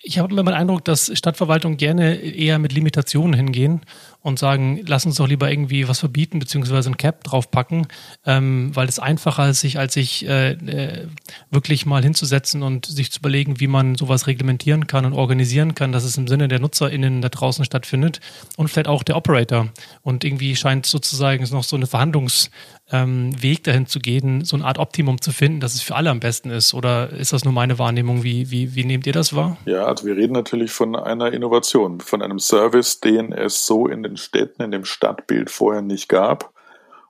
ich 0.03 0.19
habe 0.19 0.33
immer 0.33 0.51
den 0.51 0.55
Eindruck, 0.55 0.85
dass 0.85 1.11
Stadtverwaltungen 1.17 1.77
gerne 1.77 2.15
eher 2.17 2.59
mit 2.59 2.73
Limitationen 2.73 3.35
hingehen 3.35 3.83
und 4.23 4.39
sagen, 4.39 4.81
lass 4.87 5.05
uns 5.05 5.17
doch 5.17 5.29
lieber 5.29 5.51
irgendwie 5.51 5.89
was 5.89 5.99
verbieten, 5.99 6.39
beziehungsweise 6.39 6.91
ein 6.91 6.97
Cap 6.97 7.23
draufpacken, 7.25 7.87
ähm, 8.25 8.75
weil 8.75 8.89
es 8.89 8.99
einfacher 8.99 9.49
ist, 9.51 9.61
sich 9.61 9.79
als 9.79 9.95
sich 9.95 10.27
äh, 10.27 10.53
äh, 10.53 11.07
wirklich 11.51 11.85
mal 11.85 12.03
hinzusetzen 12.03 12.63
und 12.63 12.87
sich 12.87 13.13
zu 13.13 13.21
überlegen, 13.21 13.61
wie 13.61 13.67
man 13.67 13.95
sowas 13.95 14.27
reglementieren 14.27 14.87
kann 14.87 15.05
und 15.05 15.13
organisieren 15.13 15.75
kann, 15.75 15.93
dass 15.93 16.05
es 16.05 16.17
im 16.17 16.29
Sinne 16.29 16.49
der 16.49 16.61
NutzerInnen 16.61 17.21
da 17.21 17.29
draußen 17.29 17.65
stattfindet 17.65 18.21
und 18.57 18.69
vielleicht 18.69 18.89
auch 18.89 19.03
der 19.03 19.17
Operator. 19.17 19.69
Und 20.03 20.25
irgendwie 20.25 20.57
scheint 20.57 20.87
sozusagen 20.87 21.47
noch 21.51 21.65
so 21.65 21.77
eine 21.77 21.87
Verhandlungs- 21.87 22.51
ähm, 22.93 23.41
Weg 23.43 23.65
dahin 23.65 23.87
zu 23.87 23.99
gehen, 23.99 24.45
so 24.45 24.57
eine 24.57 24.65
Art 24.65 24.79
Optimum 24.79 25.21
zu 25.21 25.33
finden, 25.33 25.61
dass 25.61 25.75
es 25.75 25.83
für 25.83 25.95
alle 25.95 26.11
am 26.11 26.21
besten 26.21 26.51
ist? 26.51 26.75
Oder 26.75 27.11
ist 27.11 27.33
das 27.33 27.45
nur 27.45 27.53
meine 27.53 27.79
Wahrnehmung? 27.79 28.23
Wie, 28.23 28.51
wie, 28.51 28.75
wie 28.75 28.85
nehmt 28.85 29.07
ihr 29.07 29.13
das 29.13 29.35
wahr? 29.35 29.57
Ja, 29.67 29.85
also 29.87 30.07
wir 30.07 30.17
reden 30.17 30.33
natürlich 30.33 30.73
von 30.73 30.97
einer 30.97 31.33
Innovation, 31.33 32.01
von 32.01 32.23
einem 32.23 32.39
Service, 32.39 33.01
den 33.01 33.33
es 33.33 33.67
so 33.67 33.87
in 33.87 34.03
den 34.03 34.17
Städten, 34.17 34.63
in 34.63 34.71
dem 34.71 34.85
Stadtbild 34.85 35.51
vorher 35.51 35.83
nicht 35.83 36.09
gab. 36.09 36.53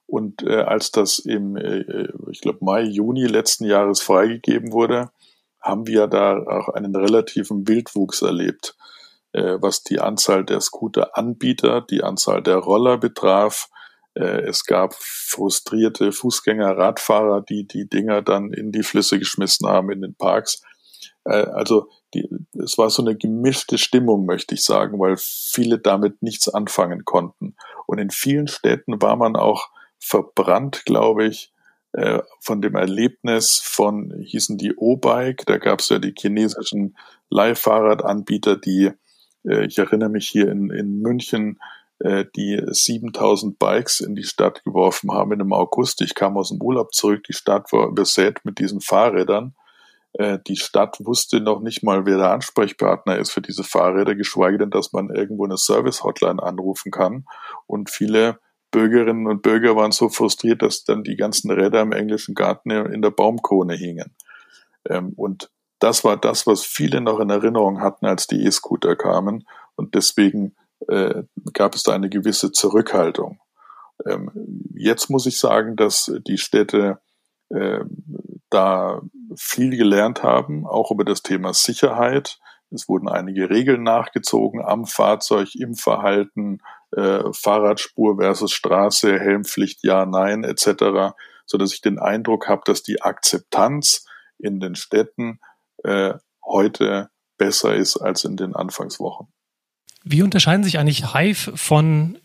Und 0.06 0.42
äh, 0.42 0.62
als 0.62 0.90
das 0.90 1.18
im, 1.18 1.56
äh, 1.56 2.08
ich 2.30 2.40
glaube, 2.40 2.58
Mai, 2.62 2.82
Juni 2.82 3.26
letzten 3.26 3.64
Jahres 3.64 4.02
freigegeben 4.02 4.72
wurde, 4.72 5.10
haben 5.60 5.86
wir 5.86 6.06
da 6.06 6.36
auch 6.36 6.68
einen 6.70 6.96
relativen 6.96 7.68
Wildwuchs 7.68 8.22
erlebt. 8.22 8.74
äh, 9.32 9.58
was 9.60 9.82
die 9.82 10.00
Anzahl 10.00 10.44
der 10.44 10.60
Scooter-Anbieter, 10.60 11.80
die 11.82 12.02
Anzahl 12.02 12.42
der 12.42 12.56
Roller 12.56 12.98
betraf. 12.98 13.68
Äh, 14.20 14.42
es 14.42 14.64
gab 14.64 14.94
frustrierte 14.94 16.12
Fußgänger, 16.12 16.76
Radfahrer, 16.76 17.40
die 17.40 17.66
die 17.66 17.88
Dinger 17.88 18.20
dann 18.22 18.52
in 18.52 18.70
die 18.70 18.82
Flüsse 18.82 19.18
geschmissen 19.18 19.66
haben 19.66 19.90
in 19.90 20.02
den 20.02 20.14
Parks. 20.14 20.62
Äh, 21.24 21.46
also 21.46 21.88
die, 22.12 22.28
es 22.62 22.76
war 22.76 22.90
so 22.90 23.02
eine 23.02 23.16
gemischte 23.16 23.78
Stimmung, 23.78 24.26
möchte 24.26 24.54
ich 24.54 24.62
sagen, 24.62 24.98
weil 24.98 25.16
viele 25.16 25.78
damit 25.78 26.22
nichts 26.22 26.48
anfangen 26.48 27.04
konnten. 27.04 27.56
Und 27.86 27.98
in 27.98 28.10
vielen 28.10 28.46
Städten 28.46 29.00
war 29.00 29.16
man 29.16 29.36
auch 29.36 29.70
verbrannt, 29.98 30.84
glaube 30.84 31.26
ich, 31.26 31.52
äh, 31.92 32.20
von 32.40 32.60
dem 32.60 32.74
Erlebnis 32.74 33.60
von, 33.64 34.12
hießen 34.20 34.58
die 34.58 34.74
O-Bike, 34.76 35.46
da 35.46 35.56
gab 35.56 35.80
es 35.80 35.88
ja 35.88 35.98
die 35.98 36.14
chinesischen 36.16 36.96
Leihfahrradanbieter, 37.30 38.56
die, 38.56 38.90
ich 39.42 39.78
erinnere 39.78 40.10
mich 40.10 40.28
hier 40.28 40.50
in, 40.50 40.68
in 40.68 41.00
München, 41.00 41.58
die 42.02 42.62
7000 42.66 43.58
Bikes 43.58 44.00
in 44.00 44.14
die 44.14 44.22
Stadt 44.22 44.64
geworfen 44.64 45.12
haben 45.12 45.32
in 45.32 45.38
dem 45.38 45.52
August. 45.52 46.00
Ich 46.00 46.14
kam 46.14 46.38
aus 46.38 46.48
dem 46.48 46.62
Urlaub 46.62 46.94
zurück, 46.94 47.24
die 47.24 47.34
Stadt 47.34 47.70
war 47.72 47.88
übersät 47.88 48.38
mit 48.44 48.58
diesen 48.58 48.80
Fahrrädern. 48.80 49.54
Äh, 50.12 50.38
die 50.46 50.56
Stadt 50.56 50.96
wusste 51.00 51.40
noch 51.40 51.60
nicht 51.60 51.82
mal, 51.82 52.06
wer 52.06 52.16
der 52.16 52.32
Ansprechpartner 52.32 53.18
ist 53.18 53.30
für 53.30 53.40
diese 53.40 53.64
Fahrräder, 53.64 54.14
geschweige 54.14 54.58
denn, 54.58 54.70
dass 54.70 54.92
man 54.92 55.10
irgendwo 55.10 55.44
eine 55.44 55.56
Service-Hotline 55.56 56.42
anrufen 56.42 56.90
kann. 56.90 57.26
Und 57.66 57.90
viele 57.90 58.40
Bürgerinnen 58.70 59.26
und 59.26 59.42
Bürger 59.42 59.76
waren 59.76 59.92
so 59.92 60.08
frustriert, 60.08 60.62
dass 60.62 60.84
dann 60.84 61.02
die 61.02 61.16
ganzen 61.16 61.50
Räder 61.50 61.80
im 61.80 61.92
englischen 61.92 62.34
Garten 62.34 62.70
in 62.70 63.02
der 63.02 63.10
Baumkrone 63.10 63.74
hingen. 63.74 64.14
Ähm, 64.88 65.12
und 65.16 65.50
das 65.78 66.04
war 66.04 66.16
das, 66.16 66.46
was 66.46 66.64
viele 66.64 67.00
noch 67.00 67.20
in 67.20 67.30
Erinnerung 67.30 67.80
hatten, 67.80 68.06
als 68.06 68.26
die 68.26 68.44
E-Scooter 68.44 68.96
kamen. 68.96 69.46
Und 69.76 69.94
deswegen 69.94 70.54
äh, 70.88 71.22
gab 71.52 71.74
es 71.74 71.82
da 71.82 71.92
eine 71.92 72.08
gewisse 72.08 72.52
Zurückhaltung. 72.52 73.40
Ähm, 74.06 74.30
jetzt 74.74 75.10
muss 75.10 75.26
ich 75.26 75.38
sagen, 75.38 75.76
dass 75.76 76.12
die 76.26 76.38
Städte 76.38 77.00
äh, 77.50 77.80
da 78.48 79.02
viel 79.36 79.76
gelernt 79.76 80.22
haben, 80.22 80.66
auch 80.66 80.90
über 80.90 81.04
das 81.04 81.22
Thema 81.22 81.54
Sicherheit. 81.54 82.38
Es 82.70 82.88
wurden 82.88 83.08
einige 83.08 83.50
Regeln 83.50 83.82
nachgezogen 83.82 84.64
am 84.64 84.86
Fahrzeug, 84.86 85.54
im 85.54 85.74
Verhalten, 85.74 86.58
äh, 86.92 87.22
Fahrradspur 87.32 88.16
versus 88.16 88.52
Straße, 88.52 89.18
Helmpflicht, 89.18 89.80
ja, 89.82 90.06
nein, 90.06 90.44
etc., 90.44 91.14
so 91.46 91.58
dass 91.58 91.72
ich 91.72 91.80
den 91.80 91.98
Eindruck 91.98 92.48
habe, 92.48 92.62
dass 92.64 92.82
die 92.82 93.02
Akzeptanz 93.02 94.06
in 94.38 94.60
den 94.60 94.76
Städten 94.76 95.40
äh, 95.82 96.14
heute 96.44 97.10
besser 97.38 97.74
ist 97.74 97.96
als 97.96 98.24
in 98.24 98.36
den 98.36 98.54
Anfangswochen. 98.54 99.32
Wie 100.04 100.22
unterscheiden 100.22 100.64
sich 100.64 100.78
eigentlich 100.78 101.14
Hive 101.14 101.52
von 101.56 102.18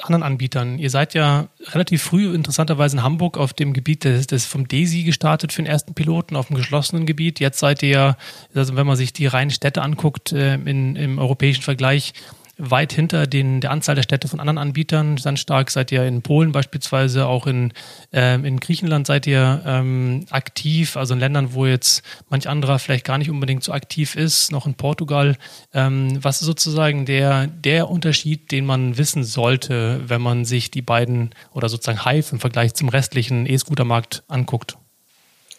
anderen 0.00 0.22
Anbietern? 0.22 0.78
Ihr 0.78 0.90
seid 0.90 1.14
ja 1.14 1.48
relativ 1.70 2.02
früh 2.02 2.34
interessanterweise 2.34 2.96
in 2.96 3.02
Hamburg 3.02 3.38
auf 3.38 3.52
dem 3.52 3.72
Gebiet 3.72 4.04
des, 4.04 4.26
des 4.26 4.44
vom 4.46 4.68
DESI 4.68 5.04
gestartet 5.04 5.52
für 5.52 5.62
den 5.62 5.70
ersten 5.70 5.94
Piloten 5.94 6.36
auf 6.36 6.48
dem 6.48 6.56
geschlossenen 6.56 7.06
Gebiet. 7.06 7.40
Jetzt 7.40 7.58
seid 7.58 7.82
ihr, 7.82 8.16
also 8.54 8.76
wenn 8.76 8.86
man 8.86 8.96
sich 8.96 9.12
die 9.12 9.26
reinen 9.26 9.50
Städte 9.50 9.82
anguckt, 9.82 10.32
äh, 10.32 10.54
in, 10.54 10.96
im 10.96 11.18
europäischen 11.18 11.62
Vergleich 11.62 12.12
weit 12.58 12.92
hinter 12.92 13.26
den, 13.26 13.60
der 13.60 13.70
Anzahl 13.70 13.94
der 13.94 14.02
Städte 14.02 14.28
von 14.28 14.38
anderen 14.38 14.58
Anbietern. 14.58 15.16
Ganz 15.16 15.40
stark 15.40 15.70
seid 15.70 15.90
ihr 15.90 16.04
in 16.04 16.22
Polen 16.22 16.52
beispielsweise, 16.52 17.26
auch 17.26 17.46
in, 17.46 17.72
ähm, 18.12 18.44
in 18.44 18.60
Griechenland 18.60 19.06
seid 19.06 19.26
ihr 19.26 19.62
ähm, 19.64 20.26
aktiv, 20.30 20.96
also 20.96 21.14
in 21.14 21.20
Ländern, 21.20 21.54
wo 21.54 21.66
jetzt 21.66 22.02
manch 22.28 22.48
anderer 22.48 22.78
vielleicht 22.78 23.04
gar 23.04 23.18
nicht 23.18 23.30
unbedingt 23.30 23.64
so 23.64 23.72
aktiv 23.72 24.16
ist, 24.16 24.52
noch 24.52 24.66
in 24.66 24.74
Portugal. 24.74 25.36
Ähm, 25.72 26.22
was 26.22 26.40
ist 26.40 26.46
sozusagen 26.46 27.06
der, 27.06 27.46
der 27.46 27.88
Unterschied, 27.88 28.52
den 28.52 28.66
man 28.66 28.98
wissen 28.98 29.24
sollte, 29.24 30.00
wenn 30.06 30.20
man 30.20 30.44
sich 30.44 30.70
die 30.70 30.82
beiden 30.82 31.30
oder 31.54 31.68
sozusagen 31.68 32.04
Hive 32.04 32.32
im 32.32 32.40
Vergleich 32.40 32.74
zum 32.74 32.90
restlichen 32.90 33.46
E-Scooter-Markt 33.46 34.24
anguckt? 34.28 34.76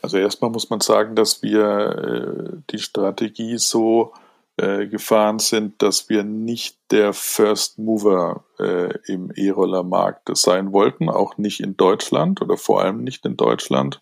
Also 0.04 0.18
erstmal 0.18 0.52
muss 0.52 0.70
man 0.70 0.82
sagen, 0.82 1.16
dass 1.16 1.42
wir 1.42 2.54
äh, 2.54 2.58
die 2.72 2.80
Strategie 2.80 3.58
so 3.58 4.14
äh, 4.58 4.88
gefahren 4.88 5.40
sind, 5.40 5.82
dass 5.82 6.10
wir 6.10 6.24
nicht 6.24 6.78
der 6.92 7.14
First 7.14 7.80
Mover 7.80 8.46
äh, 8.60 8.94
im 9.08 9.32
E-Roller-Markt 9.36 10.36
sein 10.38 10.72
wollten, 10.72 11.10
auch 11.10 11.38
nicht 11.38 11.60
in 11.60 11.76
Deutschland 11.76 12.42
oder 12.42 12.58
vor 12.58 12.82
allem 12.82 13.04
nicht 13.04 13.26
in 13.26 13.36
Deutschland, 13.36 14.02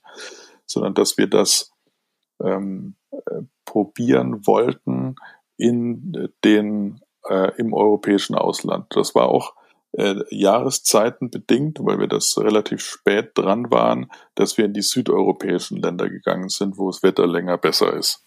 sondern 0.65 0.93
dass 0.93 1.17
wir 1.17 1.27
das 1.27 1.71
ähm, 2.43 2.95
äh, 3.11 3.43
probieren 3.65 4.45
wollten 4.45 5.15
in 5.57 6.29
den 6.43 6.99
äh, 7.29 7.51
im 7.57 7.73
europäischen 7.73 8.35
Ausland. 8.35 8.87
Das 8.89 9.15
war 9.15 9.29
auch 9.29 9.53
äh, 9.93 10.15
Jahreszeiten 10.29 11.29
bedingt, 11.29 11.79
weil 11.81 11.99
wir 11.99 12.07
das 12.07 12.37
relativ 12.37 12.81
spät 12.81 13.31
dran 13.35 13.71
waren, 13.71 14.11
dass 14.35 14.57
wir 14.57 14.65
in 14.65 14.73
die 14.73 14.81
südeuropäischen 14.81 15.77
Länder 15.77 16.09
gegangen 16.09 16.49
sind, 16.49 16.77
wo 16.77 16.89
das 16.89 17.03
Wetter 17.03 17.27
länger 17.27 17.57
besser 17.57 17.93
ist. 17.93 18.25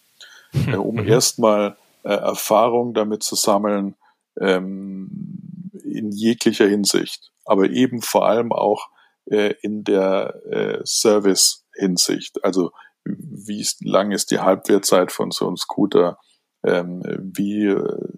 Äh, 0.68 0.76
um 0.76 0.94
mhm. 0.94 1.08
erstmal 1.08 1.76
äh, 2.04 2.14
Erfahrung 2.14 2.94
damit 2.94 3.22
zu 3.22 3.34
sammeln 3.34 3.96
ähm, 4.40 5.70
in 5.82 6.10
jeglicher 6.10 6.66
Hinsicht, 6.66 7.32
aber 7.44 7.70
eben 7.70 8.02
vor 8.02 8.26
allem 8.26 8.52
auch 8.52 8.88
äh, 9.26 9.54
in 9.62 9.84
der 9.84 10.34
äh, 10.50 10.80
Service-Hinsicht. 10.84 12.44
Also 12.44 12.72
wie 13.04 13.66
lang 13.80 14.12
ist 14.12 14.30
die 14.30 14.40
Halbwertzeit 14.40 15.12
von 15.12 15.30
so 15.30 15.46
einem 15.46 15.56
Scooter? 15.56 16.18
Ähm, 16.64 17.02
wie 17.18 17.66
äh, 17.66 18.08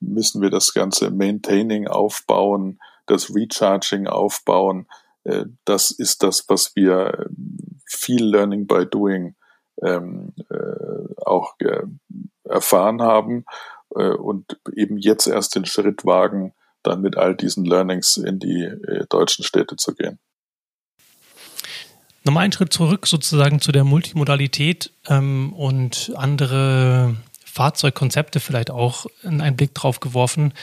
müssen 0.00 0.42
wir 0.42 0.50
das 0.50 0.74
ganze 0.74 1.10
Maintaining 1.10 1.88
aufbauen, 1.88 2.78
das 3.06 3.34
Recharging 3.34 4.06
aufbauen? 4.06 4.86
Äh, 5.24 5.46
das 5.64 5.90
ist 5.90 6.22
das, 6.22 6.48
was 6.48 6.76
wir 6.76 7.26
viel 7.86 8.24
Learning 8.24 8.66
by 8.66 8.86
Doing 8.86 9.34
ähm, 9.82 10.32
äh, 10.50 11.14
auch 11.24 11.54
äh, 11.60 11.82
erfahren 12.44 13.02
haben 13.02 13.44
äh, 13.94 14.08
und 14.08 14.58
eben 14.74 14.98
jetzt 14.98 15.26
erst 15.26 15.54
den 15.54 15.66
Schritt 15.66 16.04
wagen, 16.04 16.54
dann 16.82 17.00
mit 17.00 17.16
all 17.16 17.34
diesen 17.34 17.64
Learnings 17.64 18.16
in 18.16 18.38
die 18.38 18.62
äh, 18.62 19.06
deutschen 19.08 19.44
Städte 19.44 19.76
zu 19.76 19.94
gehen. 19.94 20.18
Nochmal 22.24 22.44
einen 22.44 22.52
Schritt 22.52 22.72
zurück 22.72 23.06
sozusagen 23.06 23.60
zu 23.60 23.70
der 23.70 23.84
Multimodalität 23.84 24.92
ähm, 25.08 25.52
und 25.52 26.12
andere 26.16 27.16
Fahrzeugkonzepte 27.44 28.40
vielleicht 28.40 28.70
auch 28.70 29.06
in 29.22 29.40
einen 29.40 29.56
Blick 29.56 29.74
drauf 29.74 30.00
geworfen. 30.00 30.54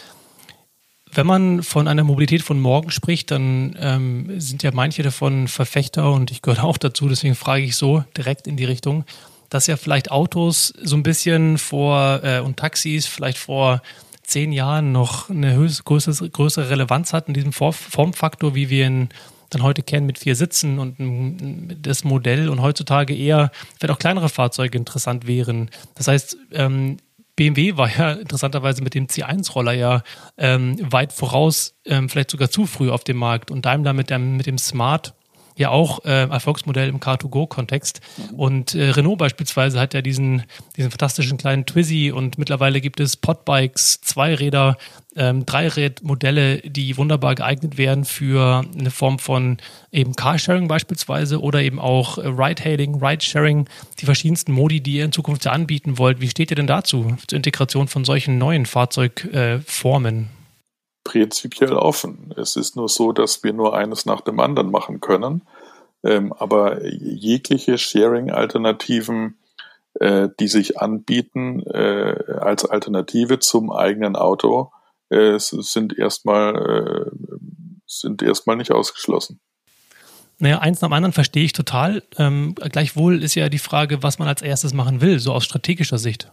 Wenn 1.14 1.28
man 1.28 1.62
von 1.62 1.88
einer 1.88 2.04
Mobilität 2.04 2.42
von 2.42 2.60
morgen 2.60 2.90
spricht, 2.90 3.32
dann 3.32 3.76
ähm, 3.80 4.40
sind 4.40 4.64
ja 4.64 4.72
manche 4.74 5.04
davon 5.04 5.48
Verfechter 5.48 6.12
und 6.12 6.32
ich 6.32 6.42
gehöre 6.42 6.64
auch 6.66 6.78
dazu, 6.78 7.08
deswegen 7.08 7.36
frage 7.36 7.64
ich 7.64 7.76
so 7.76 8.04
direkt 8.18 8.48
in 8.48 8.58
die 8.58 8.66
Richtung 8.66 9.06
dass 9.52 9.68
ja 9.68 9.78
vielleicht 9.78 10.10
Autos 10.10 10.74
so 10.82 10.96
ein 10.96 11.04
bisschen 11.04 11.60
vor 11.60 12.22
äh, 12.24 12.40
und 12.40 12.58
Taxis 12.58 13.06
vielleicht 13.06 13.38
vor 13.38 13.82
zehn 14.24 14.54
Jahren 14.54 14.94
noch 14.94 15.30
eine 15.30 15.54
höchst, 15.54 15.84
größere, 15.84 16.30
größere 16.30 16.70
Relevanz 16.70 17.14
hatten, 17.14 17.34
diesem 17.34 17.52
Formfaktor, 17.52 18.56
wie 18.56 18.70
wir 18.70 18.88
ihn 18.88 19.10
dann 19.50 19.62
heute 19.62 19.84
kennen 19.84 20.06
mit 20.06 20.18
vier 20.18 20.38
Sitzen 20.38 20.80
und 20.80 21.76
das 21.82 22.06
Modell 22.06 22.48
und 22.48 22.62
heutzutage 22.62 23.14
eher 23.14 23.52
vielleicht 23.78 23.94
auch 23.94 24.00
kleinere 24.00 24.30
Fahrzeuge 24.30 24.78
interessant 24.78 25.28
wären. 25.28 25.70
Das 25.96 26.08
heißt, 26.08 26.38
ähm, 26.54 26.96
BMW 27.36 27.76
war 27.76 27.94
ja 27.94 28.14
interessanterweise 28.14 28.82
mit 28.82 28.94
dem 28.94 29.08
C1-Roller 29.08 29.74
ja 29.74 30.04
ähm, 30.38 30.78
weit 30.94 31.12
voraus, 31.12 31.76
ähm, 31.84 32.08
vielleicht 32.08 32.32
sogar 32.32 32.50
zu 32.50 32.66
früh 32.66 32.90
auf 32.90 33.04
dem 33.04 33.18
Markt 33.18 33.52
und 33.52 33.66
Daimler 33.66 33.92
mit 33.92 34.10
dem, 34.10 34.38
mit 34.38 34.46
dem 34.46 34.58
Smart 34.58 35.14
ja 35.56 35.70
auch 35.70 36.04
äh, 36.06 36.30
Erfolgsmodell 36.30 36.90
im 36.90 37.00
Car2Go-Kontext. 37.00 38.02
Mhm. 38.18 38.40
Und 38.40 38.76
äh, 38.76 38.90
Renault 38.90 39.18
beispielsweise 39.18 39.80
hat 39.80 39.94
ja 39.94 40.02
diesen, 40.02 40.44
diesen 40.78 40.92
fantastischen 40.92 41.38
kleinen 41.38 41.66
Twizy 41.66 42.12
und 42.12 42.38
mittlerweile 42.38 42.82
gibt 42.82 43.00
es 43.00 43.18
Podbikes, 43.18 44.02
Zweiräder, 44.02 44.78
ähm, 45.16 45.46
Dreirädmodelle, 45.46 46.60
die 46.60 46.96
wunderbar 46.98 47.36
geeignet 47.36 47.78
werden 47.78 48.06
für 48.06 48.64
eine 48.78 48.92
Form 48.92 49.20
von 49.20 49.58
eben 49.92 50.16
Carsharing 50.16 50.68
beispielsweise 50.68 51.42
oder 51.42 51.62
eben 51.62 51.80
auch 51.80 52.18
äh, 52.18 52.28
Ride-Hailing, 52.28 53.04
Ride-Sharing, 53.04 53.68
die 54.00 54.06
verschiedensten 54.06 54.54
Modi, 54.54 54.82
die 54.82 54.98
ihr 54.98 55.06
in 55.06 55.12
Zukunft 55.12 55.46
anbieten 55.48 55.98
wollt. 55.98 56.22
Wie 56.22 56.30
steht 56.30 56.52
ihr 56.52 56.56
denn 56.56 56.68
dazu, 56.68 57.18
zur 57.28 57.36
Integration 57.36 57.88
von 57.88 58.06
solchen 58.06 58.38
neuen 58.38 58.66
Fahrzeugformen? 58.66 60.30
Prinzipiell 61.04 61.74
offen. 61.74 62.34
Es 62.38 62.56
ist 62.56 62.76
nur 62.76 62.90
so, 62.90 63.12
dass 63.12 63.44
wir 63.44 63.54
nur 63.54 63.76
eines 63.76 64.06
nach 64.06 64.22
dem 64.22 64.40
anderen 64.40 64.72
machen 64.72 65.02
können. 65.02 65.42
Ähm, 66.04 66.34
aber 66.34 66.86
jegliche 66.86 67.78
Sharing-Alternativen, 67.78 69.38
äh, 70.00 70.30
die 70.40 70.48
sich 70.48 70.80
anbieten 70.80 71.62
äh, 71.68 72.16
als 72.40 72.66
Alternative 72.66 73.40
zum 73.40 73.72
eigenen 73.72 74.16
Auto, 74.16 74.72
äh, 75.10 75.38
sind 75.38 75.98
erstmal 75.98 77.12
äh, 77.12 77.12
sind 77.86 78.22
erstmal 78.22 78.56
nicht 78.56 78.72
ausgeschlossen. 78.72 79.40
Naja, 80.40 80.60
eins 80.60 80.82
nach 80.82 80.90
dem 80.90 80.94
anderen 80.94 81.14
verstehe 81.14 81.44
ich 81.44 81.54
total. 81.54 82.04
Ähm, 82.18 82.56
gleichwohl 82.56 83.22
ist 83.22 83.36
ja 83.36 83.50
die 83.50 83.60
Frage, 83.60 84.02
was 84.02 84.18
man 84.18 84.28
als 84.28 84.42
erstes 84.42 84.74
machen 84.74 85.02
will, 85.02 85.20
so 85.20 85.34
aus 85.34 85.44
strategischer 85.44 86.00
Sicht. 86.00 86.32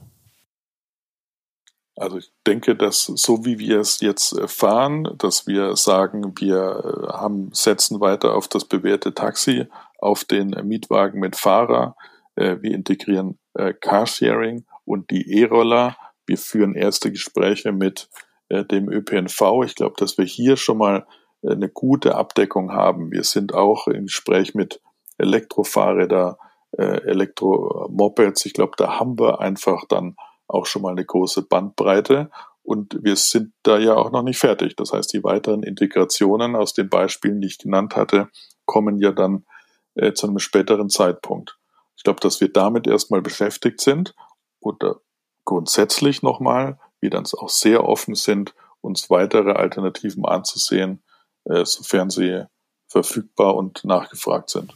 Also 2.01 2.19
ich 2.19 2.31
denke, 2.47 2.77
dass 2.77 3.05
so 3.05 3.45
wie 3.45 3.59
wir 3.59 3.81
es 3.81 4.01
jetzt 4.01 4.39
fahren, 4.49 5.09
dass 5.19 5.49
wir 5.49 5.75
sagen, 5.77 6.33
wir 6.39 7.09
haben, 7.13 7.51
setzen 7.53 8.01
weiter 8.01 8.35
auf 8.35 8.47
das 8.47 8.65
bewährte 8.65 9.15
Taxi, 9.15 9.67
auf 9.99 10.25
den 10.25 10.51
Mietwagen 10.65 11.19
mit 11.19 11.35
Fahrer, 11.35 11.97
wir 12.37 12.73
integrieren 12.73 13.39
Carsharing 13.81 14.65
und 14.85 15.11
die 15.11 15.41
E-Roller. 15.41 15.97
Wir 16.25 16.39
führen 16.39 16.77
erste 16.77 17.11
Gespräche 17.11 17.73
mit 17.73 18.09
dem 18.51 18.89
ÖPNV. 18.89 19.65
Ich 19.65 19.75
glaube, 19.75 19.97
dass 19.99 20.19
wir 20.19 20.25
hier 20.25 20.57
schon 20.57 20.79
mal 20.79 21.05
eine 21.43 21.69
gute 21.69 22.15
Abdeckung 22.15 22.73
haben. 22.73 23.11
Wir 23.11 23.25
sind 23.25 23.55
auch 23.55 23.89
im 23.89 24.05
Gespräch 24.05 24.55
mit 24.55 24.81
Elektrofahrräder, 25.19 26.39
Elektromopeds. 26.77 28.47
Ich 28.47 28.53
glaube, 28.53 28.75
da 28.77 29.01
haben 29.01 29.19
wir 29.19 29.41
einfach 29.41 29.85
dann 29.89 30.17
auch 30.49 30.67
schon 30.67 30.83
mal 30.83 30.93
eine 30.93 31.05
große 31.05 31.43
Bandbreite. 31.43 32.31
Und 32.63 32.99
wir 33.03 33.17
sind 33.17 33.53
da 33.63 33.79
ja 33.79 33.95
auch 33.95 34.11
noch 34.11 34.23
nicht 34.23 34.39
fertig. 34.39 34.77
Das 34.77 34.93
heißt, 34.93 35.13
die 35.13 35.25
weiteren 35.25 35.63
Integrationen 35.63 36.57
aus 36.57 36.75
den 36.75 36.89
Beispielen, 36.89 37.41
die 37.41 37.47
ich 37.47 37.59
genannt 37.59 37.97
hatte, 37.97 38.29
kommen 38.67 38.99
ja 38.99 39.13
dann 39.13 39.47
äh, 39.95 40.13
zu 40.13 40.27
einem 40.27 40.39
späteren 40.39 40.91
Zeitpunkt. 40.91 41.59
Ich 41.97 42.03
glaube, 42.05 42.21
dass 42.21 42.41
wir 42.41 42.53
damit 42.53 42.87
erstmal 42.87 43.23
beschäftigt 43.23 43.81
sind 43.81 44.15
oder 44.61 45.01
grundsätzlich 45.45 46.23
nochmal, 46.23 46.79
wir 47.01 47.11
dann 47.11 47.25
auch 47.39 47.49
sehr 47.49 47.85
offen 47.85 48.15
sind, 48.15 48.55
uns 48.81 49.11
weitere 49.11 49.53
Alternativen 49.53 50.25
anzusehen, 50.25 51.03
äh, 51.45 51.65
sofern 51.65 52.11
sie 52.11 52.45
verfügbar 52.87 53.57
und 53.57 53.85
nachgefragt 53.85 54.51
sind. 54.51 54.75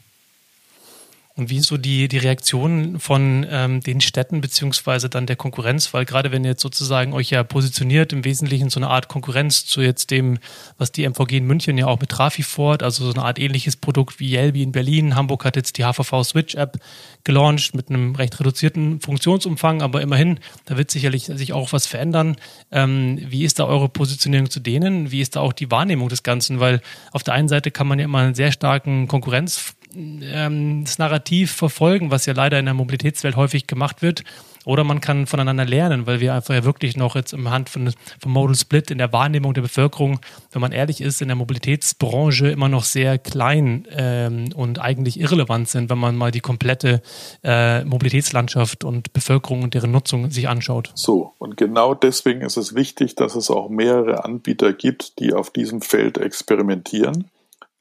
Und 1.35 1.49
wie 1.49 1.57
ist 1.57 1.69
so 1.69 1.79
die, 1.79 2.09
die 2.09 2.19
Reaktion 2.19 3.01
von 3.01 3.47
ähm, 3.49 3.81
den 3.81 4.03
Städten 4.03 4.43
beziehungsweise 4.43 5.09
dann 5.09 5.25
der 5.25 5.37
Konkurrenz? 5.37 5.95
Weil 5.95 6.05
gerade 6.05 6.31
wenn 6.31 6.45
ihr 6.45 6.51
jetzt 6.51 6.61
sozusagen 6.61 7.15
euch 7.15 7.31
ja 7.31 7.43
positioniert, 7.43 8.13
im 8.13 8.25
Wesentlichen 8.25 8.69
so 8.69 8.79
eine 8.79 8.89
Art 8.89 9.09
Konkurrenz 9.09 9.65
zu 9.65 9.81
jetzt 9.81 10.11
dem, 10.11 10.39
was 10.77 10.93
die 10.93 11.09
MVG 11.09 11.39
in 11.39 11.47
München 11.47 11.79
ja 11.79 11.87
auch 11.87 12.01
mit 12.01 12.11
Trafi 12.11 12.43
fort, 12.43 12.83
also 12.83 13.07
so 13.07 13.13
eine 13.13 13.25
Art 13.25 13.39
ähnliches 13.39 13.77
Produkt 13.77 14.21
wie 14.21 14.31
Yelby 14.35 14.63
in 14.63 14.73
Berlin. 14.73 15.17
Hamburg 15.17 15.47
hat 15.47 15.57
jetzt 15.57 15.79
die 15.79 15.85
HVV 15.85 16.23
Switch 16.23 16.55
App 16.55 16.79
gelauncht 17.25 17.75
mit 17.75 17.89
einem 17.89 18.15
recht 18.15 18.39
reduzierten 18.39 19.01
Funktionsumfang, 19.01 19.81
aber 19.81 20.03
immerhin, 20.03 20.39
da 20.67 20.77
wird 20.77 20.91
sicherlich 20.91 21.25
sich 21.25 21.55
auch 21.55 21.73
was 21.73 21.87
verändern. 21.87 22.37
Ähm, 22.71 23.19
wie 23.23 23.45
ist 23.45 23.59
da 23.59 23.65
eure 23.65 23.89
Positionierung 23.89 24.51
zu 24.51 24.61
denen? 24.61 25.11
Wie 25.11 25.23
ist 25.23 25.37
da 25.37 25.41
auch 25.41 25.55
die 25.55 25.71
Wahrnehmung 25.71 26.11
des 26.11 26.23
Ganzen? 26.23 26.61
Weil 26.61 26.83
auf 27.11 27.23
der 27.23 27.33
einen 27.33 27.49
Seite 27.49 27.71
kann 27.71 27.87
man 27.87 27.99
ja 27.99 28.05
immer 28.05 28.19
einen 28.19 28.35
sehr 28.35 28.53
starken 28.53 29.09
Konkurrenz 29.09 29.75
ähm, 29.95 30.85
das 30.85 30.99
Narrativ 30.99 31.53
verfolgen, 31.53 32.11
was 32.11 32.27
ja 32.27 32.33
leider 32.33 32.59
in 32.59 32.65
der 32.65 32.75
Mobilitätswelt 32.75 33.37
häufig 33.37 33.67
gemacht 33.67 34.03
wird. 34.03 34.25
Oder 34.65 34.85
man 34.85 35.01
kann 35.01 35.27
voneinander 35.27 35.65
lernen, 35.65 36.07
weil 36.07 36.21
wir 36.21 36.35
einfach 36.35 36.55
ja 36.55 36.65
wirklich 36.65 36.97
noch 36.97 37.17
jetzt 37.17 37.33
im 37.33 37.51
Hand 37.51 37.69
von, 37.69 37.93
vom 38.21 38.33
Modal 38.33 38.55
Split 38.55 38.91
in 38.91 38.99
der 38.99 39.13
Wahrnehmung 39.13 39.55
der 39.55 39.63
Bevölkerung, 39.63 40.21
wenn 40.53 40.61
man 40.61 40.73
ehrlich 40.73 41.01
ist, 41.01 41.21
in 41.21 41.29
der 41.29 41.37
Mobilitätsbranche 41.37 42.49
immer 42.49 42.69
noch 42.69 42.85
sehr 42.85 43.19
klein 43.19 43.87
ähm, 43.91 44.51
und 44.55 44.81
eigentlich 44.81 45.19
irrelevant 45.19 45.69
sind, 45.69 45.91
wenn 45.91 45.99
man 45.99 46.17
mal 46.17 46.31
die 46.31 46.41
komplette 46.41 47.03
äh, 47.43 47.85
Mobilitätslandschaft 47.85 48.85
und 48.85 49.13
Bevölkerung 49.13 49.63
und 49.63 49.75
deren 49.75 49.91
Nutzung 49.91 50.31
sich 50.31 50.49
anschaut. 50.49 50.93
So, 50.95 51.33
und 51.39 51.57
genau 51.57 51.95
deswegen 51.95 52.43
ist 52.43 52.57
es 52.57 52.75
wichtig, 52.75 53.17
dass 53.17 53.35
es 53.35 53.51
auch 53.51 53.69
mehrere 53.69 54.25
Anbieter 54.25 54.73
gibt, 54.73 55.19
die 55.19 55.33
auf 55.33 55.51
diesem 55.51 55.83
Feld 55.83 56.19
experimentieren 56.19 57.27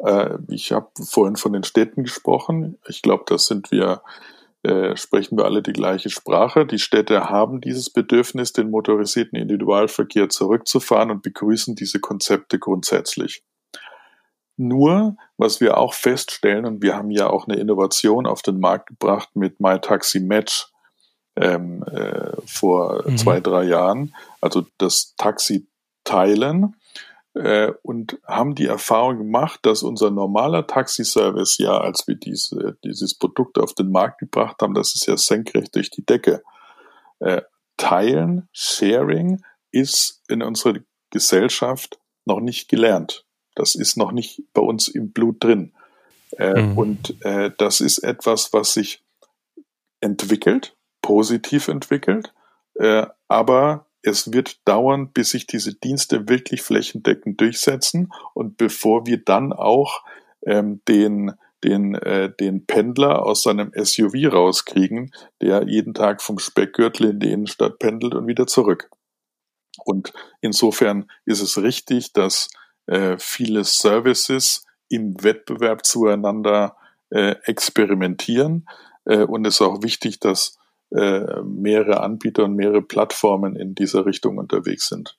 äh, 0.04 0.38
ich 0.48 0.72
habe 0.72 0.90
vorhin 1.04 1.36
von 1.36 1.54
den 1.54 1.64
Städten 1.64 2.04
gesprochen. 2.04 2.78
Ich 2.88 3.02
glaube, 3.02 3.24
das 3.28 3.46
sind 3.46 3.72
wir, 3.72 4.02
äh, 4.64 4.96
sprechen 4.96 5.38
wir 5.38 5.46
alle 5.46 5.62
die 5.62 5.74
gleiche 5.74 6.10
Sprache. 6.10 6.66
Die 6.66 6.80
Städte 6.80 7.30
haben 7.30 7.62
dieses 7.62 7.90
Bedürfnis, 7.90 8.54
den 8.54 8.70
motorisierten 8.70 9.38
Individualverkehr 9.38 10.30
zurückzufahren 10.30 11.12
und 11.12 11.24
begrüßen 11.24 11.76
diese 11.76 12.00
Konzepte 12.00 12.60
grundsätzlich. 12.60 13.44
Nur, 14.58 15.16
was 15.38 15.62
wir 15.62 15.78
auch 15.78 15.94
feststellen, 15.94 16.66
und 16.66 16.84
wir 16.84 16.96
haben 16.96 17.10
ja 17.10 17.30
auch 17.30 17.48
eine 17.48 17.58
Innovation 17.58 18.28
auf 18.28 18.42
den 18.42 18.60
Markt 18.60 18.88
gebracht 18.88 19.30
mit 19.34 19.60
MyTaxi 19.60 20.20
Match 20.20 20.68
ähm, 21.36 21.84
äh, 21.84 22.32
vor 22.46 23.04
mhm. 23.08 23.18
zwei, 23.18 23.40
drei 23.40 23.64
Jahren, 23.64 24.14
also 24.42 24.66
das 24.78 25.16
Taxi 25.18 25.68
teilen 26.04 26.76
äh, 27.34 27.72
und 27.82 28.20
haben 28.26 28.56
die 28.56 28.66
Erfahrung 28.66 29.18
gemacht, 29.20 29.62
dass 29.64 29.84
unser 29.84 30.12
normaler 30.12 30.68
Taxiservice 30.68 31.58
ja, 31.58 31.78
als 31.78 32.08
wir 32.08 32.16
diese, 32.16 32.78
dieses 32.84 33.14
Produkt 33.18 33.58
auf 33.58 33.74
den 33.74 33.92
Markt 33.92 34.20
gebracht 34.20 34.62
haben, 34.62 34.74
das 34.74 34.96
ist 34.96 35.08
ja 35.08 35.18
senkrecht 35.18 35.76
durch 35.76 35.90
die 35.90 36.06
Decke. 36.06 36.44
Äh, 37.20 37.42
Teilen, 37.78 38.48
Sharing 38.52 39.44
ist 39.72 40.22
in 40.28 40.44
unserer 40.44 40.80
Gesellschaft 41.10 42.00
noch 42.26 42.40
nicht 42.40 42.70
gelernt. 42.70 43.26
Das 43.56 43.76
ist 43.76 43.98
noch 43.98 44.12
nicht 44.12 44.44
bei 44.54 44.62
uns 44.62 44.88
im 44.88 45.12
Blut 45.12 45.44
drin. 45.44 45.74
Äh, 46.38 46.62
mhm. 46.62 46.78
Und 46.78 47.26
äh, 47.26 47.52
das 47.58 47.82
ist 47.82 48.00
etwas, 48.00 48.54
was 48.54 48.74
sich 48.74 49.04
entwickelt, 50.00 50.76
positiv 51.02 51.68
entwickelt, 51.68 52.34
äh, 52.76 53.06
aber 53.28 53.86
es 54.04 54.34
wird 54.34 54.68
dauern, 54.68 55.12
bis 55.12 55.32
sich 55.32 55.48
diese 55.48 55.74
Dienste 55.74 56.28
wirklich 56.28 56.62
flächendeckend 56.62 57.40
durchsetzen 57.40 58.12
und 58.34 58.58
bevor 58.58 59.06
wir 59.06 59.24
dann 59.24 59.54
auch 59.54 60.04
ähm, 60.46 60.82
den 60.88 61.34
den, 61.64 61.96
äh, 61.96 62.34
den 62.40 62.66
Pendler 62.66 63.24
aus 63.24 63.44
seinem 63.44 63.72
SUV 63.76 64.34
rauskriegen, 64.34 65.12
der 65.42 65.68
jeden 65.68 65.94
Tag 65.94 66.22
vom 66.22 66.40
Speckgürtel 66.40 67.12
in 67.12 67.20
die 67.20 67.32
Innenstadt 67.32 67.80
pendelt 67.80 68.16
und 68.16 68.28
wieder 68.28 68.48
zurück. 68.48 68.90
Und 69.86 70.14
insofern 70.42 71.10
ist 71.26 71.42
es 71.42 71.62
richtig, 71.62 72.14
dass 72.14 72.50
äh, 72.88 73.18
viele 73.20 73.64
Services 73.64 74.66
im 74.90 75.24
Wettbewerb 75.24 75.86
zueinander 75.86 76.76
äh, 77.10 77.36
experimentieren. 77.44 78.68
Äh, 79.06 79.24
und 79.24 79.46
es 79.46 79.56
ist 79.56 79.62
auch 79.62 79.84
wichtig, 79.84 80.20
dass 80.20 80.58
äh, 80.92 81.42
mehrere 81.44 82.02
Anbieter 82.02 82.44
und 82.44 82.56
mehrere 82.56 82.82
Plattformen 82.82 83.56
in 83.56 83.76
dieser 83.76 84.06
Richtung 84.06 84.38
unterwegs 84.38 84.88
sind. 84.88 85.18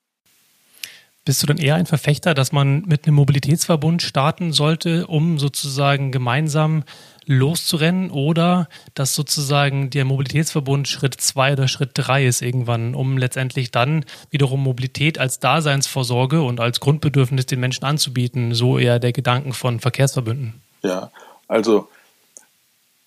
Bist 1.24 1.40
du 1.40 1.46
dann 1.46 1.58
eher 1.58 1.76
ein 1.76 1.86
Verfechter, 1.86 2.34
dass 2.34 2.50
man 2.50 2.82
mit 2.86 3.06
einem 3.06 3.14
Mobilitätsverbund 3.14 4.02
starten 4.02 4.52
sollte, 4.52 5.06
um 5.06 5.38
sozusagen 5.38 6.10
gemeinsam 6.10 6.82
loszurennen 7.26 8.10
oder 8.10 8.68
dass 8.94 9.14
sozusagen 9.14 9.90
der 9.90 10.04
Mobilitätsverbund 10.04 10.88
Schritt 10.88 11.20
zwei 11.20 11.52
oder 11.52 11.68
Schritt 11.68 11.92
drei 11.94 12.26
ist 12.26 12.42
irgendwann, 12.42 12.96
um 12.96 13.16
letztendlich 13.18 13.70
dann 13.70 14.04
wiederum 14.30 14.64
Mobilität 14.64 15.18
als 15.18 15.38
Daseinsvorsorge 15.38 16.42
und 16.42 16.58
als 16.58 16.80
Grundbedürfnis 16.80 17.46
den 17.46 17.60
Menschen 17.60 17.84
anzubieten, 17.84 18.52
so 18.52 18.76
eher 18.76 18.98
der 18.98 19.12
Gedanken 19.12 19.52
von 19.52 19.78
Verkehrsverbünden? 19.78 20.60
Ja, 20.82 21.12
also 21.46 21.88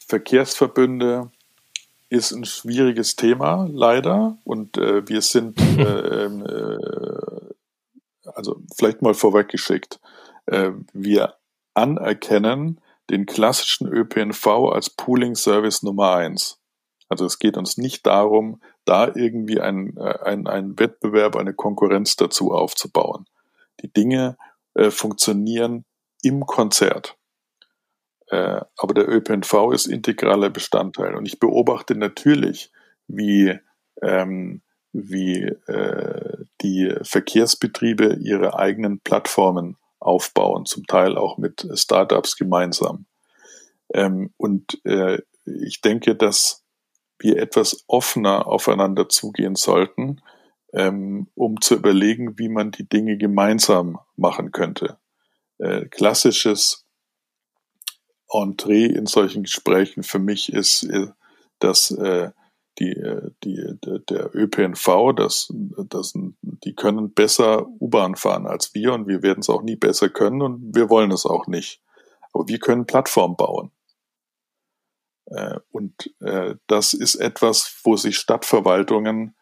Verkehrsverbünde 0.07 1.29
ist 2.09 2.31
ein 2.31 2.45
schwieriges 2.45 3.15
Thema, 3.15 3.67
leider. 3.71 4.37
Und 4.43 4.77
äh, 4.77 5.07
wir 5.07 5.21
sind, 5.21 5.59
äh, 5.77 6.25
ähm, 6.25 6.45
äh, 6.45 8.29
also 8.33 8.61
vielleicht 8.75 9.01
mal 9.01 9.13
vorweggeschickt, 9.13 9.99
äh, 10.45 10.71
wir 10.93 11.35
anerkennen 11.73 12.79
den 13.09 13.25
klassischen 13.25 13.87
ÖPNV 13.87 14.47
als 14.71 14.89
Pooling-Service 14.89 15.83
Nummer 15.83 16.15
eins. 16.15 16.59
Also 17.07 17.25
es 17.25 17.37
geht 17.37 17.57
uns 17.57 17.77
nicht 17.77 18.05
darum, 18.05 18.61
da 18.83 19.11
irgendwie 19.13 19.59
ein, 19.59 19.95
äh, 19.97 20.19
ein, 20.23 20.47
ein 20.47 20.79
Wettbewerb, 20.79 21.35
eine 21.35 21.53
Konkurrenz 21.53 22.15
dazu 22.15 22.51
aufzubauen. 22.51 23.25
Die 23.81 23.91
Dinge 23.91 24.37
äh, 24.73 24.89
funktionieren 24.89 25.85
im 26.21 26.45
Konzert. 26.45 27.17
Äh, 28.27 28.61
aber 28.77 28.93
der 28.93 29.09
ÖPNV 29.09 29.71
ist 29.73 29.85
integraler 29.87 30.49
Bestandteil. 30.49 31.15
Und 31.15 31.25
ich 31.25 31.39
beobachte 31.39 31.95
natürlich, 31.95 32.71
wie, 33.07 33.57
ähm, 34.01 34.61
wie 34.93 35.43
äh, 35.67 36.45
die 36.61 36.95
Verkehrsbetriebe 37.03 38.17
ihre 38.21 38.57
eigenen 38.57 38.99
Plattformen 38.99 39.77
aufbauen, 39.99 40.65
zum 40.65 40.85
Teil 40.87 41.17
auch 41.17 41.37
mit 41.37 41.67
Startups 41.73 42.35
gemeinsam. 42.37 43.05
Ähm, 43.93 44.31
und 44.37 44.83
äh, 44.85 45.19
ich 45.45 45.81
denke, 45.81 46.15
dass 46.15 46.63
wir 47.19 47.37
etwas 47.37 47.83
offener 47.87 48.47
aufeinander 48.47 49.09
zugehen 49.09 49.55
sollten, 49.55 50.21
ähm, 50.73 51.27
um 51.35 51.61
zu 51.61 51.75
überlegen, 51.75 52.37
wie 52.37 52.49
man 52.49 52.71
die 52.71 52.87
Dinge 52.87 53.17
gemeinsam 53.17 53.99
machen 54.15 54.51
könnte. 54.51 54.97
Äh, 55.57 55.85
klassisches 55.85 56.84
Entree 58.41 58.85
in 58.85 59.05
solchen 59.05 59.43
Gesprächen 59.43 60.03
für 60.03 60.19
mich 60.19 60.51
ist, 60.51 60.83
äh, 60.83 61.07
dass 61.59 61.91
äh, 61.91 62.31
die, 62.79 62.91
äh, 62.91 63.31
die, 63.43 63.77
der 64.09 64.35
ÖPNV, 64.35 65.13
das, 65.15 65.47
das, 65.89 66.13
die 66.41 66.75
können 66.75 67.13
besser 67.13 67.67
U-Bahn 67.79 68.15
fahren 68.15 68.47
als 68.47 68.73
wir 68.73 68.93
und 68.93 69.07
wir 69.07 69.23
werden 69.23 69.39
es 69.39 69.49
auch 69.49 69.61
nie 69.61 69.75
besser 69.75 70.09
können 70.09 70.41
und 70.41 70.75
wir 70.75 70.89
wollen 70.89 71.11
es 71.11 71.25
auch 71.25 71.47
nicht. 71.47 71.81
Aber 72.33 72.47
wir 72.47 72.59
können 72.59 72.85
Plattform 72.85 73.37
bauen. 73.37 73.71
Und 75.71 76.13
das 76.67 76.93
ist 76.93 77.15
etwas, 77.15 77.79
wo 77.83 77.95
sich 77.95 78.17
Stadtverwaltungen 78.17 79.35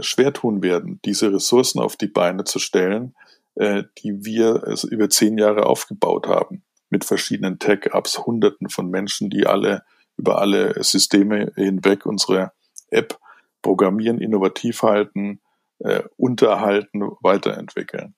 schwer 0.00 0.32
tun 0.32 0.62
werden, 0.62 1.00
diese 1.04 1.32
Ressourcen 1.32 1.80
auf 1.80 1.96
die 1.96 2.06
Beine 2.06 2.44
zu 2.44 2.60
stellen, 2.60 3.16
die 3.56 4.24
wir 4.24 4.62
über 4.90 5.10
zehn 5.10 5.38
Jahre 5.38 5.66
aufgebaut 5.66 6.28
haben, 6.28 6.62
mit 6.90 7.04
verschiedenen 7.04 7.58
Tech-Ups, 7.58 8.18
Hunderten 8.26 8.68
von 8.68 8.90
Menschen, 8.90 9.30
die 9.30 9.46
alle 9.46 9.84
über 10.16 10.40
alle 10.40 10.82
Systeme 10.82 11.52
hinweg 11.54 12.04
unsere 12.04 12.52
App 12.90 13.18
programmieren, 13.62 14.20
innovativ 14.20 14.82
halten, 14.82 15.40
äh, 15.78 16.02
unterhalten, 16.16 17.02
weiterentwickeln. 17.20 18.14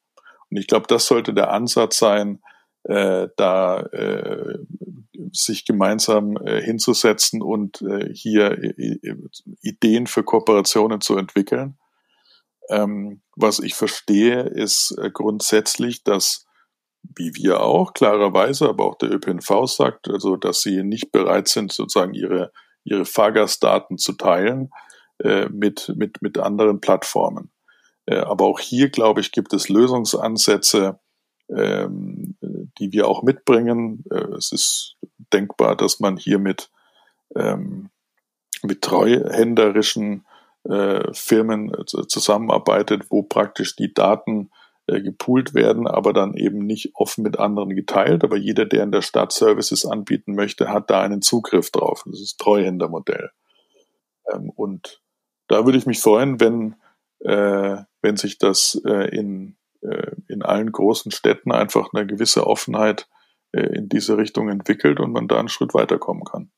Und 0.50 0.56
ich 0.56 0.66
glaube, 0.66 0.86
das 0.88 1.06
sollte 1.06 1.34
der 1.34 1.50
Ansatz 1.52 1.98
sein, 1.98 2.40
äh, 2.84 3.28
da 3.36 3.80
äh, 3.80 4.58
sich 5.32 5.66
gemeinsam 5.66 6.36
äh, 6.38 6.62
hinzusetzen 6.62 7.42
und 7.42 7.82
äh, 7.82 8.12
hier 8.14 8.58
Ideen 9.60 10.06
für 10.06 10.24
Kooperationen 10.24 11.00
zu 11.00 11.16
entwickeln. 11.16 11.76
Ähm, 12.70 13.20
was 13.36 13.58
ich 13.58 13.74
verstehe, 13.74 14.42
ist 14.42 14.96
äh, 14.98 15.10
grundsätzlich, 15.10 16.04
dass, 16.04 16.46
wie 17.02 17.34
wir 17.34 17.60
auch, 17.60 17.94
klarerweise, 17.94 18.68
aber 18.68 18.84
auch 18.84 18.96
der 18.96 19.12
ÖPNV 19.12 19.66
sagt, 19.66 20.08
also, 20.08 20.36
dass 20.36 20.60
sie 20.60 20.82
nicht 20.82 21.12
bereit 21.12 21.48
sind, 21.48 21.72
sozusagen 21.72 22.14
ihre, 22.14 22.52
ihre 22.84 23.04
Fahrgastdaten 23.04 23.98
zu 23.98 24.12
teilen 24.12 24.70
äh, 25.22 25.48
mit, 25.48 25.92
mit, 25.96 26.22
mit 26.22 26.38
anderen 26.38 26.80
Plattformen. 26.80 27.50
Äh, 28.06 28.18
aber 28.18 28.44
auch 28.46 28.60
hier, 28.60 28.90
glaube 28.90 29.20
ich, 29.20 29.32
gibt 29.32 29.52
es 29.52 29.68
Lösungsansätze, 29.68 30.98
ähm, 31.48 32.36
die 32.78 32.92
wir 32.92 33.08
auch 33.08 33.22
mitbringen. 33.22 34.04
Äh, 34.10 34.34
es 34.36 34.52
ist 34.52 34.96
denkbar, 35.32 35.76
dass 35.76 36.00
man 36.00 36.16
hier 36.16 36.38
mit, 36.38 36.70
ähm, 37.36 37.90
mit 38.62 38.82
treuhänderischen 38.82 40.26
äh, 40.64 41.12
Firmen 41.12 41.72
äh, 41.72 41.84
zusammenarbeitet, 41.84 43.10
wo 43.10 43.22
praktisch 43.22 43.76
die 43.76 43.92
Daten 43.92 44.50
äh, 44.90 45.00
gepoolt 45.02 45.54
werden, 45.54 45.86
aber 45.86 46.12
dann 46.12 46.34
eben 46.34 46.66
nicht 46.66 46.92
offen 46.94 47.22
mit 47.22 47.38
anderen 47.38 47.74
geteilt. 47.74 48.24
Aber 48.24 48.36
jeder, 48.36 48.64
der 48.66 48.82
in 48.82 48.92
der 48.92 49.02
Stadt 49.02 49.32
Services 49.32 49.86
anbieten 49.86 50.34
möchte, 50.34 50.68
hat 50.68 50.90
da 50.90 51.00
einen 51.00 51.22
Zugriff 51.22 51.70
drauf. 51.70 52.02
Das 52.06 52.20
ist 52.20 52.38
Treuhändermodell. 52.38 53.30
Ähm, 54.32 54.50
und 54.50 55.00
da 55.48 55.64
würde 55.64 55.78
ich 55.78 55.86
mich 55.86 56.00
freuen, 56.00 56.40
wenn, 56.40 56.76
äh, 57.20 57.76
wenn 58.02 58.16
sich 58.16 58.38
das 58.38 58.80
äh, 58.84 59.08
in 59.16 59.56
in 60.28 60.42
allen 60.42 60.70
großen 60.72 61.10
Städten 61.10 61.52
einfach 61.52 61.88
eine 61.94 62.06
gewisse 62.06 62.46
Offenheit 62.46 63.08
in 63.50 63.88
diese 63.88 64.18
Richtung 64.18 64.50
entwickelt 64.50 65.00
und 65.00 65.10
man 65.10 65.26
da 65.26 65.38
einen 65.38 65.48
Schritt 65.48 65.72
weiterkommen 65.72 66.24
kann. 66.24 66.50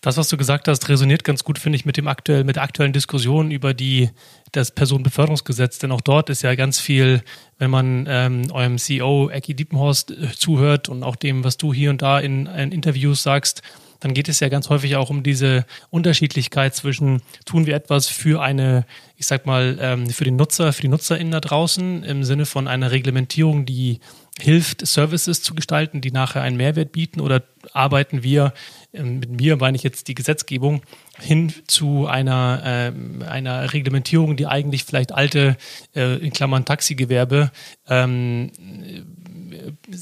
Das, 0.00 0.16
was 0.16 0.28
du 0.28 0.38
gesagt 0.38 0.66
hast, 0.66 0.88
resoniert 0.88 1.24
ganz 1.24 1.44
gut, 1.44 1.58
finde 1.58 1.76
ich, 1.76 1.84
mit 1.84 1.98
dem 1.98 2.08
aktuell, 2.08 2.44
mit 2.44 2.56
der 2.56 2.62
aktuellen 2.62 2.94
Diskussion 2.94 3.50
über 3.50 3.74
die, 3.74 4.08
das 4.52 4.70
Personenbeförderungsgesetz. 4.70 5.78
Denn 5.78 5.92
auch 5.92 6.00
dort 6.00 6.30
ist 6.30 6.40
ja 6.42 6.54
ganz 6.54 6.80
viel, 6.80 7.22
wenn 7.58 7.70
man 7.70 8.06
ähm, 8.08 8.50
eurem 8.50 8.78
CEO 8.78 9.28
Ecki 9.28 9.54
Diepenhorst 9.54 10.10
äh, 10.10 10.32
zuhört 10.34 10.88
und 10.88 11.02
auch 11.02 11.16
dem, 11.16 11.44
was 11.44 11.58
du 11.58 11.74
hier 11.74 11.90
und 11.90 12.00
da 12.00 12.18
in, 12.18 12.46
in 12.46 12.72
Interviews 12.72 13.22
sagst, 13.22 13.62
dann 14.00 14.14
geht 14.14 14.30
es 14.30 14.40
ja 14.40 14.48
ganz 14.48 14.70
häufig 14.70 14.96
auch 14.96 15.10
um 15.10 15.22
diese 15.22 15.66
Unterschiedlichkeit 15.90 16.74
zwischen, 16.74 17.20
tun 17.44 17.66
wir 17.66 17.76
etwas 17.76 18.08
für 18.08 18.40
eine, 18.40 18.86
ich 19.16 19.26
sag 19.26 19.44
mal, 19.44 19.76
ähm, 19.78 20.08
für 20.08 20.24
den 20.24 20.36
Nutzer, 20.36 20.72
für 20.72 20.82
die 20.82 20.88
NutzerInnen 20.88 21.32
da 21.32 21.40
draußen 21.40 22.02
im 22.04 22.24
Sinne 22.24 22.46
von 22.46 22.66
einer 22.66 22.90
Reglementierung, 22.90 23.66
die 23.66 24.00
hilft, 24.40 24.86
Services 24.86 25.42
zu 25.42 25.54
gestalten, 25.54 26.00
die 26.00 26.10
nachher 26.10 26.42
einen 26.42 26.56
Mehrwert 26.56 26.92
bieten? 26.92 27.20
Oder 27.20 27.42
arbeiten 27.72 28.22
wir, 28.22 28.52
ähm, 28.92 29.20
mit 29.20 29.30
mir 29.30 29.56
meine 29.56 29.76
ich 29.76 29.82
jetzt 29.82 30.08
die 30.08 30.14
Gesetzgebung, 30.14 30.82
hin 31.18 31.52
zu 31.66 32.06
einer, 32.06 32.92
äh, 32.92 33.24
einer 33.24 33.72
Reglementierung, 33.72 34.36
die 34.36 34.46
eigentlich 34.46 34.84
vielleicht 34.84 35.12
alte, 35.12 35.56
äh, 35.94 36.16
in 36.16 36.32
Klammern 36.32 36.64
Taxigewerbe, 36.64 37.50
ähm, 37.88 38.50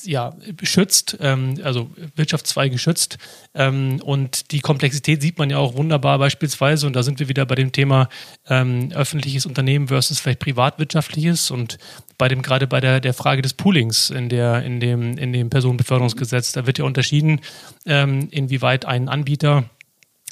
ja, 0.04 0.34
schützt, 0.62 1.16
ähm, 1.20 1.60
also 1.62 1.90
Wirtschaftsfrei 2.16 2.68
geschützt. 2.68 3.18
Ähm, 3.54 4.00
und 4.04 4.52
die 4.52 4.60
Komplexität 4.60 5.22
sieht 5.22 5.38
man 5.38 5.50
ja 5.50 5.58
auch 5.58 5.74
wunderbar 5.74 6.18
beispielsweise, 6.18 6.86
und 6.86 6.96
da 6.96 7.02
sind 7.02 7.18
wir 7.20 7.28
wieder 7.28 7.46
bei 7.46 7.54
dem 7.54 7.72
Thema 7.72 8.08
ähm, 8.48 8.90
öffentliches 8.94 9.46
Unternehmen 9.46 9.88
versus 9.88 10.20
vielleicht 10.20 10.40
privatwirtschaftliches 10.40 11.50
und 11.50 11.78
bei 12.18 12.28
dem, 12.28 12.42
gerade 12.42 12.66
bei 12.66 12.80
der, 12.80 13.00
der 13.00 13.14
Frage 13.14 13.42
des 13.42 13.54
Poolings 13.54 14.10
in 14.10 14.28
der, 14.28 14.62
in 14.62 14.80
dem, 14.80 15.16
in 15.18 15.32
dem 15.32 15.50
Personenbeförderungsgesetz, 15.50 16.52
da 16.52 16.66
wird 16.66 16.78
ja 16.78 16.84
unterschieden, 16.84 17.40
ähm, 17.86 18.28
inwieweit 18.30 18.84
ein 18.84 19.08
Anbieter 19.08 19.64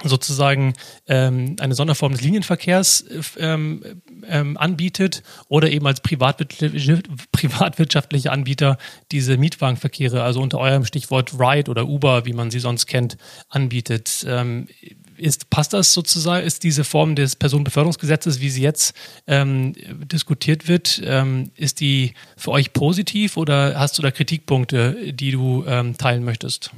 sozusagen 0.08 0.74
ähm, 1.06 1.56
eine 1.60 1.74
Sonderform 1.74 2.12
des 2.12 2.22
Linienverkehrs 2.22 3.04
ähm, 3.38 3.82
ähm, 4.26 4.56
anbietet 4.56 5.22
oder 5.48 5.70
eben 5.70 5.86
als 5.86 6.00
privatwirtschaftlicher 6.00 8.32
Anbieter 8.32 8.78
diese 9.12 9.36
Mietwagenverkehre, 9.36 10.22
also 10.22 10.40
unter 10.40 10.58
eurem 10.58 10.84
Stichwort 10.84 11.34
Ride 11.38 11.70
oder 11.70 11.86
Uber, 11.86 12.26
wie 12.26 12.32
man 12.32 12.50
sie 12.50 12.60
sonst 12.60 12.86
kennt, 12.86 13.16
anbietet. 13.48 14.26
Ähm, 14.28 14.68
ist, 15.16 15.48
passt 15.48 15.72
das 15.72 15.94
sozusagen, 15.94 16.46
ist 16.46 16.62
diese 16.62 16.84
Form 16.84 17.16
des 17.16 17.36
Personenbeförderungsgesetzes, 17.36 18.40
wie 18.40 18.50
sie 18.50 18.62
jetzt 18.62 18.94
ähm, 19.26 19.72
diskutiert 20.12 20.68
wird, 20.68 21.00
ähm, 21.04 21.50
ist 21.56 21.80
die 21.80 22.12
für 22.36 22.50
euch 22.50 22.74
positiv 22.74 23.36
oder 23.36 23.78
hast 23.78 23.96
du 23.96 24.02
da 24.02 24.10
Kritikpunkte, 24.10 25.12
die 25.12 25.30
du 25.30 25.64
teilen 25.98 26.24
möchtest? 26.24 26.70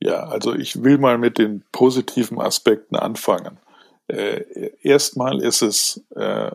Ja, 0.00 0.24
also 0.24 0.54
ich 0.54 0.82
will 0.82 0.98
mal 0.98 1.18
mit 1.18 1.38
den 1.38 1.62
positiven 1.72 2.40
Aspekten 2.40 2.96
anfangen. 2.96 3.58
Äh, 4.08 4.72
erstmal 4.82 5.42
ist 5.42 5.62
es 5.62 6.02
äh, 6.16 6.50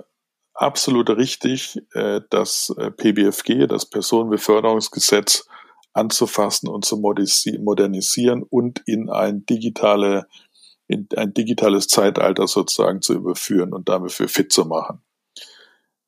absolut 0.56 1.10
richtig, 1.12 1.82
äh, 1.94 2.22
das 2.30 2.74
äh, 2.78 2.90
PBFG, 2.90 3.68
das 3.68 3.86
Personenbeförderungsgesetz, 3.86 5.48
anzufassen 5.94 6.68
und 6.68 6.84
zu 6.84 6.98
modernisieren 6.98 8.44
und 8.44 8.82
in 8.86 9.10
ein 9.10 9.46
digitale, 9.46 10.28
in 10.88 11.08
ein 11.16 11.34
digitales 11.34 11.88
Zeitalter 11.88 12.48
sozusagen 12.48 13.02
zu 13.02 13.14
überführen 13.14 13.74
und 13.74 13.88
damit 13.88 14.12
für 14.12 14.28
fit 14.28 14.52
zu 14.52 14.66
machen. 14.66 15.02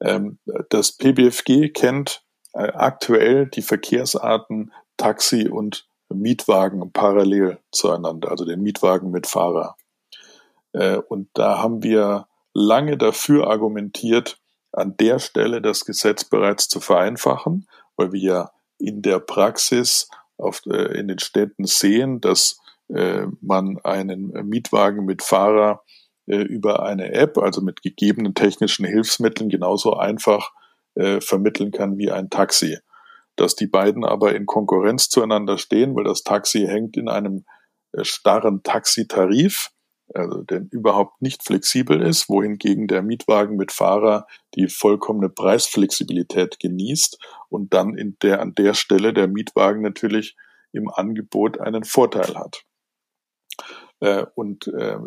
Ähm, 0.02 0.40
das 0.70 0.92
PBFG 0.92 1.70
kennt 1.70 2.24
äh, 2.54 2.68
aktuell 2.74 3.48
die 3.48 3.62
Verkehrsarten 3.62 4.74
Taxi 4.98 5.48
und 5.48 5.87
Mietwagen 6.10 6.92
parallel 6.92 7.60
zueinander, 7.72 8.32
also 8.32 8.46
den 8.46 8.62
Mietwagen 8.62 9.12
mit 9.12 9.28
Fahrer. 9.28 9.76
Äh, 10.74 10.98
und 10.98 11.30
da 11.34 11.60
haben 11.60 11.84
wir 11.84 12.28
lange 12.54 12.98
dafür 12.98 13.48
argumentiert, 13.48 14.40
an 14.72 14.96
der 14.98 15.20
Stelle 15.20 15.62
das 15.62 15.86
Gesetz 15.86 16.24
bereits 16.26 16.68
zu 16.68 16.80
vereinfachen, 16.80 17.68
weil 17.96 18.12
wir 18.12 18.22
ja 18.22 18.52
in 18.78 19.02
der 19.02 19.20
Praxis 19.20 20.10
auf, 20.38 20.62
äh, 20.68 21.00
in 21.00 21.08
den 21.08 21.20
Städten 21.20 21.66
sehen, 21.66 22.22
dass 22.22 22.60
äh, 22.90 23.26
man 23.42 23.80
einen 23.84 24.32
Mietwagen 24.48 25.06
mit 25.06 25.22
Fahrer 25.22 25.84
über 26.30 26.84
eine 26.84 27.14
App, 27.14 27.38
also 27.38 27.62
mit 27.62 27.82
gegebenen 27.82 28.34
technischen 28.34 28.86
Hilfsmitteln, 28.86 29.50
genauso 29.50 29.94
einfach 29.94 30.52
vermitteln 31.22 31.72
kann 31.72 31.98
wie 31.98 32.12
ein 32.12 32.30
Taxi 32.30 32.80
dass 33.38 33.56
die 33.56 33.68
beiden 33.68 34.04
aber 34.04 34.36
in 34.36 34.46
Konkurrenz 34.46 35.10
zueinander 35.10 35.58
stehen, 35.58 35.96
weil 35.96 36.04
das 36.04 36.24
Taxi 36.24 36.66
hängt 36.68 36.98
in 36.98 37.08
einem 37.08 37.46
äh, 37.94 38.04
starren 38.04 38.64
Taxitarif, 38.64 39.72
also 40.14 40.42
der 40.44 40.66
überhaupt 40.72 41.22
nicht 41.22 41.44
flexibel 41.44 42.02
ist, 42.02 42.30
wohingegen 42.30 42.88
der 42.88 43.04
Mietwagen 43.04 43.56
mit 43.56 43.72
Fahrer 43.72 44.26
die 44.56 44.68
vollkommene 44.68 45.30
Preisflexibilität 45.30 46.60
genießt 46.60 47.20
und 47.50 47.74
dann 47.74 47.96
in 47.96 48.18
der, 48.22 48.42
an 48.42 48.56
der 48.56 48.74
Stelle 48.74 49.14
der 49.14 49.28
Mietwagen 49.28 49.82
natürlich 49.82 50.36
im 50.72 50.90
Angebot 50.90 51.60
einen 51.60 51.84
Vorteil 51.84 52.36
hat. 52.36 52.64
Äh, 54.00 54.26
und 54.34 54.68
äh, 54.68 54.98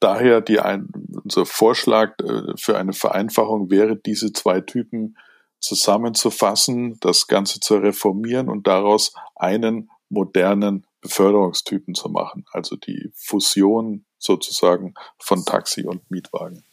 daher 0.00 0.40
die 0.40 0.60
ein, 0.60 0.88
unser 1.22 1.46
Vorschlag 1.46 2.14
für 2.56 2.76
eine 2.76 2.92
Vereinfachung 2.92 3.70
wäre, 3.70 3.96
diese 3.96 4.32
zwei 4.32 4.60
Typen 4.60 5.16
zusammenzufassen, 5.60 6.98
das 7.00 7.26
Ganze 7.26 7.60
zu 7.60 7.76
reformieren 7.76 8.48
und 8.48 8.66
daraus 8.66 9.12
einen 9.36 9.90
modernen 10.08 10.86
Beförderungstypen 11.00 11.94
zu 11.94 12.08
machen, 12.08 12.44
also 12.52 12.76
die 12.76 13.10
Fusion 13.14 14.04
sozusagen 14.18 14.94
von 15.18 15.44
Taxi 15.44 15.84
und 15.84 16.10
Mietwagen. 16.10 16.64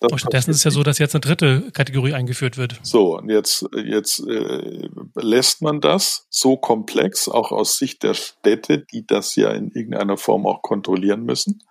Das 0.00 0.12
und 0.12 0.18
stattdessen 0.18 0.50
ist 0.50 0.58
es 0.58 0.64
ja 0.64 0.70
so, 0.70 0.84
dass 0.84 0.98
jetzt 0.98 1.14
eine 1.16 1.20
dritte 1.20 1.72
Kategorie 1.72 2.14
eingeführt 2.14 2.56
wird. 2.56 2.78
So, 2.82 3.18
und 3.18 3.30
jetzt, 3.30 3.66
jetzt 3.74 4.20
äh, 4.20 4.88
lässt 5.16 5.60
man 5.60 5.80
das 5.80 6.26
so 6.30 6.56
komplex, 6.56 7.28
auch 7.28 7.50
aus 7.50 7.78
Sicht 7.78 8.04
der 8.04 8.14
Städte, 8.14 8.86
die 8.92 9.06
das 9.06 9.34
ja 9.34 9.50
in 9.50 9.72
irgendeiner 9.72 10.16
Form 10.16 10.46
auch 10.46 10.62
kontrollieren 10.62 11.24
müssen. 11.24 11.64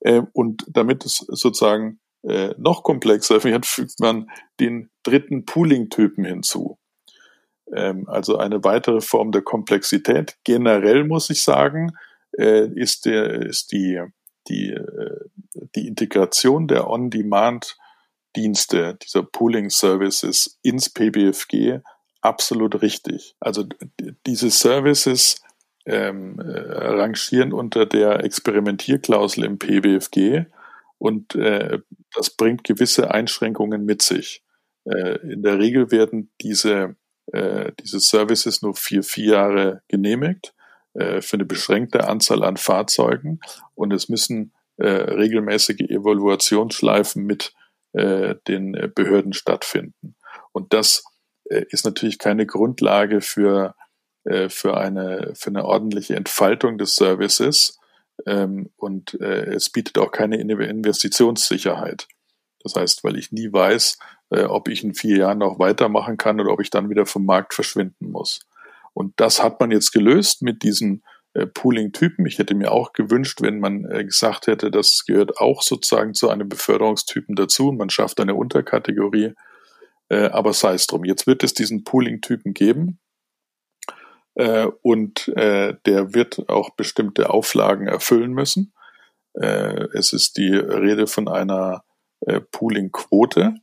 Äh, 0.00 0.22
und 0.32 0.64
damit 0.68 1.04
es 1.04 1.16
sozusagen 1.28 2.00
äh, 2.22 2.54
noch 2.58 2.82
komplexer 2.82 3.42
wird, 3.44 3.66
fügt 3.66 4.00
man 4.00 4.30
den 4.60 4.90
dritten 5.02 5.44
Pooling-Typen 5.44 6.24
hinzu. 6.24 6.78
Ähm, 7.74 8.08
also 8.08 8.38
eine 8.38 8.64
weitere 8.64 9.00
Form 9.00 9.32
der 9.32 9.42
Komplexität. 9.42 10.36
Generell 10.44 11.04
muss 11.04 11.30
ich 11.30 11.42
sagen, 11.42 11.92
äh, 12.38 12.68
ist, 12.74 13.06
der, 13.06 13.42
ist 13.42 13.72
die, 13.72 14.00
die 14.48 14.70
äh, 14.70 15.28
die 15.74 15.86
Integration 15.86 16.68
der 16.68 16.88
On-Demand-Dienste, 16.88 18.98
dieser 19.02 19.22
Pooling-Services 19.22 20.58
ins 20.62 20.88
PBFG 20.90 21.80
absolut 22.20 22.82
richtig. 22.82 23.34
Also 23.40 23.64
diese 24.26 24.50
Services 24.50 25.40
ähm, 25.84 26.38
äh, 26.38 26.50
rangieren 26.50 27.52
unter 27.52 27.86
der 27.86 28.22
Experimentierklausel 28.24 29.42
im 29.44 29.58
PBFG 29.58 30.46
und 31.02 31.34
äh, 31.34 31.80
das 32.14 32.30
bringt 32.30 32.62
gewisse 32.62 33.10
Einschränkungen 33.10 33.84
mit 33.84 34.02
sich. 34.02 34.44
Äh, 34.84 35.16
in 35.32 35.42
der 35.42 35.58
Regel 35.58 35.90
werden 35.90 36.30
diese, 36.40 36.94
äh, 37.32 37.72
diese 37.80 37.98
Services 37.98 38.62
nur 38.62 38.76
vier, 38.76 39.02
vier 39.02 39.32
Jahre 39.32 39.82
genehmigt 39.88 40.54
äh, 40.94 41.20
für 41.20 41.34
eine 41.34 41.44
beschränkte 41.44 42.06
Anzahl 42.06 42.44
an 42.44 42.56
Fahrzeugen 42.56 43.40
und 43.74 43.92
es 43.92 44.08
müssen 44.08 44.54
äh, 44.76 44.86
regelmäßige 44.86 45.80
Evaluationsschleifen 45.80 47.24
mit 47.24 47.52
äh, 47.94 48.36
den 48.46 48.92
Behörden 48.94 49.32
stattfinden. 49.32 50.14
Und 50.52 50.72
das 50.72 51.02
äh, 51.50 51.64
ist 51.70 51.84
natürlich 51.84 52.20
keine 52.20 52.46
Grundlage 52.46 53.22
für, 53.22 53.74
äh, 54.22 54.48
für, 54.48 54.76
eine, 54.76 55.32
für 55.34 55.50
eine 55.50 55.64
ordentliche 55.64 56.14
Entfaltung 56.14 56.78
des 56.78 56.94
Services 56.94 57.80
ähm, 58.26 58.70
und 58.76 59.20
äh, 59.20 59.52
es 59.54 59.70
bietet 59.70 59.98
auch 59.98 60.10
keine 60.10 60.40
Investitionssicherheit. 60.40 62.08
Das 62.62 62.76
heißt, 62.76 63.04
weil 63.04 63.16
ich 63.18 63.32
nie 63.32 63.52
weiß, 63.52 63.98
ob 64.48 64.68
ich 64.68 64.82
in 64.82 64.94
vier 64.94 65.18
Jahren 65.18 65.38
noch 65.38 65.58
weitermachen 65.58 66.16
kann 66.16 66.40
oder 66.40 66.52
ob 66.52 66.60
ich 66.62 66.70
dann 66.70 66.88
wieder 66.88 67.04
vom 67.04 67.26
Markt 67.26 67.52
verschwinden 67.52 68.10
muss. 68.10 68.40
Und 68.94 69.12
das 69.18 69.42
hat 69.42 69.60
man 69.60 69.70
jetzt 69.70 69.92
gelöst 69.92 70.40
mit 70.40 70.62
diesen 70.62 71.02
Pooling-Typen. 71.52 72.24
Ich 72.24 72.38
hätte 72.38 72.54
mir 72.54 72.72
auch 72.72 72.94
gewünscht, 72.94 73.42
wenn 73.42 73.60
man 73.60 73.82
gesagt 74.06 74.46
hätte, 74.46 74.70
das 74.70 75.04
gehört 75.04 75.36
auch 75.36 75.60
sozusagen 75.60 76.14
zu 76.14 76.30
einem 76.30 76.48
Beförderungstypen 76.48 77.34
dazu. 77.34 77.72
Man 77.72 77.90
schafft 77.90 78.20
eine 78.20 78.34
Unterkategorie 78.34 79.34
äh, 80.12 80.28
aber 80.28 80.52
sei 80.52 80.74
es 80.74 80.86
drum. 80.86 81.04
Jetzt 81.04 81.26
wird 81.26 81.42
es 81.42 81.54
diesen 81.54 81.84
Pooling-Typen 81.84 82.52
geben. 82.52 82.98
Äh, 84.34 84.66
und 84.82 85.28
äh, 85.28 85.74
der 85.86 86.14
wird 86.14 86.48
auch 86.48 86.70
bestimmte 86.70 87.30
Auflagen 87.30 87.86
erfüllen 87.86 88.32
müssen. 88.32 88.72
Äh, 89.34 89.88
es 89.94 90.12
ist 90.12 90.36
die 90.36 90.54
Rede 90.54 91.06
von 91.06 91.28
einer 91.28 91.84
äh, 92.20 92.40
Pooling-Quote. 92.40 93.54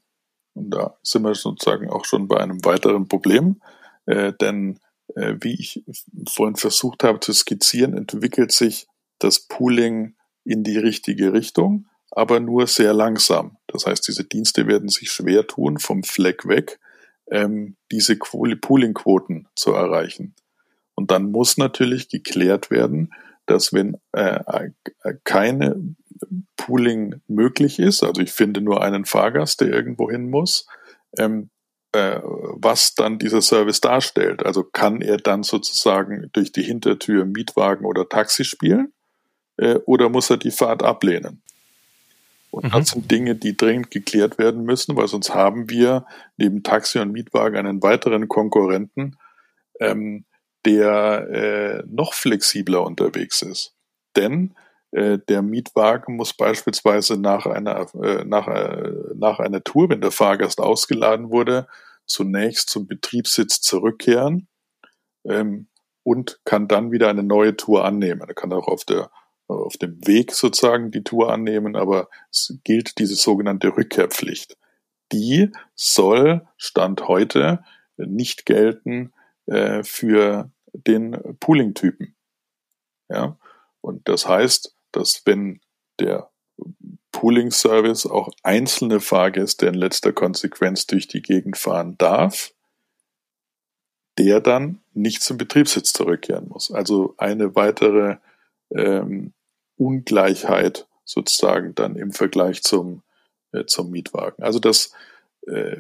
Und 0.54 0.72
da 0.72 0.98
sind 1.04 1.24
wir 1.24 1.36
sozusagen 1.36 1.90
auch 1.90 2.06
schon 2.06 2.28
bei 2.28 2.38
einem 2.38 2.64
weiteren 2.66 3.08
Problem. 3.08 3.62
Äh, 4.06 4.34
denn 4.34 4.80
äh, 5.16 5.36
wie 5.40 5.54
ich 5.54 5.84
vorhin 6.28 6.56
versucht 6.56 7.04
habe 7.04 7.20
zu 7.20 7.34
skizzieren, 7.34 7.96
entwickelt 7.96 8.52
sich 8.52 8.88
das 9.20 9.40
Pooling 9.40 10.16
in 10.44 10.64
die 10.64 10.78
richtige 10.78 11.34
Richtung 11.34 11.88
aber 12.12 12.40
nur 12.40 12.68
sehr 12.68 12.94
langsam. 12.94 13.58
Das 13.68 13.86
heißt, 13.86 14.08
diese 14.08 14.24
Dienste 14.24 14.68
werden 14.68 14.90
sich 14.90 15.12
schwer 15.12 15.48
tun, 15.48 15.80
vom 15.80 16.04
Fleck 16.04 16.48
weg 16.48 16.80
ähm, 17.32 17.76
diese 17.92 18.16
Pooling-Quoten 18.18 19.48
zu 19.56 19.74
erreichen. 19.74 20.36
Und 21.00 21.12
dann 21.12 21.32
muss 21.32 21.56
natürlich 21.56 22.10
geklärt 22.10 22.72
werden, 22.72 23.14
dass 23.46 23.72
wenn 23.72 23.96
äh, 24.12 24.42
äh, 24.44 25.14
keine 25.24 25.96
Pooling 26.58 27.22
möglich 27.30 27.80
ist, 27.80 28.04
also 28.04 28.20
ich 28.22 28.34
finde 28.34 28.60
nur 28.60 28.84
einen 28.84 29.06
Fahrgast, 29.06 29.62
der 29.62 29.70
irgendwo 29.70 30.12
hin 30.12 30.30
muss, 30.30 30.68
ähm, 31.18 31.52
äh, 31.94 32.20
was 32.22 32.96
dann 32.96 33.18
dieser 33.18 33.42
Service 33.42 33.80
darstellt. 33.80 34.46
Also 34.46 34.66
kann 34.66 35.00
er 35.00 35.16
dann 35.16 35.44
sozusagen 35.44 36.30
durch 36.34 36.52
die 36.52 36.64
Hintertür 36.64 37.24
Mietwagen 37.24 37.86
oder 37.86 38.10
Taxi 38.10 38.44
spielen 38.44 38.92
äh, 39.56 39.76
oder 39.86 40.10
muss 40.10 40.30
er 40.30 40.36
die 40.36 40.52
Fahrt 40.52 40.84
ablehnen? 40.84 41.42
Und 42.52 42.66
mhm. 42.66 42.72
das 42.72 42.90
sind 42.90 43.10
Dinge, 43.10 43.36
die 43.36 43.56
dringend 43.56 43.90
geklärt 43.90 44.38
werden 44.38 44.64
müssen, 44.64 44.98
weil 44.98 45.08
sonst 45.08 45.34
haben 45.34 45.70
wir 45.70 46.06
neben 46.36 46.62
Taxi 46.62 47.00
und 47.00 47.14
Mietwagen 47.14 47.56
einen 47.56 47.82
weiteren 47.82 48.28
Konkurrenten, 48.28 49.16
ähm, 49.80 50.26
der 50.66 51.28
äh, 51.30 51.84
noch 51.88 52.14
flexibler 52.14 52.84
unterwegs 52.86 53.42
ist. 53.42 53.76
Denn 54.16 54.56
äh, 54.92 55.20
der 55.28 55.42
Mietwagen 55.42 56.16
muss 56.16 56.34
beispielsweise 56.34 57.18
nach 57.18 57.46
einer, 57.46 57.88
äh, 58.02 58.24
nach, 58.26 58.48
äh, 58.48 58.92
nach 59.16 59.40
einer 59.40 59.64
Tour, 59.64 59.90
wenn 59.90 60.02
der 60.02 60.12
Fahrgast 60.12 60.60
ausgeladen 60.60 61.30
wurde, 61.30 61.68
zunächst 62.06 62.70
zum 62.70 62.88
Betriebssitz 62.88 63.62
zurückkehren 63.62 64.48
ähm, 65.26 65.68
und 66.04 66.40
kann 66.44 66.68
dann 66.68 66.92
wieder 66.92 67.10
eine 67.10 67.24
neue 67.24 67.56
Tour 67.56 67.86
annehmen. 67.86 68.28
Er 68.28 68.34
kann 68.34 68.52
auch 68.54 68.68
auf 68.68 68.84
der 68.84 69.12
auf 69.48 69.78
dem 69.78 70.06
Weg 70.06 70.32
sozusagen 70.32 70.92
die 70.92 71.04
Tour 71.04 71.34
annehmen, 71.34 71.76
aber 71.76 72.08
es 72.32 72.56
gilt 72.64 73.00
diese 73.00 73.16
sogenannte 73.16 73.76
Rückkehrpflicht. 73.76 74.58
Die 75.12 75.52
soll 75.74 76.48
Stand 76.56 77.08
heute 77.08 77.64
nicht 77.98 78.46
gelten 78.46 79.12
äh, 79.50 79.84
für 79.84 80.52
den 80.74 81.38
Pooling-Typen. 81.40 82.16
Ja? 83.10 83.38
Und 83.82 84.08
das 84.08 84.28
heißt, 84.28 84.76
dass 84.92 85.24
wenn 85.26 85.62
der 86.00 86.30
Pooling-Service 87.12 88.06
auch 88.06 88.30
einzelne 88.44 89.00
Fahrgäste 89.00 89.66
in 89.66 89.74
letzter 89.74 90.14
Konsequenz 90.14 90.86
durch 90.88 91.08
die 91.08 91.22
Gegend 91.22 91.58
fahren 91.58 91.98
darf, 91.98 92.54
der 94.18 94.42
dann 94.42 94.82
nicht 94.94 95.22
zum 95.22 95.38
Betriebssitz 95.38 95.94
zurückkehren 95.94 96.50
muss. 96.50 96.72
Also 96.72 97.16
eine 97.18 97.56
weitere 97.56 98.18
ähm, 98.72 99.34
Ungleichheit 99.78 100.88
sozusagen 101.06 101.74
dann 101.74 101.96
im 101.96 102.12
Vergleich 102.12 102.62
zum, 102.62 103.02
äh, 103.54 103.66
zum 103.66 103.90
Mietwagen. 103.90 104.44
Also 104.44 104.60
das, 104.60 104.94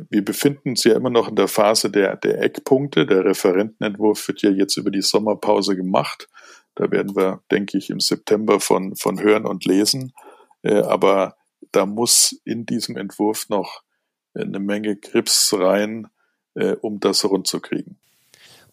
wir 0.10 0.26
befinden 0.26 0.70
uns 0.70 0.84
ja 0.84 0.96
immer 0.96 1.10
noch 1.10 1.28
in 1.28 1.36
der 1.36 1.48
Phase 1.48 1.92
der, 1.92 2.16
der 2.18 2.42
Eckpunkte. 2.42 3.06
Der 3.06 3.26
Referentenentwurf 3.26 4.28
wird 4.28 4.42
ja 4.42 4.50
jetzt 4.50 4.78
über 4.78 4.92
die 4.92 5.02
Sommerpause 5.02 5.76
gemacht. 5.76 6.28
Da 6.76 6.90
werden 6.92 7.16
wir, 7.16 7.44
denke 7.52 7.78
ich, 7.78 7.90
im 7.90 8.00
September 8.00 8.60
von, 8.60 8.96
von 8.96 9.22
hören 9.22 9.46
und 9.46 9.66
lesen. 9.66 10.14
Äh, 10.64 10.82
aber 10.82 11.36
da 11.72 11.86
muss 11.86 12.40
in 12.46 12.66
diesem 12.66 12.98
Entwurf 12.98 13.50
noch 13.50 13.84
eine 14.34 14.60
Menge 14.60 14.96
Grips 14.96 15.54
rein, 15.58 16.08
äh, 16.56 16.76
um 16.82 17.00
das 17.00 17.26
rund 17.26 17.48
zu 17.48 17.60
kriegen. 17.60 18.00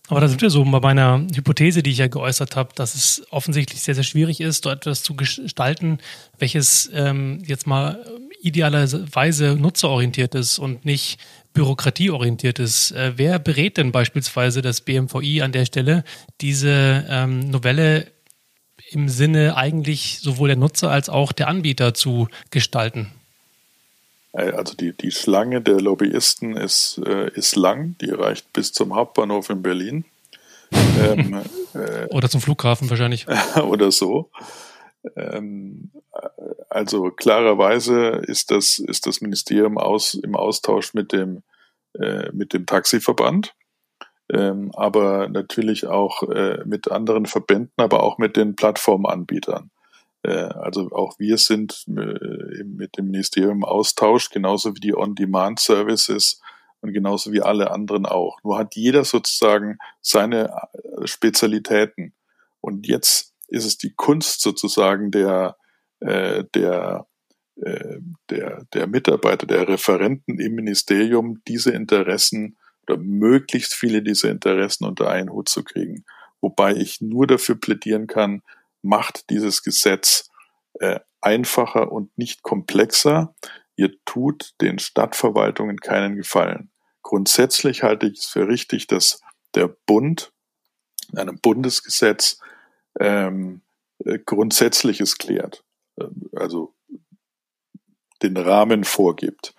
Aber 0.08 0.20
da 0.20 0.28
sind 0.28 0.40
wir 0.40 0.50
so 0.50 0.64
bei 0.64 0.80
meiner 0.80 1.26
Hypothese, 1.34 1.82
die 1.82 1.90
ich 1.90 1.98
ja 1.98 2.06
geäußert 2.06 2.54
habe, 2.54 2.70
dass 2.74 2.94
es 2.94 3.26
offensichtlich 3.30 3.82
sehr, 3.82 3.94
sehr 3.94 4.04
schwierig 4.04 4.40
ist, 4.40 4.64
dort 4.64 4.82
etwas 4.82 5.02
zu 5.02 5.16
gestalten, 5.16 5.98
welches 6.38 6.90
ähm, 6.94 7.42
jetzt 7.44 7.66
mal 7.66 8.04
idealerweise 8.40 9.56
nutzerorientiert 9.56 10.34
ist 10.34 10.58
und 10.58 10.84
nicht 10.84 11.18
bürokratieorientiert 11.52 12.58
ist. 12.58 12.92
Äh, 12.92 13.14
wer 13.16 13.38
berät 13.38 13.78
denn 13.78 13.90
beispielsweise 13.90 14.62
das 14.62 14.82
BMVI 14.82 15.42
an 15.42 15.52
der 15.52 15.64
Stelle, 15.64 16.04
diese 16.40 17.04
ähm, 17.08 17.50
Novelle 17.50 18.06
im 18.90 19.08
Sinne 19.08 19.56
eigentlich 19.56 20.20
sowohl 20.20 20.48
der 20.48 20.56
Nutzer 20.56 20.90
als 20.90 21.08
auch 21.08 21.32
der 21.32 21.48
Anbieter 21.48 21.94
zu 21.94 22.28
gestalten? 22.50 23.10
Äh, 24.36 24.52
also 24.52 24.74
die, 24.74 24.92
die 24.92 25.10
Schlange 25.10 25.62
der 25.62 25.80
Lobbyisten 25.80 26.56
ist, 26.56 27.00
äh, 27.04 27.30
ist 27.30 27.56
lang, 27.56 27.96
die 28.00 28.10
reicht 28.10 28.52
bis 28.52 28.72
zum 28.72 28.94
Hauptbahnhof 28.94 29.50
in 29.50 29.62
Berlin. 29.62 30.04
ähm, 30.72 31.42
äh, 31.74 32.06
oder 32.10 32.28
zum 32.28 32.40
Flughafen 32.40 32.88
wahrscheinlich. 32.90 33.26
oder 33.56 33.90
so. 33.90 34.30
Ähm, 35.16 35.90
also 36.68 37.10
klarerweise 37.10 38.22
ist 38.26 38.50
das, 38.50 38.78
ist 38.78 39.06
das 39.06 39.20
Ministerium 39.20 39.78
aus, 39.78 40.14
im 40.14 40.34
Austausch 40.34 40.94
mit 40.94 41.12
dem, 41.12 41.42
äh, 41.98 42.30
mit 42.32 42.52
dem 42.52 42.66
Taxiverband, 42.66 43.54
ähm, 44.32 44.72
aber 44.74 45.28
natürlich 45.28 45.86
auch 45.86 46.22
äh, 46.24 46.62
mit 46.64 46.90
anderen 46.90 47.26
Verbänden, 47.26 47.72
aber 47.76 48.02
auch 48.02 48.18
mit 48.18 48.36
den 48.36 48.56
Plattformanbietern. 48.56 49.70
Äh, 50.26 50.48
also 50.54 50.90
auch 50.90 51.18
wir 51.18 51.38
sind 51.38 51.84
äh, 51.88 52.64
mit 52.64 52.98
dem 52.98 53.06
Ministerium 53.06 53.58
im 53.58 53.64
Austausch, 53.64 54.30
genauso 54.30 54.74
wie 54.74 54.80
die 54.80 54.96
On-Demand-Services 54.96 56.40
und 56.80 56.92
genauso 56.92 57.32
wie 57.32 57.42
alle 57.42 57.70
anderen 57.70 58.06
auch. 58.06 58.42
Nur 58.42 58.58
hat 58.58 58.74
jeder 58.74 59.04
sozusagen 59.04 59.78
seine 60.00 60.50
äh, 60.72 61.06
Spezialitäten. 61.06 62.12
Und 62.60 62.88
jetzt 62.88 63.34
ist 63.48 63.64
es 63.64 63.78
die 63.78 63.92
Kunst 63.94 64.40
sozusagen 64.40 65.12
der, 65.12 65.56
der, 66.00 67.06
der, 67.56 68.66
der 68.74 68.86
Mitarbeiter, 68.88 69.46
der 69.46 69.68
Referenten 69.68 70.40
im 70.40 70.56
Ministerium, 70.56 71.40
diese 71.46 71.70
Interessen 71.70 72.58
oder 72.82 72.98
möglichst 72.98 73.72
viele 73.72 74.02
dieser 74.02 74.30
Interessen 74.30 74.84
unter 74.84 75.08
einen 75.08 75.30
Hut 75.30 75.48
zu 75.48 75.62
kriegen. 75.62 76.04
Wobei 76.40 76.74
ich 76.74 77.00
nur 77.00 77.28
dafür 77.28 77.54
plädieren 77.54 78.08
kann, 78.08 78.42
macht 78.86 79.30
dieses 79.30 79.62
Gesetz 79.62 80.30
äh, 80.80 81.00
einfacher 81.20 81.92
und 81.92 82.16
nicht 82.16 82.42
komplexer. 82.42 83.34
Ihr 83.76 83.96
tut 84.04 84.54
den 84.60 84.78
Stadtverwaltungen 84.78 85.78
keinen 85.78 86.16
Gefallen. 86.16 86.70
Grundsätzlich 87.02 87.82
halte 87.82 88.06
ich 88.06 88.18
es 88.20 88.26
für 88.26 88.48
richtig, 88.48 88.86
dass 88.86 89.20
der 89.54 89.68
Bund 89.86 90.32
in 91.12 91.18
einem 91.18 91.38
Bundesgesetz 91.40 92.40
ähm, 92.98 93.62
äh, 94.04 94.18
Grundsätzliches 94.18 95.18
klärt. 95.18 95.64
Äh, 95.96 96.06
also 96.34 96.74
den 98.22 98.36
Rahmen 98.36 98.84
vorgibt 98.84 99.54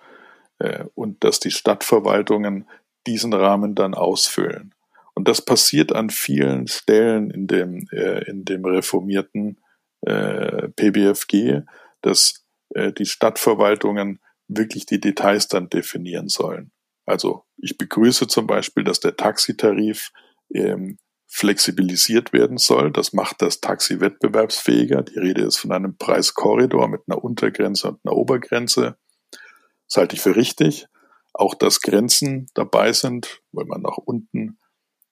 äh, 0.58 0.84
und 0.94 1.22
dass 1.24 1.40
die 1.40 1.50
Stadtverwaltungen 1.50 2.68
diesen 3.06 3.32
Rahmen 3.32 3.74
dann 3.74 3.94
ausfüllen. 3.94 4.74
Und 5.18 5.26
das 5.26 5.42
passiert 5.42 5.92
an 5.92 6.10
vielen 6.10 6.68
Stellen 6.68 7.32
in 7.32 7.48
dem, 7.48 7.88
äh, 7.90 8.22
in 8.30 8.44
dem 8.44 8.64
reformierten 8.64 9.58
äh, 10.02 10.68
PBFG, 10.68 11.62
dass 12.02 12.46
äh, 12.72 12.92
die 12.92 13.04
Stadtverwaltungen 13.04 14.20
wirklich 14.46 14.86
die 14.86 15.00
Details 15.00 15.48
dann 15.48 15.70
definieren 15.70 16.28
sollen. 16.28 16.70
Also 17.04 17.42
ich 17.56 17.76
begrüße 17.76 18.28
zum 18.28 18.46
Beispiel, 18.46 18.84
dass 18.84 19.00
der 19.00 19.16
Taxitarif 19.16 20.12
ähm, 20.54 20.98
flexibilisiert 21.26 22.32
werden 22.32 22.56
soll. 22.56 22.92
Das 22.92 23.12
macht 23.12 23.42
das 23.42 23.60
Taxi 23.60 23.98
wettbewerbsfähiger. 23.98 25.02
Die 25.02 25.18
Rede 25.18 25.42
ist 25.42 25.56
von 25.56 25.72
einem 25.72 25.96
Preiskorridor 25.96 26.86
mit 26.86 27.00
einer 27.08 27.24
Untergrenze 27.24 27.88
und 27.88 28.00
einer 28.04 28.14
Obergrenze. 28.14 28.96
Das 29.88 29.96
halte 29.96 30.14
ich 30.14 30.22
für 30.22 30.36
richtig. 30.36 30.86
Auch 31.32 31.56
dass 31.56 31.80
Grenzen 31.80 32.46
dabei 32.54 32.92
sind, 32.92 33.42
weil 33.50 33.64
man 33.64 33.82
nach 33.82 33.96
unten 33.96 34.60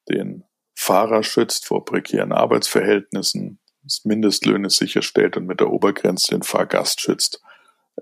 den 0.09 0.45
Fahrer 0.75 1.23
schützt 1.23 1.67
vor 1.67 1.85
prekären 1.85 2.33
Arbeitsverhältnissen, 2.33 3.59
das 3.83 4.05
Mindestlöhne 4.05 4.71
sicherstellt 4.71 5.37
und 5.37 5.47
mit 5.47 5.61
der 5.61 5.71
Obergrenze 5.71 6.33
den 6.33 6.43
Fahrgast 6.43 7.01
schützt, 7.01 7.41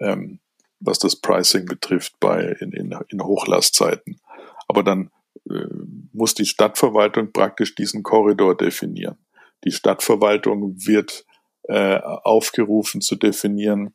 ähm, 0.01 0.41
was 0.81 0.99
das 0.99 1.17
Pricing 1.17 1.67
betrifft 1.67 2.19
bei 2.21 2.57
in, 2.61 2.73
in, 2.73 2.99
in 3.09 3.23
Hochlastzeiten. 3.23 4.21
Aber 4.67 4.83
dann 4.83 5.11
äh, 5.49 5.67
muss 6.13 6.35
die 6.35 6.47
Stadtverwaltung 6.47 7.33
praktisch 7.33 7.75
diesen 7.75 8.03
Korridor 8.03 8.57
definieren. 8.57 9.19
Die 9.65 9.73
Stadtverwaltung 9.73 10.75
wird 10.87 11.25
äh, 11.69 11.99
aufgerufen 11.99 13.01
zu 13.01 13.17
definieren 13.17 13.95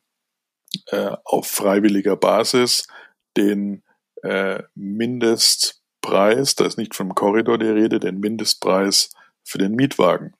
äh, 0.86 1.16
auf 1.24 1.46
freiwilliger 1.46 2.16
Basis 2.16 2.86
den 3.36 3.82
äh, 4.22 4.62
Mindestpreis, 6.00 6.54
da 6.54 6.66
ist 6.66 6.78
nicht 6.78 6.94
vom 6.94 7.14
Korridor 7.14 7.58
die 7.58 7.66
Rede, 7.66 8.00
den 8.00 8.20
Mindestpreis 8.20 9.10
für 9.44 9.58
den 9.58 9.74
Mietwagen 9.74 10.34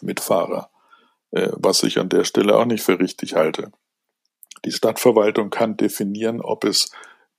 mit 0.00 0.20
Fahrer, 0.20 0.70
äh, 1.30 1.50
was 1.52 1.82
ich 1.82 1.98
an 1.98 2.08
der 2.08 2.24
Stelle 2.24 2.56
auch 2.56 2.64
nicht 2.64 2.82
für 2.82 2.98
richtig 2.98 3.34
halte. 3.34 3.70
Die 4.64 4.72
Stadtverwaltung 4.72 5.50
kann 5.50 5.76
definieren, 5.76 6.40
ob 6.40 6.64
es 6.64 6.90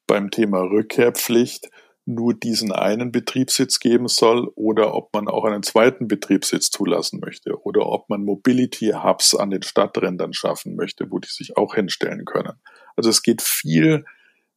beim 0.07 0.29
Thema 0.29 0.61
Rückkehrpflicht 0.61 1.69
nur 2.05 2.33
diesen 2.33 2.73
einen 2.73 3.13
Betriebssitz 3.13 3.79
geben 3.79 4.09
soll 4.09 4.51
oder 4.55 4.93
ob 4.93 5.13
man 5.13 5.29
auch 5.29 5.45
einen 5.45 5.63
zweiten 5.63 6.09
Betriebssitz 6.09 6.69
zulassen 6.69 7.21
möchte 7.21 7.61
oder 7.63 7.85
ob 7.87 8.09
man 8.09 8.25
Mobility 8.25 8.91
Hubs 8.91 9.35
an 9.35 9.51
den 9.51 9.63
Stadträndern 9.63 10.33
schaffen 10.33 10.75
möchte, 10.75 11.09
wo 11.09 11.19
die 11.19 11.29
sich 11.29 11.55
auch 11.55 11.75
hinstellen 11.75 12.25
können. 12.25 12.59
Also 12.97 13.09
es 13.09 13.23
geht 13.23 13.41
viel, 13.41 14.03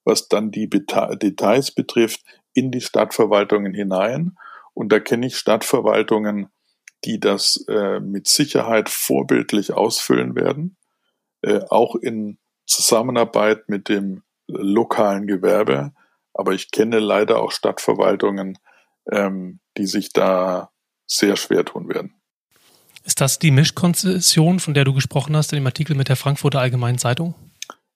was 0.05 0.29
dann 0.29 0.51
die 0.51 0.68
Details 0.68 1.70
betrifft, 1.70 2.24
in 2.57 2.71
die 2.71 2.81
Stadtverwaltungen 2.81 3.75
hinein. 3.75 4.37
Und 4.73 4.91
da 4.91 4.99
kenne 4.99 5.27
ich 5.27 5.37
Stadtverwaltungen, 5.37 6.49
die 7.05 7.21
das 7.21 7.65
äh, 7.69 8.01
mit 8.01 8.27
Sicherheit 8.27 8.89
vorbildlich 8.89 9.73
ausfüllen 9.73 10.35
werden, 10.35 10.77
äh, 11.43 11.61
auch 11.69 11.95
in 11.95 12.39
Zusammenarbeit 12.67 13.69
mit 13.69 13.89
dem 13.89 14.23
lokalen 14.49 15.27
Gewerbe. 15.27 15.93
Aber 16.33 16.53
ich 16.53 16.71
kenne 16.71 16.99
leider 16.99 17.41
auch 17.41 17.53
Stadtverwaltungen, 17.53 18.59
ähm, 19.11 19.61
die 19.77 19.87
sich 19.87 20.13
da 20.13 20.71
sehr 21.07 21.37
schwer 21.37 21.65
tun 21.65 21.89
werden. 21.89 22.15
Ist 23.05 23.21
das 23.21 23.39
die 23.39 23.51
Mischkonzession, 23.51 24.59
von 24.61 24.75
der 24.75 24.85
du 24.85 24.93
gesprochen 24.93 25.37
hast 25.37 25.53
in 25.53 25.61
dem 25.61 25.67
Artikel 25.67 25.95
mit 25.95 26.09
der 26.09 26.17
Frankfurter 26.17 26.61
Allgemeinen 26.61 26.99
Zeitung? 26.99 27.35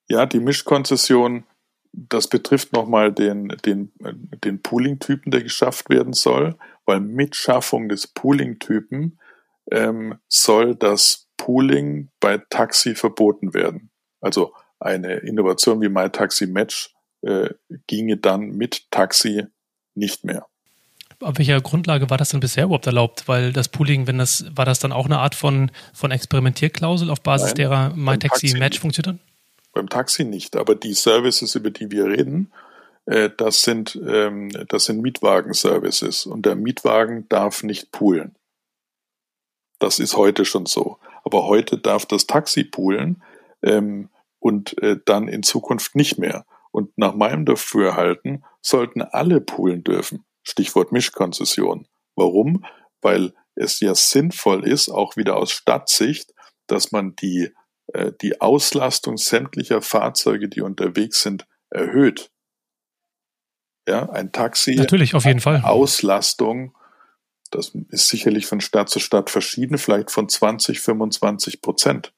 Ja, 0.07 0.25
die 0.25 0.39
Mischkonzession, 0.39 1.45
das 1.93 2.27
betrifft 2.27 2.73
nochmal 2.73 3.11
den, 3.11 3.49
den, 3.65 3.91
den 4.43 4.61
Pooling-Typen, 4.61 5.31
der 5.31 5.43
geschafft 5.43 5.89
werden 5.89 6.13
soll, 6.13 6.55
weil 6.85 6.99
mit 6.99 7.35
Schaffung 7.35 7.89
des 7.89 8.07
Pooling-Typen 8.07 9.19
ähm, 9.71 10.15
soll 10.27 10.75
das 10.75 11.27
Pooling 11.37 12.09
bei 12.19 12.37
Taxi 12.49 12.95
verboten 12.95 13.53
werden. 13.53 13.89
Also 14.21 14.53
eine 14.79 15.15
Innovation 15.17 15.81
wie 15.81 15.89
MyTaxi 15.89 16.47
Match 16.47 16.93
äh, 17.21 17.49
ginge 17.87 18.17
dann 18.17 18.51
mit 18.51 18.89
Taxi 18.91 19.45
nicht 19.95 20.23
mehr. 20.23 20.45
Auf 21.19 21.37
welcher 21.37 21.61
Grundlage 21.61 22.09
war 22.09 22.17
das 22.17 22.29
denn 22.29 22.39
bisher 22.39 22.65
überhaupt 22.65 22.87
erlaubt? 22.87 23.27
Weil 23.27 23.53
das 23.53 23.67
Pooling, 23.69 24.07
wenn 24.07 24.17
das, 24.17 24.45
war 24.55 24.65
das 24.65 24.79
dann 24.79 24.91
auch 24.91 25.05
eine 25.05 25.19
Art 25.19 25.35
von, 25.35 25.71
von 25.93 26.09
Experimentierklausel 26.09 27.11
auf 27.11 27.21
Basis 27.21 27.49
Nein, 27.49 27.55
derer 27.55 27.95
MyTaxi 27.95 28.57
Match 28.57 28.79
funktioniert? 28.79 29.19
Beim 29.73 29.89
Taxi 29.89 30.23
nicht, 30.25 30.55
aber 30.55 30.75
die 30.75 30.93
Services, 30.93 31.55
über 31.55 31.71
die 31.71 31.91
wir 31.91 32.05
reden, 32.05 32.51
äh, 33.05 33.29
das 33.35 33.61
sind, 33.63 33.99
ähm, 34.07 34.49
das 34.67 34.85
sind 34.85 35.01
Mietwagen-Services 35.01 36.25
und 36.25 36.45
der 36.45 36.55
Mietwagen 36.55 37.27
darf 37.29 37.63
nicht 37.63 37.91
poolen. 37.91 38.35
Das 39.79 39.99
ist 39.99 40.15
heute 40.15 40.45
schon 40.45 40.65
so. 40.65 40.97
Aber 41.23 41.45
heute 41.45 41.77
darf 41.77 42.05
das 42.05 42.27
Taxi 42.27 42.63
poolen 42.63 43.23
ähm, 43.63 44.09
und 44.39 44.77
äh, 44.81 44.97
dann 45.05 45.27
in 45.27 45.43
Zukunft 45.43 45.95
nicht 45.95 46.17
mehr. 46.17 46.45
Und 46.71 46.97
nach 46.97 47.15
meinem 47.15 47.45
Dafürhalten 47.45 48.45
sollten 48.61 49.01
alle 49.01 49.41
poolen 49.41 49.83
dürfen. 49.83 50.23
Stichwort 50.43 50.91
Mischkonzession. 50.91 51.87
Warum? 52.15 52.65
Weil 53.01 53.33
es 53.55 53.79
ja 53.79 53.95
sinnvoll 53.95 54.67
ist, 54.67 54.89
auch 54.89 55.17
wieder 55.17 55.35
aus 55.35 55.51
Stadtsicht, 55.51 56.33
dass 56.67 56.91
man 56.91 57.15
die, 57.15 57.51
die 58.21 58.41
Auslastung 58.41 59.17
sämtlicher 59.17 59.81
Fahrzeuge, 59.81 60.49
die 60.49 60.61
unterwegs 60.61 61.21
sind, 61.21 61.47
erhöht. 61.69 62.31
Ja, 63.87 64.09
ein 64.09 64.31
Taxi. 64.31 64.75
Natürlich, 64.75 65.15
auf 65.15 65.25
jeden 65.25 65.39
Fall. 65.39 65.61
Auslastung, 65.63 66.77
das 67.49 67.75
ist 67.89 68.07
sicherlich 68.07 68.45
von 68.45 68.61
Stadt 68.61 68.89
zu 68.89 68.99
Stadt 68.99 69.29
verschieden, 69.29 69.77
vielleicht 69.77 70.11
von 70.11 70.29
20, 70.29 70.79
25 70.79 71.61
Prozent. 71.61 72.13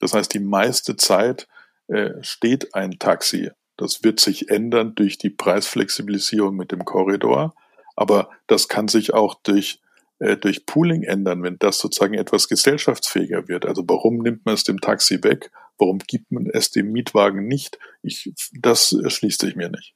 Das 0.00 0.12
heißt, 0.12 0.34
die 0.34 0.40
meiste 0.40 0.96
Zeit 0.96 1.48
äh, 1.88 2.10
steht 2.22 2.74
ein 2.74 2.98
Taxi 2.98 3.50
das 3.76 4.02
wird 4.02 4.20
sich 4.20 4.50
ändern 4.50 4.94
durch 4.94 5.18
die 5.18 5.30
Preisflexibilisierung 5.30 6.56
mit 6.56 6.72
dem 6.72 6.84
Korridor, 6.84 7.54
aber 7.94 8.30
das 8.46 8.68
kann 8.68 8.88
sich 8.88 9.14
auch 9.14 9.34
durch 9.34 9.80
äh, 10.18 10.36
durch 10.36 10.66
Pooling 10.66 11.02
ändern, 11.02 11.42
wenn 11.42 11.58
das 11.58 11.78
sozusagen 11.78 12.14
etwas 12.14 12.48
gesellschaftsfähiger 12.48 13.48
wird. 13.48 13.66
Also 13.66 13.82
warum 13.86 14.18
nimmt 14.18 14.44
man 14.44 14.54
es 14.54 14.64
dem 14.64 14.80
Taxi 14.80 15.22
weg? 15.22 15.50
Warum 15.78 15.98
gibt 15.98 16.30
man 16.30 16.46
es 16.46 16.70
dem 16.70 16.92
Mietwagen 16.92 17.46
nicht? 17.46 17.78
Ich, 18.02 18.32
das 18.60 18.92
erschließt 18.92 19.40
sich 19.40 19.56
mir 19.56 19.68
nicht. 19.68 19.95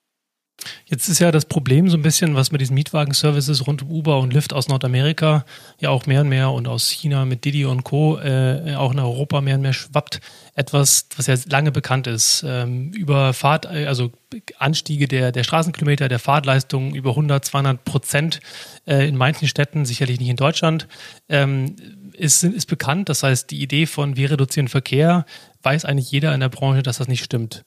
Jetzt 0.86 1.08
ist 1.08 1.20
ja 1.20 1.30
das 1.30 1.44
Problem 1.44 1.88
so 1.88 1.96
ein 1.96 2.02
bisschen, 2.02 2.34
was 2.34 2.52
mit 2.52 2.60
diesen 2.60 2.74
Mietwagen-Services 2.74 3.66
rund 3.66 3.82
um 3.82 3.90
Uber 3.90 4.18
und 4.18 4.32
Lyft 4.32 4.52
aus 4.52 4.68
Nordamerika 4.68 5.44
ja 5.78 5.90
auch 5.90 6.06
mehr 6.06 6.20
und 6.22 6.28
mehr 6.28 6.50
und 6.50 6.68
aus 6.68 6.90
China 6.90 7.24
mit 7.24 7.44
Didi 7.44 7.64
und 7.64 7.84
Co. 7.84 8.18
Äh, 8.18 8.74
auch 8.76 8.92
in 8.92 8.98
Europa 8.98 9.40
mehr 9.40 9.54
und 9.54 9.62
mehr 9.62 9.72
schwappt. 9.72 10.20
Etwas, 10.54 11.06
was 11.16 11.26
ja 11.26 11.36
lange 11.48 11.72
bekannt 11.72 12.06
ist. 12.06 12.44
Ähm, 12.46 12.92
über 12.92 13.32
Fahrt, 13.32 13.66
also 13.66 14.10
Anstiege 14.58 15.08
der, 15.08 15.32
der 15.32 15.44
Straßenkilometer, 15.44 16.08
der 16.08 16.18
Fahrtleistung 16.18 16.94
über 16.94 17.10
100, 17.10 17.44
200 17.44 17.84
Prozent 17.84 18.40
äh, 18.86 19.08
in 19.08 19.16
manchen 19.16 19.48
Städten, 19.48 19.84
sicherlich 19.84 20.20
nicht 20.20 20.28
in 20.28 20.36
Deutschland, 20.36 20.88
ähm, 21.28 21.76
ist, 22.12 22.42
ist 22.44 22.66
bekannt. 22.66 23.08
Das 23.08 23.22
heißt, 23.22 23.50
die 23.50 23.62
Idee 23.62 23.86
von 23.86 24.16
wir 24.16 24.30
reduzieren 24.30 24.68
Verkehr, 24.68 25.24
weiß 25.62 25.84
eigentlich 25.84 26.10
jeder 26.10 26.34
in 26.34 26.40
der 26.40 26.48
Branche, 26.48 26.82
dass 26.82 26.98
das 26.98 27.08
nicht 27.08 27.24
stimmt. 27.24 27.64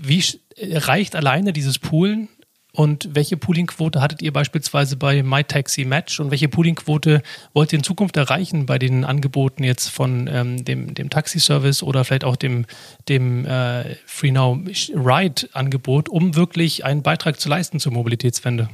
Wie 0.00 0.22
reicht 0.56 1.16
alleine 1.16 1.52
dieses 1.52 1.78
Poolen? 1.78 2.28
Und 2.72 3.14
welche 3.14 3.36
Poolingquote 3.36 4.00
hattet 4.00 4.22
ihr 4.22 4.32
beispielsweise 4.32 4.96
bei 4.96 5.22
MyTaxi 5.22 5.84
Match 5.84 6.20
und 6.20 6.30
welche 6.30 6.48
Poolingquote 6.48 7.22
wollt 7.54 7.72
ihr 7.72 7.78
in 7.78 7.82
Zukunft 7.82 8.16
erreichen 8.16 8.66
bei 8.66 8.78
den 8.78 9.04
Angeboten 9.04 9.64
jetzt 9.64 9.88
von 9.88 10.28
ähm, 10.30 10.64
dem, 10.64 10.94
dem 10.94 11.08
Taxi-Service 11.08 11.82
oder 11.82 12.04
vielleicht 12.04 12.24
auch 12.24 12.36
dem, 12.36 12.66
dem 13.08 13.46
äh, 13.46 13.96
FreeNow 14.06 14.58
Ride-Angebot, 14.94 16.08
um 16.08 16.36
wirklich 16.36 16.84
einen 16.84 17.02
Beitrag 17.02 17.40
zu 17.40 17.48
leisten 17.48 17.80
zur 17.80 17.92
Mobilitätswende? 17.92 18.68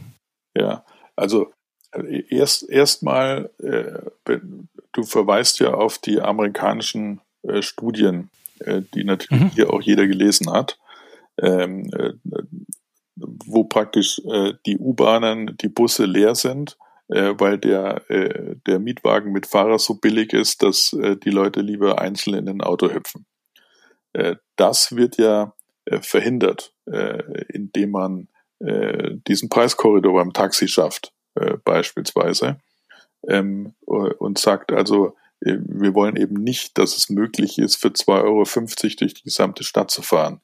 Ja, 0.55 0.85
also 1.14 1.53
äh, 1.93 2.25
erst 2.29 2.68
erstmal, 2.68 3.51
äh, 3.62 4.39
du 4.93 5.05
verweist 5.05 5.61
ja 5.61 5.72
auf 5.72 5.99
die 5.99 6.20
amerikanischen 6.20 7.20
äh, 7.43 7.62
Studien, 7.62 8.29
äh, 8.59 8.83
die 8.93 9.05
natürlich 9.05 9.41
mhm. 9.41 9.51
hier 9.51 9.72
auch 9.72 9.81
jeder 9.81 10.07
gelesen 10.07 10.53
hat 10.53 10.79
ähm, 11.41 11.91
äh, 11.93 12.12
wo 13.16 13.64
praktisch 13.64 14.20
äh, 14.30 14.55
die 14.66 14.78
U-Bahnen, 14.78 15.57
die 15.59 15.68
Busse 15.68 16.05
leer 16.05 16.35
sind, 16.35 16.76
äh, 17.09 17.35
weil 17.39 17.59
der, 17.59 18.09
äh, 18.11 18.57
der 18.66 18.78
Mietwagen 18.78 19.32
mit 19.32 19.47
Fahrer 19.47 19.78
so 19.78 19.95
billig 19.95 20.32
ist, 20.32 20.62
dass 20.62 20.93
äh, 20.93 21.16
die 21.16 21.30
Leute 21.30 21.61
lieber 21.61 22.01
einzeln 22.01 22.35
in 22.35 22.49
ein 22.49 22.61
Auto 22.61 22.91
hüpfen. 22.93 23.26
Äh, 24.12 24.37
das 24.57 24.97
wird 24.97 25.18
ja 25.18 25.55
äh, 25.85 26.01
verhindert, 26.01 26.74
äh, 26.87 27.22
indem 27.49 27.91
man 27.91 28.28
äh, 28.61 29.16
diesen 29.28 29.49
Preiskorridor 29.49 30.14
beim 30.14 30.32
Taxi 30.32 30.68
schafft, 30.68 31.12
äh, 31.35 31.57
beispielsweise, 31.64 32.59
ähm, 33.28 33.74
und 33.85 34.39
sagt 34.39 34.72
also, 34.72 35.16
äh, 35.41 35.57
wir 35.61 35.95
wollen 35.95 36.16
eben 36.16 36.37
nicht, 36.37 36.78
dass 36.78 36.97
es 36.97 37.11
möglich 37.11 37.59
ist, 37.59 37.76
für 37.76 37.89
2,50 37.89 38.22
Euro 38.24 38.45
durch 38.99 39.14
die 39.14 39.22
gesamte 39.22 39.64
Stadt 39.64 39.91
zu 39.91 40.03
fahren, 40.03 40.41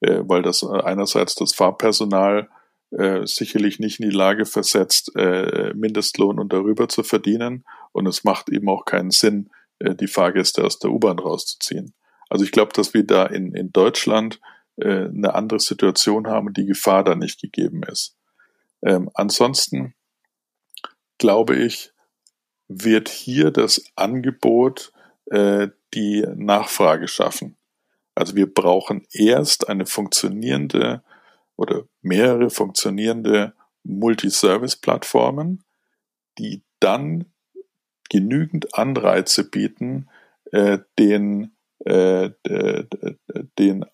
äh, 0.00 0.20
weil 0.24 0.42
das 0.42 0.62
äh, 0.62 0.66
einerseits 0.66 1.34
das 1.34 1.54
Fahrpersonal 1.54 2.48
äh, 2.90 3.26
sicherlich 3.26 3.80
nicht 3.80 4.00
in 4.00 4.08
die 4.08 4.16
Lage 4.16 4.46
versetzt, 4.46 5.12
äh, 5.16 5.72
Mindestlohn 5.74 6.38
und 6.38 6.52
darüber 6.52 6.88
zu 6.88 7.02
verdienen 7.02 7.64
und 7.92 8.06
es 8.06 8.24
macht 8.24 8.48
eben 8.48 8.68
auch 8.68 8.84
keinen 8.84 9.10
Sinn, 9.10 9.50
äh, 9.78 9.94
die 9.94 10.06
Fahrgäste 10.06 10.64
aus 10.64 10.78
der 10.78 10.90
U-Bahn 10.90 11.18
rauszuziehen. 11.18 11.94
Also 12.28 12.44
ich 12.44 12.52
glaube, 12.52 12.72
dass 12.72 12.94
wir 12.94 13.04
da 13.04 13.26
in, 13.26 13.54
in 13.54 13.72
Deutschland 13.72 14.40
äh, 14.76 15.06
eine 15.06 15.34
andere 15.34 15.60
Situation 15.60 16.26
haben 16.26 16.48
und 16.48 16.56
die 16.56 16.66
Gefahr 16.66 17.04
da 17.04 17.14
nicht 17.14 17.40
gegeben 17.40 17.82
ist. 17.82 18.16
Ähm, 18.82 19.10
ansonsten 19.14 19.94
glaube 21.18 21.56
ich, 21.56 21.92
wird 22.68 23.08
hier 23.08 23.50
das 23.50 23.84
Angebot 23.94 24.92
äh, 25.26 25.68
die 25.94 26.24
Nachfrage 26.34 27.08
schaffen. 27.08 27.56
Also 28.14 28.36
wir 28.36 28.52
brauchen 28.52 29.06
erst 29.10 29.68
eine 29.68 29.86
funktionierende 29.86 31.02
oder 31.56 31.84
mehrere 32.02 32.50
funktionierende 32.50 33.54
Multiservice-Plattformen, 33.84 35.62
die 36.38 36.62
dann 36.80 37.26
genügend 38.10 38.74
Anreize 38.76 39.48
bieten, 39.48 40.08
äh, 40.52 40.78
den, 40.98 41.52
äh, 41.84 42.30
den 43.58 43.82
äh, 43.82 43.86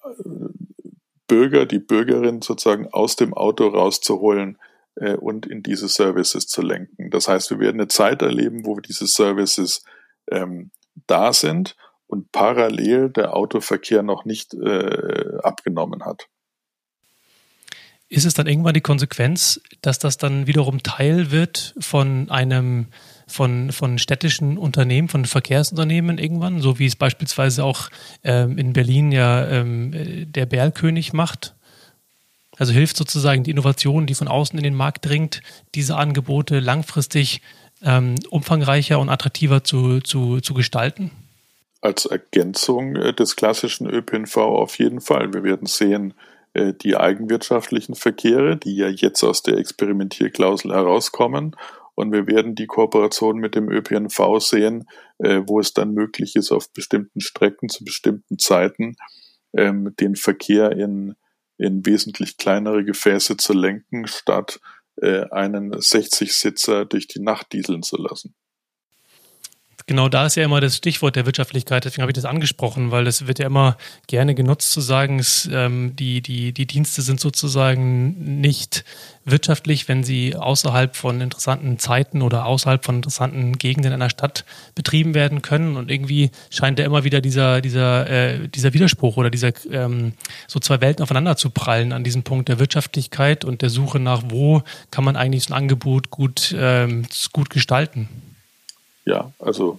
Bürger, 1.27 1.67
die 1.67 1.79
Bürgerin 1.79 2.43
sozusagen 2.43 2.89
aus 2.89 3.17
dem 3.17 3.35
Auto 3.35 3.69
rauszuholen 3.69 4.59
äh, 4.97 5.15
und 5.15 5.47
in 5.47 5.63
diese 5.63 5.89
Services 5.89 6.47
zu 6.47 6.63
lenken. 6.63 7.11
Das 7.11 7.29
heißt, 7.29 7.51
wir 7.51 7.61
werden 7.61 7.81
eine 7.81 7.89
Zeit 7.89 8.23
erleben, 8.23 8.67
wo 8.67 8.81
diese 8.81 9.07
Services 9.07 9.85
ähm, 10.31 10.71
da 11.07 11.33
sind 11.33 11.77
und 12.11 12.33
parallel 12.33 13.11
der 13.11 13.35
Autoverkehr 13.37 14.03
noch 14.03 14.25
nicht 14.25 14.53
äh, 14.55 15.39
abgenommen 15.43 16.05
hat. 16.05 16.27
Ist 18.09 18.27
es 18.27 18.35
dann 18.35 18.49
irgendwann 18.49 18.75
die 18.75 18.81
Konsequenz, 18.81 19.61
dass 19.83 20.01
das 20.01 20.19
dann 20.19 20.49
wiederum 20.49 20.83
Teil 20.83 21.31
wird 21.31 21.77
von 21.79 22.29
einem 22.29 22.89
von, 23.29 23.71
von 23.71 23.99
städtischen 23.99 24.59
Unternehmen, 24.59 25.07
von 25.07 25.25
Verkehrsunternehmen 25.25 26.19
irgendwann, 26.19 26.61
so 26.61 26.81
wie 26.81 26.87
es 26.87 26.97
beispielsweise 26.97 27.63
auch 27.63 27.89
ähm, 28.25 28.59
in 28.59 28.73
Berlin 28.73 29.13
ja 29.13 29.47
ähm, 29.47 29.93
der 30.33 30.47
Berlkönig 30.47 31.13
macht? 31.13 31.55
Also 32.59 32.73
hilft 32.73 32.97
sozusagen 32.97 33.45
die 33.45 33.53
Innovation, 33.53 34.07
die 34.07 34.17
von 34.17 34.27
außen 34.27 34.59
in 34.59 34.65
den 34.65 34.75
Markt 34.75 35.07
dringt, 35.07 35.43
diese 35.77 35.97
Angebote 35.97 36.59
langfristig 36.59 37.41
ähm, 37.83 38.17
umfangreicher 38.29 38.99
und 38.99 39.09
attraktiver 39.09 39.63
zu, 39.63 40.01
zu, 40.01 40.41
zu 40.41 40.53
gestalten? 40.53 41.13
Als 41.83 42.05
Ergänzung 42.05 42.97
äh, 42.97 43.15
des 43.15 43.37
klassischen 43.37 43.89
ÖPNV 43.89 44.37
auf 44.37 44.79
jeden 44.79 45.01
Fall. 45.01 45.33
Wir 45.33 45.43
werden 45.43 45.67
sehen, 45.67 46.15
äh, 46.53 46.75
die 46.75 46.97
eigenwirtschaftlichen 46.97 47.95
Verkehre, 47.95 48.57
die 48.57 48.77
ja 48.77 48.89
jetzt 48.89 49.23
aus 49.23 49.43
der 49.43 49.57
Experimentierklausel 49.57 50.73
herauskommen. 50.73 51.57
Und 51.95 52.13
wir 52.13 52.27
werden 52.27 52.55
die 52.55 52.67
Kooperation 52.67 53.39
mit 53.39 53.55
dem 53.55 53.71
ÖPNV 53.71 54.41
sehen, 54.41 54.89
äh, 55.19 55.43
wo 55.47 55.59
es 55.59 55.73
dann 55.73 55.95
möglich 55.95 56.37
ist, 56.37 56.53
auf 56.53 56.71
bestimmten 56.73 57.21
Strecken 57.21 57.69
zu 57.69 57.85
bestimmten 57.85 58.39
Zeiten 58.39 58.97
ähm, 59.55 59.95
den 59.99 60.17
Verkehr 60.17 60.73
in, 60.73 61.17
in 61.57 61.85
wesentlich 61.87 62.37
kleinere 62.37 62.85
Gefäße 62.85 63.37
zu 63.37 63.53
lenken, 63.53 64.07
statt 64.07 64.61
einen 65.03 65.73
60-Sitzer 65.73 66.85
durch 66.85 67.09
die 67.09 67.21
Nacht 67.21 67.55
dieseln 67.55 67.83
zu 67.83 67.97
lassen 67.97 68.35
genau 69.91 70.09
da 70.09 70.27
ist 70.27 70.37
ja 70.37 70.45
immer 70.45 70.61
das 70.61 70.77
Stichwort 70.77 71.17
der 71.17 71.27
Wirtschaftlichkeit, 71.27 71.85
deswegen 71.85 72.03
habe 72.03 72.13
ich 72.13 72.15
das 72.15 72.25
angesprochen, 72.25 72.93
weil 72.93 73.05
das 73.05 73.27
wird 73.27 73.41
ja 73.41 73.47
immer 73.47 73.77
gerne 74.07 74.37
genutzt 74.37 74.71
zu 74.71 74.81
sagen, 74.81 75.19
es, 75.19 75.51
ähm, 75.53 75.97
die, 75.97 76.21
die, 76.21 76.53
die 76.53 76.67
Dienste 76.67 77.03
sind 77.03 77.19
sozusagen 77.19 78.41
nicht 78.41 78.85
wirtschaftlich, 79.25 79.89
wenn 79.89 80.05
sie 80.05 80.37
außerhalb 80.37 80.95
von 80.95 81.21
interessanten 81.21 81.81
Zeiten 81.81 82.23
oder 82.23 82.47
außerhalb 82.47 82.85
von 82.85 82.97
interessanten 82.97 83.59
Gegenden 83.59 83.93
einer 83.93 84.11
Stadt 84.11 84.45
betrieben 84.77 85.13
werden 85.15 85.43
können. 85.43 85.77
Und 85.77 85.91
irgendwie 85.91 86.31
scheint 86.51 86.79
ja 86.79 86.85
immer 86.85 87.03
wieder 87.03 87.21
dieser, 87.21 87.61
dieser, 87.61 88.09
äh, 88.09 88.49
dieser 88.49 88.73
Widerspruch 88.73 89.17
oder 89.17 89.29
dieser 89.29 89.51
ähm, 89.73 90.13
so 90.47 90.61
zwei 90.61 90.81
Welten 90.81 91.03
aufeinander 91.03 91.37
zu 91.37 91.51
prallen 91.51 91.93
an 91.93 92.05
diesem 92.05 92.23
Punkt 92.23 92.49
der 92.49 92.61
Wirtschaftlichkeit 92.61 93.45
und 93.45 93.61
der 93.61 93.71
Suche 93.71 93.99
nach, 93.99 94.23
wo 94.29 94.63
kann 94.93 95.03
man 95.03 95.17
eigentlich 95.17 95.43
so 95.43 95.53
ein 95.53 95.59
Angebot 95.59 96.11
gut, 96.11 96.55
ähm, 96.57 97.07
gut 97.33 97.51
gestalten 97.51 98.30
ja, 99.05 99.33
also 99.39 99.79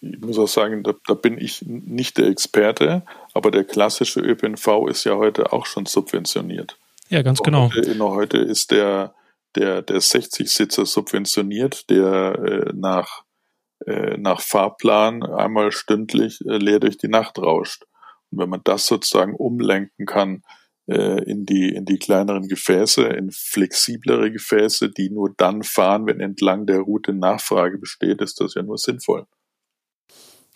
ich 0.00 0.20
muss 0.20 0.38
auch 0.38 0.48
sagen, 0.48 0.82
da, 0.82 0.94
da, 1.06 1.14
bin 1.14 1.38
ich 1.38 1.62
nicht 1.62 2.18
der 2.18 2.26
Experte, 2.26 3.02
aber 3.32 3.50
der 3.50 3.64
klassische 3.64 4.20
ÖPNV 4.20 4.86
ist 4.88 5.04
ja 5.04 5.16
heute 5.16 5.52
auch 5.52 5.66
schon 5.66 5.86
subventioniert. 5.86 6.76
Ja, 7.08 7.22
ganz 7.22 7.40
genau. 7.40 7.70
Heute, 7.74 7.98
heute 7.98 8.38
ist 8.38 8.70
der, 8.70 9.14
der, 9.54 9.82
der 9.82 10.00
60-Sitzer 10.00 10.84
subventioniert, 10.84 11.88
der 11.90 12.38
äh, 12.38 12.72
nach, 12.74 13.22
äh, 13.86 14.16
nach 14.18 14.40
Fahrplan 14.40 15.22
einmal 15.22 15.72
stündlich 15.72 16.40
äh, 16.42 16.56
leer 16.56 16.80
durch 16.80 16.98
die 16.98 17.08
Nacht 17.08 17.38
rauscht. 17.38 17.84
Und 18.30 18.38
wenn 18.38 18.50
man 18.50 18.60
das 18.64 18.86
sozusagen 18.86 19.34
umlenken 19.34 20.06
kann 20.06 20.42
in 20.86 21.46
die, 21.46 21.70
in 21.70 21.84
die 21.84 21.98
kleineren 21.98 22.48
Gefäße, 22.48 23.04
in 23.04 23.30
flexiblere 23.30 24.30
Gefäße, 24.30 24.90
die 24.90 25.10
nur 25.10 25.32
dann 25.36 25.62
fahren, 25.62 26.06
wenn 26.06 26.20
entlang 26.20 26.66
der 26.66 26.80
Route 26.80 27.14
Nachfrage 27.14 27.78
besteht, 27.78 28.20
ist 28.20 28.40
das 28.40 28.54
ja 28.54 28.62
nur 28.62 28.76
sinnvoll. 28.76 29.26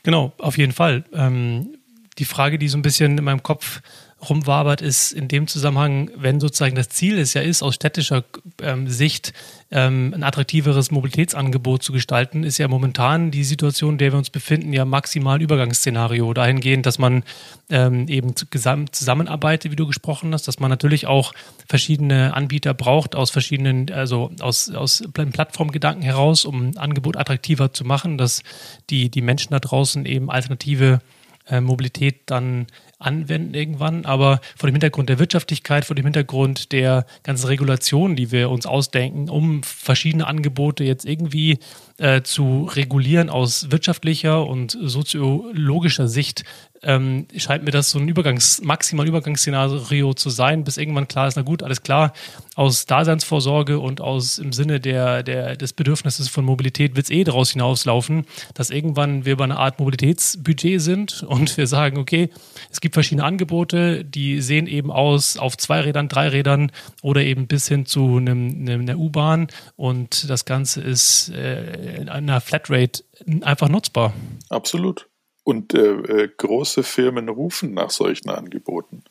Genau, 0.05 0.33
auf 0.39 0.59
jeden 0.59 0.73
Fall. 0.73 1.05
Ähm, 1.13 1.78
die 2.19 2.25
Frage, 2.25 2.59
die 2.59 2.69
so 2.69 2.79
ein 2.79 2.83
bisschen 2.83 3.19
in 3.19 3.25
meinem 3.25 3.43
Kopf 3.43 3.81
rumwabert, 4.29 4.83
ist 4.83 5.13
in 5.13 5.29
dem 5.29 5.47
Zusammenhang, 5.47 6.11
wenn 6.17 6.41
sozusagen 6.41 6.75
das 6.75 6.89
Ziel 6.89 7.19
es 7.19 7.35
ja 7.35 7.41
ist, 7.41 7.63
aus 7.63 7.77
städtischer 7.77 8.25
ähm, 8.61 8.89
Sicht 8.89 9.33
ähm, 9.71 10.13
ein 10.15 10.25
attraktiveres 10.25 10.91
Mobilitätsangebot 10.91 11.85
zu 11.85 11.93
gestalten, 11.93 12.43
ist 12.43 12.59
ja 12.59 12.67
momentan 12.67 13.31
die 13.31 13.45
Situation, 13.45 13.93
in 13.93 13.99
der 13.99 14.13
wir 14.13 14.19
uns 14.19 14.31
befinden, 14.31 14.73
ja 14.73 14.85
maximal 14.85 15.41
Übergangsszenario. 15.41 16.35
Dahingehend, 16.35 16.85
dass 16.85 16.99
man 16.99 17.23
ähm, 17.71 18.09
eben 18.09 18.35
zusammenarbeitet, 18.35 19.71
wie 19.71 19.77
du 19.77 19.87
gesprochen 19.87 20.33
hast, 20.33 20.49
dass 20.49 20.59
man 20.59 20.71
natürlich 20.71 21.07
auch 21.07 21.33
verschiedene 21.69 22.35
Anbieter 22.35 22.75
braucht 22.75 23.15
aus 23.15 23.31
verschiedenen, 23.31 23.89
also 23.93 24.33
aus, 24.41 24.69
aus 24.71 25.05
Plattformgedanken 25.13 26.03
heraus, 26.03 26.45
um 26.45 26.71
ein 26.71 26.77
Angebot 26.77 27.17
attraktiver 27.17 27.73
zu 27.73 27.85
machen, 27.85 28.19
dass 28.19 28.43
die, 28.91 29.11
die 29.11 29.23
Menschen 29.23 29.53
da 29.53 29.61
draußen 29.61 30.07
eben 30.07 30.29
alternative 30.29 31.01
äh, 31.49 31.61
Mobilität 31.61 32.23
dann 32.27 32.67
anwenden 32.99 33.55
irgendwann, 33.55 34.05
aber 34.05 34.41
vor 34.57 34.69
dem 34.69 34.75
Hintergrund 34.75 35.09
der 35.09 35.19
Wirtschaftlichkeit, 35.19 35.85
vor 35.85 35.95
dem 35.95 36.05
Hintergrund 36.05 36.73
der 36.73 37.07
ganzen 37.23 37.47
Regulationen, 37.47 38.17
die 38.17 38.33
wir 38.33 38.51
uns 38.51 38.67
ausdenken, 38.67 39.29
um 39.29 39.63
verschiedene 39.63 40.27
Angebote 40.27 40.83
jetzt 40.83 41.05
irgendwie 41.05 41.59
äh, 41.99 42.23
zu 42.23 42.65
regulieren 42.65 43.31
aus 43.31 43.71
wirtschaftlicher 43.71 44.45
und 44.47 44.77
soziologischer 44.81 46.09
Sicht, 46.09 46.45
ähm, 46.83 47.27
scheint 47.37 47.65
mir 47.65 47.71
das 47.71 47.91
so 47.91 47.99
ein 47.99 48.09
Übergangs-, 48.09 48.63
maximal 48.65 49.07
Übergangsszenario 49.07 50.15
zu 50.15 50.31
sein, 50.31 50.65
bis 50.65 50.77
irgendwann 50.77 51.09
klar 51.09 51.29
ist, 51.29 51.37
na 51.37 51.43
gut, 51.43 51.63
alles 51.63 51.83
klar, 51.83 52.13
aus 52.55 52.87
Daseinsvorsorge 52.87 53.79
und 53.79 54.01
aus 54.01 54.39
im 54.39 54.53
Sinne 54.53 54.81
der, 54.81 55.23
der, 55.23 55.57
des 55.57 55.73
Bedürfnisses 55.73 56.29
von 56.29 56.45
Mobilität 56.45 56.97
wird 56.97 57.07
es 57.07 57.11
eh 57.11 57.25
daraus 57.25 57.53
hinauslaufen, 57.53 58.27
dass 58.55 58.71
irgendwann 58.71 59.25
wir 59.25 59.37
bei 59.37 59.45
einer 59.45 59.59
Art 59.59 59.79
Mobilitätsbudget 59.79 60.81
sind 60.81 61.23
und 61.23 61.57
wir 61.57 61.67
sagen, 61.67 61.99
okay, 61.99 62.31
es 62.71 62.81
gibt 62.81 62.95
verschiedene 62.95 63.25
Angebote, 63.25 64.05
die 64.05 64.41
sehen 64.41 64.67
eben 64.67 64.91
aus 64.91 65.37
auf 65.37 65.57
zwei 65.57 65.81
Rädern, 65.81 66.09
drei 66.09 66.29
Rädern 66.29 66.73
oder 67.03 67.23
eben 67.23 67.47
bis 67.47 67.69
hin 67.69 67.87
zu 67.87 68.17
einem, 68.17 68.61
einem 68.61 68.83
einer 68.83 68.99
U-Bahn 68.99 69.49
und 69.77 70.29
das 70.31 70.45
Ganze 70.45 70.81
ist 70.81 71.31
äh, 71.31 71.97
in 71.97 72.09
einer 72.09 72.41
Flatrate 72.41 73.03
einfach 73.43 73.69
nutzbar. 73.69 74.13
Absolut. 74.49 75.07
Und 75.49 75.73
äh, 75.73 75.79
äh, 75.79 76.29
große 76.37 76.83
Firmen 76.83 77.31
rufen 77.31 77.73
nach 77.73 77.89
solchen 77.89 78.29
Angeboten. 78.29 79.03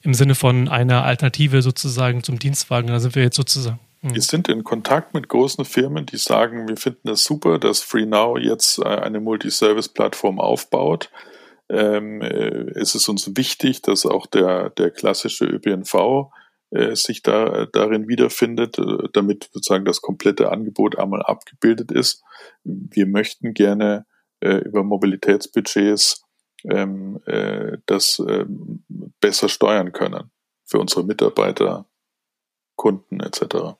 Im 0.00 0.14
Sinne 0.14 0.34
von 0.34 0.70
einer 0.70 1.04
Alternative 1.04 1.60
sozusagen 1.60 2.22
zum 2.22 2.38
Dienstwagen, 2.38 2.88
da 2.88 2.98
sind 2.98 3.14
wir 3.14 3.24
jetzt 3.24 3.36
sozusagen. 3.36 3.78
Hm. 4.00 4.14
Wir 4.14 4.22
sind 4.22 4.48
in 4.48 4.64
Kontakt 4.64 5.12
mit 5.12 5.28
großen 5.28 5.66
Firmen, 5.66 6.06
die 6.06 6.16
sagen, 6.16 6.66
wir 6.66 6.78
finden 6.78 7.10
es 7.10 7.24
super, 7.24 7.58
dass 7.58 7.82
FreeNow 7.82 8.38
jetzt 8.38 8.78
äh, 8.78 8.84
eine 8.84 9.20
Multiservice-Plattform 9.20 10.40
aufbaut. 10.40 11.10
Ähm, 11.68 12.22
äh, 12.22 12.70
es 12.80 12.94
ist 12.94 13.10
uns 13.10 13.36
wichtig, 13.36 13.82
dass 13.82 14.06
auch 14.06 14.24
der, 14.24 14.70
der 14.70 14.90
klassische 14.90 15.44
ÖPNV 15.44 16.30
äh, 16.70 16.96
sich 16.96 17.20
da, 17.20 17.66
darin 17.66 18.08
wiederfindet, 18.08 18.78
äh, 18.78 19.08
damit 19.12 19.50
sozusagen 19.52 19.84
das 19.84 20.00
komplette 20.00 20.50
Angebot 20.50 20.98
einmal 20.98 21.20
abgebildet 21.20 21.92
ist. 21.92 22.22
Wir 22.64 23.06
möchten 23.06 23.52
gerne 23.52 24.06
äh, 24.40 24.56
über 24.58 24.82
Mobilitätsbudgets 24.82 26.24
ähm, 26.64 27.20
äh, 27.26 27.78
das 27.86 28.18
ähm, 28.26 28.84
besser 29.20 29.48
steuern 29.48 29.92
können 29.92 30.30
für 30.64 30.78
unsere 30.78 31.04
Mitarbeiter, 31.04 31.88
Kunden 32.76 33.20
etc. 33.20 33.76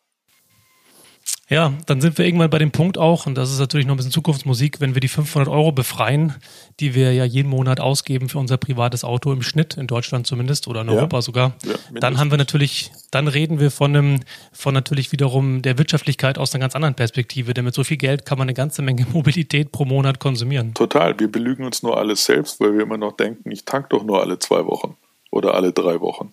Ja, 1.49 1.73
dann 1.87 2.01
sind 2.01 2.19
wir 2.19 2.25
irgendwann 2.25 2.51
bei 2.51 2.59
dem 2.59 2.73
Punkt 2.73 2.99
auch, 2.99 3.27
und 3.27 3.37
das 3.37 3.53
ist 3.53 3.61
natürlich 3.61 3.87
noch 3.87 3.95
ein 3.95 3.99
bisschen 3.99 4.11
Zukunftsmusik, 4.11 4.81
wenn 4.81 4.95
wir 4.95 5.01
die 5.01 5.09
500 5.09 5.49
Euro 5.49 5.71
befreien, 5.71 6.35
die 6.81 6.97
wir 6.97 7.13
ja 7.13 7.25
jeden 7.25 7.49
Monat 7.49 7.79
ausgeben 7.79 8.29
für 8.29 8.39
unser 8.39 8.57
privates 8.57 9.05
Auto 9.05 9.33
im 9.33 9.43
Schnitt, 9.43 9.77
in 9.77 9.87
Deutschland 9.87 10.27
zumindest 10.27 10.67
oder 10.67 10.81
in 10.81 10.89
ja. 10.89 10.95
Europa 10.95 11.23
sogar, 11.23 11.55
ja, 11.65 11.75
dann 12.01 12.19
haben 12.19 12.33
wir 12.33 12.39
natürlich, 12.39 12.91
dann 13.13 13.29
reden 13.29 13.61
wir 13.61 13.71
von 13.71 13.95
einem, 13.95 14.21
von 14.53 14.75
natürlich 14.75 15.13
wiederum 15.13 15.63
der 15.63 15.79
Wirtschaftlichkeit 15.79 16.37
aus 16.37 16.53
einer 16.53 16.63
ganz 16.63 16.75
anderen 16.75 16.97
Perspektive, 16.97 17.55
denn 17.55 17.65
mit 17.65 17.75
so 17.75 17.85
viel 17.85 17.97
Geld 17.97 18.27
kann 18.27 18.39
man 18.39 18.47
eine 18.47 18.55
ganze 18.55 18.83
Menge 18.83 19.07
Mobilität 19.13 19.71
pro 19.71 19.85
Monat 19.85 20.19
konsumieren. 20.19 20.75
Total, 20.75 21.17
wir 21.21 21.31
belügen 21.31 21.65
uns 21.65 21.81
nur 21.85 21.97
alles 21.97 22.25
selbst, 22.25 22.59
weil 22.59 22.75
wir 22.75 22.83
immer 22.83 22.99
noch 22.99 23.13
denken, 23.13 23.53
ich 23.53 23.65
tank 23.65 23.91
doch 23.91 24.03
nur 24.03 24.21
alle 24.21 24.41
zwei 24.41 24.67
Wochen 24.67 24.97
oder 25.31 25.55
alle 25.55 25.73
drei 25.73 26.01
Wochen. 26.01 26.33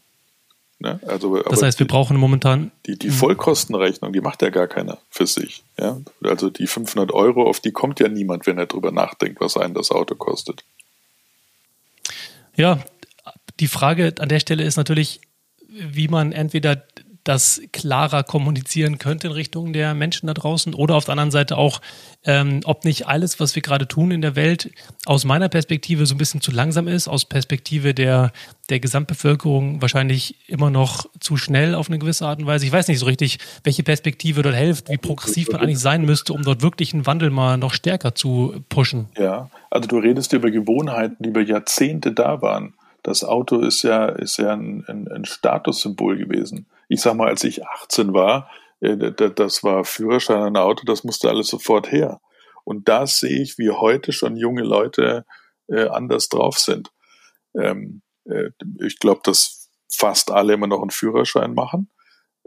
Ne? 0.84 1.00
Also, 1.08 1.42
das 1.42 1.62
heißt, 1.62 1.80
wir 1.80 1.88
die, 1.88 1.92
brauchen 1.92 2.18
momentan. 2.18 2.72
Die, 2.86 3.00
die 3.00 3.10
Vollkostenrechnung, 3.10 4.12
die 4.12 4.20
macht 4.20 4.42
ja 4.42 4.50
gar 4.50 4.68
keiner 4.68 4.98
für 5.10 5.26
sich. 5.26 5.64
Ja? 5.80 6.02
Also 6.22 6.50
die 6.50 6.68
500 6.68 7.14
Euro, 7.14 7.48
auf 7.48 7.62
die 7.62 7.72
kommt 7.72 8.02
ja 8.02 8.10
niemand, 8.10 8.46
wenn 8.48 8.58
er 8.58 8.66
drüber 8.66 8.92
nachdenkt, 8.92 9.40
was 9.40 9.56
einen 9.56 9.74
das 9.74 9.92
Auto 9.92 10.16
kostet. 10.16 10.66
Ja, 12.58 12.84
die 13.62 13.70
Frage 13.70 14.14
an 14.20 14.28
der 14.28 14.42
Stelle 14.42 14.64
ist 14.64 14.76
natürlich, 14.76 15.22
wie 15.70 16.10
man 16.10 16.34
entweder 16.34 16.84
das 17.24 17.62
klarer 17.72 18.24
kommunizieren 18.24 18.98
könnte 18.98 19.28
in 19.28 19.34
Richtung 19.34 19.72
der 19.72 19.94
Menschen 19.94 20.28
da 20.28 20.34
draußen 20.34 20.74
oder 20.74 20.96
auf 20.96 21.06
der 21.06 21.14
anderen 21.14 21.32
Seite 21.32 21.58
auch, 21.58 21.80
ähm, 22.26 22.60
ob 22.66 22.84
nicht 22.84 23.08
alles, 23.08 23.40
was 23.40 23.56
wir 23.56 23.62
gerade 23.62 23.88
tun 23.88 24.12
in 24.12 24.22
der 24.22 24.36
Welt, 24.36 24.72
aus 25.06 25.24
meiner 25.24 25.48
Perspektive 25.48 26.06
so 26.06 26.16
ein 26.16 26.18
bisschen 26.18 26.42
zu 26.42 26.52
langsam 26.52 26.88
ist, 26.88 27.08
aus 27.08 27.24
Perspektive 27.24 27.94
der, 27.94 28.34
der 28.70 28.82
Gesamtbevölkerung 28.82 29.82
wahrscheinlich 29.82 30.36
immer 30.48 30.70
noch 30.70 31.06
zu 31.20 31.38
schnell 31.38 31.76
auf 31.76 31.90
eine 31.90 31.98
gewisse 31.98 32.26
Art 32.28 32.40
und 32.40 32.46
Weise. 32.46 32.66
Ich 32.66 32.72
weiß 32.72 32.90
nicht 32.90 33.00
so 33.00 33.06
richtig, 33.06 33.40
welche 33.64 33.84
Perspektive 33.84 34.42
dort 34.42 34.56
hilft, 34.56 34.90
wie 34.90 34.98
progressiv 34.98 35.50
man 35.52 35.62
eigentlich 35.62 35.80
sein 35.80 36.04
müsste, 36.04 36.34
um 36.34 36.44
dort 36.44 36.62
wirklich 36.62 36.94
einen 36.94 37.06
Wandel 37.06 37.30
mal 37.30 37.58
noch 37.58 37.74
stärker 37.74 38.16
zu 38.16 38.64
pushen. 38.68 39.08
Ja, 39.18 39.50
also 39.70 39.88
du 39.88 39.98
redest 39.98 40.34
über 40.34 40.52
Gewohnheiten, 40.52 41.16
die 41.20 41.30
über 41.30 41.42
Jahrzehnte 41.42 42.12
da 42.12 42.42
waren. 42.42 42.74
Das 43.02 43.24
Auto 43.24 43.60
ist 43.60 43.84
ja, 43.84 44.08
ist 44.08 44.38
ja 44.38 44.54
ein, 44.54 44.84
ein, 44.88 45.08
ein 45.10 45.26
Statussymbol 45.26 46.18
gewesen 46.18 46.66
ich 46.90 47.02
sag 47.02 47.16
mal, 47.16 47.28
als 47.28 47.44
ich 47.44 47.66
18 47.66 48.14
war, 48.14 48.50
äh, 48.84 49.12
das 49.12 49.64
war 49.64 49.86
Führerschein 49.86 50.44
ein 50.44 50.58
Auto, 50.58 50.86
das 50.86 51.04
musste 51.04 51.30
alles 51.30 51.48
sofort 51.48 51.92
her. 51.92 52.22
Und 52.66 52.88
da 52.88 53.08
sehe 53.08 53.42
ich, 53.42 53.58
wie 53.58 53.72
heute 53.72 54.12
schon 54.12 54.38
junge 54.38 54.64
Leute 54.64 55.26
äh, 55.68 55.88
anders 55.88 56.30
drauf 56.30 56.58
sind. 56.58 56.92
Ähm, 57.60 58.02
äh, 58.26 58.50
ich 58.86 59.00
glaube, 59.00 59.22
dass 59.24 59.70
fast 59.92 60.32
alle 60.32 60.54
immer 60.54 60.68
noch 60.68 60.82
einen 60.82 60.92
Führerschein 60.92 61.54
machen. 61.54 61.90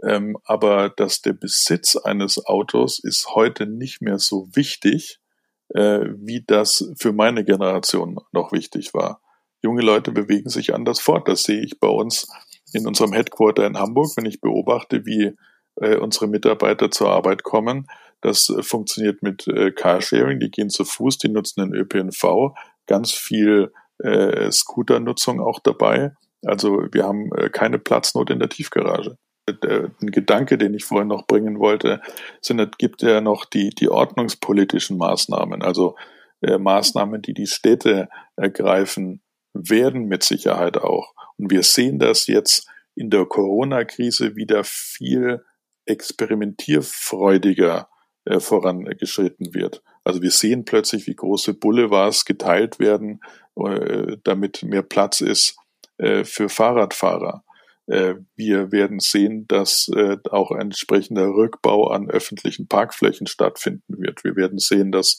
Ähm, 0.02 0.36
aber 0.44 0.90
dass 0.90 1.22
der 1.22 1.32
Besitz 1.32 1.96
eines 1.96 2.44
Autos 2.44 2.98
ist 2.98 3.34
heute 3.34 3.66
nicht 3.66 4.02
mehr 4.02 4.18
so 4.18 4.48
wichtig, 4.54 5.20
wie 5.68 6.44
das 6.46 6.92
für 6.96 7.12
meine 7.12 7.44
Generation 7.44 8.20
noch 8.30 8.52
wichtig 8.52 8.94
war. 8.94 9.20
Junge 9.62 9.82
Leute 9.82 10.12
bewegen 10.12 10.48
sich 10.48 10.72
anders 10.72 11.00
fort. 11.00 11.26
Das 11.26 11.42
sehe 11.42 11.60
ich 11.60 11.80
bei 11.80 11.88
uns 11.88 12.28
in 12.76 12.86
unserem 12.86 13.12
Headquarter 13.12 13.66
in 13.66 13.78
Hamburg, 13.78 14.12
wenn 14.16 14.26
ich 14.26 14.40
beobachte, 14.40 15.06
wie 15.06 15.34
äh, 15.80 15.96
unsere 15.96 16.28
Mitarbeiter 16.28 16.90
zur 16.90 17.10
Arbeit 17.10 17.42
kommen. 17.42 17.86
Das 18.20 18.48
äh, 18.48 18.62
funktioniert 18.62 19.22
mit 19.22 19.46
äh, 19.48 19.72
Carsharing, 19.72 20.40
die 20.40 20.50
gehen 20.50 20.70
zu 20.70 20.84
Fuß, 20.84 21.18
die 21.18 21.28
nutzen 21.28 21.60
den 21.60 21.74
ÖPNV, 21.74 22.54
ganz 22.86 23.12
viel 23.12 23.72
äh, 23.98 24.50
Scooter-Nutzung 24.50 25.40
auch 25.40 25.60
dabei. 25.60 26.12
Also 26.44 26.86
wir 26.92 27.04
haben 27.04 27.30
äh, 27.36 27.50
keine 27.50 27.78
Platznot 27.78 28.30
in 28.30 28.38
der 28.38 28.48
Tiefgarage. 28.48 29.16
Äh, 29.48 29.88
ein 30.02 30.10
Gedanke, 30.10 30.58
den 30.58 30.74
ich 30.74 30.84
vorhin 30.84 31.08
noch 31.08 31.26
bringen 31.26 31.58
wollte, 31.58 32.00
sind, 32.40 32.78
gibt 32.78 33.02
ja 33.02 33.20
noch 33.20 33.44
die, 33.44 33.70
die 33.70 33.88
ordnungspolitischen 33.88 34.96
Maßnahmen, 34.98 35.62
also 35.62 35.96
äh, 36.42 36.58
Maßnahmen, 36.58 37.22
die 37.22 37.34
die 37.34 37.46
Städte 37.46 38.08
ergreifen 38.36 39.22
werden 39.62 40.06
mit 40.06 40.22
Sicherheit 40.22 40.78
auch. 40.78 41.14
Und 41.36 41.50
wir 41.50 41.62
sehen 41.62 41.98
das 41.98 42.26
jetzt 42.26 42.66
in 42.94 43.10
der 43.10 43.26
Corona-Krise 43.26 44.36
wieder 44.36 44.64
viel 44.64 45.44
experimentierfreudiger 45.84 47.88
äh, 48.24 48.40
vorangeschritten 48.40 49.54
wird. 49.54 49.82
Also 50.02 50.22
wir 50.22 50.30
sehen 50.30 50.64
plötzlich, 50.64 51.06
wie 51.06 51.14
große 51.14 51.54
Boulevards 51.54 52.24
geteilt 52.24 52.78
werden, 52.78 53.20
äh, 53.56 54.16
damit 54.24 54.62
mehr 54.62 54.82
Platz 54.82 55.20
ist 55.20 55.56
äh, 55.98 56.24
für 56.24 56.48
Fahrradfahrer. 56.48 57.44
Äh, 57.86 58.14
wir 58.34 58.72
werden 58.72 58.98
sehen, 58.98 59.46
dass 59.46 59.88
äh, 59.94 60.16
auch 60.30 60.50
ein 60.50 60.62
entsprechender 60.62 61.28
Rückbau 61.28 61.90
an 61.90 62.10
öffentlichen 62.10 62.66
Parkflächen 62.66 63.26
stattfinden 63.26 63.98
wird. 63.98 64.24
Wir 64.24 64.36
werden 64.36 64.58
sehen, 64.58 64.90
dass 64.90 65.18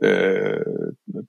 äh, 0.00 0.64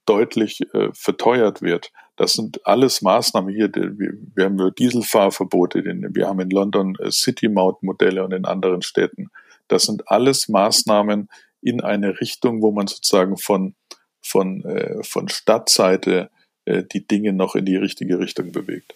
deutlich 0.04 0.60
verteuert 0.92 1.62
wird. 1.62 1.90
Das 2.18 2.32
sind 2.32 2.66
alles 2.66 3.00
Maßnahmen 3.00 3.54
hier. 3.54 3.72
Wir 3.72 4.44
haben 4.44 4.74
Dieselfahrverbote, 4.74 5.84
wir 5.84 6.26
haben 6.26 6.40
in 6.40 6.50
London 6.50 6.96
äh, 6.98 7.12
City-Maut-Modelle 7.12 8.24
und 8.24 8.32
in 8.32 8.44
anderen 8.44 8.82
Städten. 8.82 9.30
Das 9.68 9.84
sind 9.84 10.08
alles 10.08 10.48
Maßnahmen 10.48 11.28
in 11.62 11.80
eine 11.80 12.20
Richtung, 12.20 12.60
wo 12.60 12.72
man 12.72 12.88
sozusagen 12.88 13.38
von, 13.38 13.74
von, 14.20 14.64
äh, 14.64 15.02
von 15.04 15.28
Stadtseite 15.28 16.28
äh, 16.64 16.82
die 16.82 17.06
Dinge 17.06 17.32
noch 17.32 17.54
in 17.54 17.64
die 17.64 17.76
richtige 17.76 18.18
Richtung 18.18 18.50
bewegt. 18.50 18.94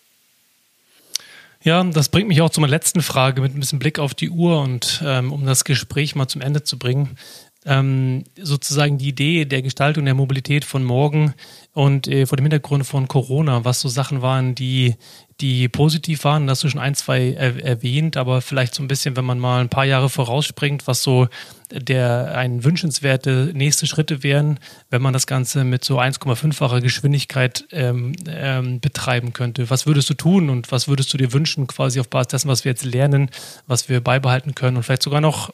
Ja, 1.63 1.85
das 1.85 2.09
bringt 2.09 2.27
mich 2.27 2.41
auch 2.41 2.51
zu 2.51 2.61
meiner 2.61 2.73
letzten 2.73 3.03
Frage 3.03 3.41
mit 3.41 3.55
ein 3.55 3.61
bisschen 3.61 3.79
Blick 3.79 4.01
auf 4.01 4.15
die 4.15 4.31
Uhr 4.31 4.61
und 4.61 5.01
ähm, 5.07 5.33
um 5.33 5.47
das 5.47 5.63
Gespräch 5.63 6.17
mal 6.17 6.27
zum 6.27 6.41
Ende 6.41 6.65
zu 6.65 6.77
bringen 6.77 7.17
ähm, 7.65 8.25
sozusagen 8.41 8.99
die 8.99 9.09
Idee 9.09 9.45
der 9.45 9.63
Gestaltung 9.63 10.05
der 10.05 10.15
Mobilität 10.15 10.65
von 10.65 10.83
morgen 10.83 11.35
und 11.73 12.09
äh, 12.09 12.27
vor 12.27 12.37
dem 12.37 12.45
Hintergrund 12.45 12.87
von 12.87 13.07
Corona, 13.07 13.65
was 13.65 13.81
so 13.81 13.89
Sachen 13.89 14.21
waren, 14.21 14.55
die, 14.55 14.97
die 15.41 15.69
positiv 15.69 16.25
waren, 16.25 16.47
das 16.47 16.59
hast 16.59 16.65
du 16.65 16.69
schon 16.71 16.81
ein, 16.81 16.95
zwei 16.95 17.33
er 17.33 17.65
erwähnt, 17.65 18.17
aber 18.17 18.43
vielleicht 18.43 18.75
so 18.75 18.83
ein 18.83 18.89
bisschen, 18.89 19.17
wenn 19.17 19.25
man 19.25 19.39
mal 19.39 19.61
ein 19.61 19.69
paar 19.69 19.85
Jahre 19.85 20.09
vorausspringt, 20.09 20.87
was 20.87 21.03
so 21.03 21.29
der 21.71 22.37
ein 22.37 22.65
wünschenswerte 22.65 23.53
nächste 23.55 23.87
Schritte 23.87 24.23
wären, 24.23 24.59
wenn 24.91 25.01
man 25.01 25.13
das 25.13 25.27
Ganze 25.27 25.65
mit 25.65 25.85
so 25.85 25.99
1,5-facher 26.01 26.81
Geschwindigkeit 26.81 27.65
ähm, 27.71 28.13
ähm, 28.27 28.81
betreiben 28.81 29.33
könnte. 29.33 29.71
Was 29.71 29.87
würdest 29.87 30.11
du 30.11 30.15
tun 30.15 30.51
und 30.51 30.71
was 30.73 30.89
würdest 30.89 31.13
du 31.15 31.17
dir 31.17 31.33
wünschen, 31.33 31.67
quasi 31.69 32.01
auf 32.01 32.09
Basis 32.09 32.29
dessen, 32.29 32.49
was 32.49 32.65
wir 32.65 32.73
jetzt 32.73 32.85
lernen, 32.85 33.31
was 33.67 33.89
wir 33.89 34.01
beibehalten 34.01 34.55
können 34.55 34.77
und 34.77 34.83
vielleicht 34.83 35.03
sogar 35.03 35.21
noch 35.21 35.53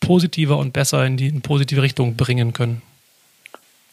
positiver 0.00 0.58
und 0.58 0.72
besser 0.72 1.04
in 1.04 1.16
die 1.16 1.28
in 1.28 1.42
positive 1.42 1.82
Richtung 1.82 2.16
bringen 2.16 2.52
können? 2.52 2.82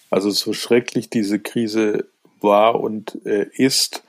Also 0.09 0.29
so 0.29 0.53
schrecklich 0.53 1.09
diese 1.09 1.39
Krise 1.39 2.07
war 2.41 2.79
und 2.79 3.19
äh, 3.25 3.47
ist, 3.53 4.03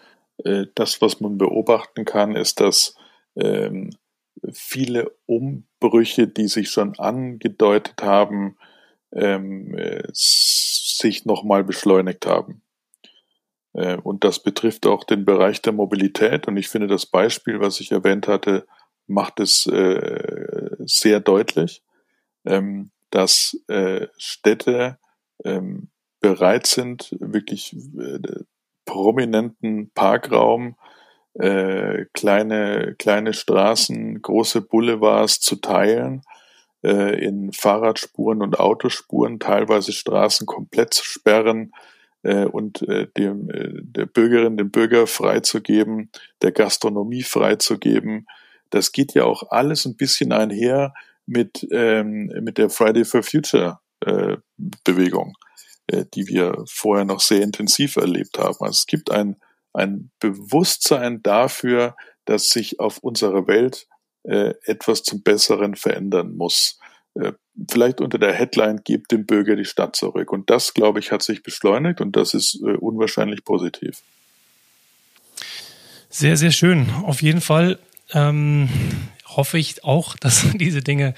äh, 0.45 0.67
das, 0.75 1.01
was 1.01 1.21
man 1.21 1.39
beobachten 1.39 2.05
kann, 2.05 2.37
ist, 2.37 2.61
dass 2.61 2.95
ähm, 3.37 3.91
viele 4.53 5.11
Umbrüche, 5.27 6.29
die 6.29 6.49
sich 6.49 6.71
schon 6.71 6.99
angedeutet 6.99 8.03
haben, 8.03 8.57
ähm, 9.13 9.77
äh, 9.77 10.03
sich 10.13 11.25
nochmal 11.25 11.65
beschleunigt 11.65 12.27
haben. 12.27 12.63
Äh, 13.73 13.97
und 13.97 14.25
das 14.25 14.43
betrifft 14.43 14.87
auch 14.87 15.05
den 15.05 15.25
Bereich 15.25 15.63
der 15.63 15.73
Mobilität. 15.73 16.49
Und 16.49 16.57
ich 16.57 16.69
finde, 16.69 16.87
das 16.87 17.07
Beispiel, 17.07 17.61
was 17.61 17.81
ich 17.81 17.93
erwähnt 17.93 18.29
hatte, 18.29 18.67
macht 19.07 19.41
es 19.41 19.67
äh, 19.67 20.77
sehr 20.85 21.21
deutlich 21.21 21.83
ähm, 22.47 22.91
dass 23.11 23.59
äh, 23.69 24.07
Städte 24.17 24.99
ähm, 25.45 25.89
bereit 26.21 26.67
sind, 26.67 27.15
wirklich 27.21 27.75
äh, 27.75 28.19
prominenten 28.85 29.91
Parkraum, 29.95 30.77
äh, 31.35 32.07
kleine, 32.15 32.95
kleine 32.99 33.35
Straßen, 33.35 34.23
große 34.23 34.63
Boulevards 34.63 35.41
zu 35.41 35.57
teilen, 35.57 36.23
äh, 36.83 37.23
in 37.23 37.53
Fahrradspuren 37.53 38.43
und 38.43 38.59
Autospuren, 38.59 39.39
teilweise 39.39 39.93
Straßen 39.93 40.47
komplett 40.47 40.95
zu 40.95 41.05
sperren 41.05 41.73
äh, 42.23 42.45
und 42.45 42.83
äh, 42.89 43.09
dem, 43.17 43.51
äh, 43.51 43.71
der 43.83 44.07
Bürgerin, 44.07 44.57
dem 44.57 44.71
Bürger 44.71 45.07
freizugeben, 45.07 46.11
der 46.43 46.53
Gastronomie 46.53 47.23
freizugeben. 47.23 48.27
Das 48.71 48.93
geht 48.93 49.15
ja 49.15 49.25
auch 49.25 49.51
alles 49.51 49.85
ein 49.85 49.97
bisschen 49.97 50.33
einher 50.33 50.95
mit, 51.27 51.67
ähm, 51.71 52.27
mit 52.41 52.59
der 52.59 52.71
Friday 52.71 53.05
for 53.05 53.23
Future 53.23 53.81
äh, 54.05 54.37
Bewegung, 54.85 55.37
äh, 55.89 56.05
die 56.15 56.27
wir 56.27 56.65
vorher 56.69 57.05
noch 57.05 57.21
sehr 57.21 57.43
intensiv 57.43 57.97
erlebt 57.97 58.39
haben. 58.39 58.57
Also 58.61 58.71
es 58.71 58.87
gibt 58.87 59.11
ein, 59.11 59.37
ein 59.73 60.11
Bewusstsein 60.21 61.23
dafür, 61.23 61.97
dass 62.25 62.49
sich 62.49 62.81
auf 62.81 62.99
unserer 62.99 63.47
Welt 63.47 63.87
äh, 64.25 64.55
etwas 64.65 65.03
zum 65.03 65.23
Besseren 65.23 65.77
verändern 65.77 66.37
muss. 66.37 66.79
Äh, 67.15 67.33
vielleicht 67.71 68.01
unter 68.01 68.19
der 68.19 68.33
Headline 68.33 68.83
gibt 68.85 69.13
dem 69.13 69.27
Bürger 69.27 69.57
die 69.57 69.65
Stadt 69.65 69.97
zurück. 69.97 70.33
Und 70.33 70.51
das, 70.51 70.75
glaube 70.75 70.99
ich, 70.99 71.13
hat 71.13 71.23
sich 71.23 71.43
beschleunigt 71.43 72.01
und 72.01 72.17
das 72.17 72.35
ist 72.35 72.61
äh, 72.63 72.77
unwahrscheinlich 72.77 73.45
positiv. 73.45 74.03
Sehr, 76.09 76.37
sehr 76.37 76.51
schön. 76.53 76.89
Auf 77.05 77.23
jeden 77.23 77.41
Fall. 77.41 77.79
Ähm, 78.13 78.69
hoffe 79.27 79.59
ich 79.59 79.85
auch, 79.85 80.17
dass 80.21 80.45
diese 80.55 80.81
Dinge 80.83 81.15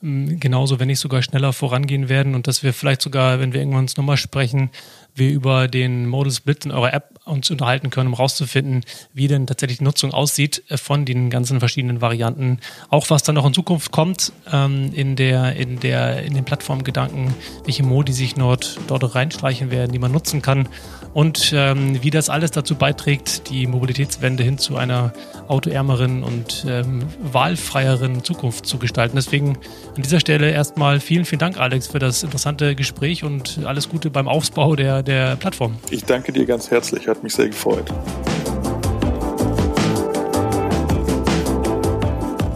genauso, 0.00 0.78
wenn 0.78 0.86
nicht 0.86 1.00
sogar 1.00 1.22
schneller 1.22 1.52
vorangehen 1.52 2.08
werden 2.08 2.34
und 2.36 2.46
dass 2.46 2.62
wir 2.62 2.72
vielleicht 2.72 3.02
sogar, 3.02 3.40
wenn 3.40 3.52
wir 3.52 3.60
irgendwann 3.60 3.82
uns 3.82 3.96
nochmal 3.96 4.16
sprechen, 4.16 4.70
wir 5.14 5.30
über 5.30 5.66
den 5.66 6.06
Modal 6.06 6.32
Split 6.32 6.64
in 6.66 6.70
eurer 6.70 6.92
App 6.94 7.18
uns 7.24 7.50
unterhalten 7.50 7.90
können, 7.90 8.08
um 8.08 8.14
rauszufinden, 8.14 8.84
wie 9.12 9.28
denn 9.28 9.46
tatsächlich 9.46 9.78
die 9.78 9.84
Nutzung 9.84 10.12
aussieht 10.12 10.62
äh, 10.68 10.76
von 10.76 11.04
den 11.04 11.30
ganzen 11.30 11.58
verschiedenen 11.58 12.00
Varianten. 12.00 12.60
Auch 12.88 13.10
was 13.10 13.22
dann 13.22 13.34
noch 13.34 13.44
in 13.44 13.52
Zukunft 13.52 13.90
kommt 13.90 14.32
ähm, 14.52 14.92
in 14.94 15.16
der, 15.16 15.56
in 15.56 15.80
der, 15.80 16.22
in 16.22 16.34
den 16.34 16.44
Plattformgedanken, 16.44 17.34
welche 17.64 17.82
Modi 17.82 18.12
sich 18.12 18.34
dort, 18.34 18.78
dort 18.86 19.14
reinstreichen 19.14 19.70
werden, 19.70 19.92
die 19.92 19.98
man 19.98 20.12
nutzen 20.12 20.42
kann 20.42 20.68
und 21.12 21.52
ähm, 21.54 22.02
wie 22.02 22.10
das 22.10 22.30
alles 22.30 22.50
dazu 22.50 22.76
beiträgt, 22.76 23.50
die 23.50 23.66
Mobilitätswende 23.66 24.42
hin 24.42 24.58
zu 24.58 24.76
einer 24.76 25.12
autoärmeren 25.48 26.22
und 26.22 26.64
ähm, 26.68 27.06
wahlfreieren 27.20 28.22
Zukunft 28.22 28.66
zu 28.66 28.78
gestalten. 28.78 29.16
Deswegen 29.16 29.58
an 29.98 30.02
dieser 30.02 30.20
Stelle 30.20 30.52
erstmal 30.52 31.00
vielen, 31.00 31.24
vielen 31.24 31.40
Dank, 31.40 31.58
Alex, 31.58 31.88
für 31.88 31.98
das 31.98 32.22
interessante 32.22 32.76
Gespräch 32.76 33.24
und 33.24 33.58
alles 33.64 33.88
Gute 33.88 34.10
beim 34.10 34.28
Aufbau 34.28 34.76
der, 34.76 35.02
der 35.02 35.34
Plattform. 35.34 35.76
Ich 35.90 36.04
danke 36.04 36.32
dir 36.32 36.46
ganz 36.46 36.70
herzlich, 36.70 37.08
hat 37.08 37.24
mich 37.24 37.34
sehr 37.34 37.48
gefreut. 37.48 37.84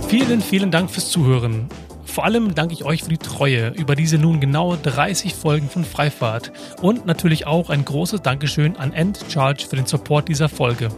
Vielen, 0.06 0.40
vielen 0.40 0.70
Dank 0.70 0.88
fürs 0.88 1.10
Zuhören. 1.10 1.66
Vor 2.04 2.24
allem 2.24 2.54
danke 2.54 2.74
ich 2.74 2.84
euch 2.84 3.02
für 3.02 3.08
die 3.08 3.18
Treue 3.18 3.70
über 3.70 3.96
diese 3.96 4.18
nun 4.18 4.38
genau 4.38 4.76
30 4.76 5.34
Folgen 5.34 5.68
von 5.68 5.84
Freifahrt 5.84 6.52
und 6.80 7.06
natürlich 7.06 7.48
auch 7.48 7.70
ein 7.70 7.84
großes 7.84 8.22
Dankeschön 8.22 8.76
an 8.76 8.92
Endcharge 8.92 9.64
für 9.68 9.74
den 9.74 9.86
Support 9.86 10.28
dieser 10.28 10.48
Folge. 10.48 10.90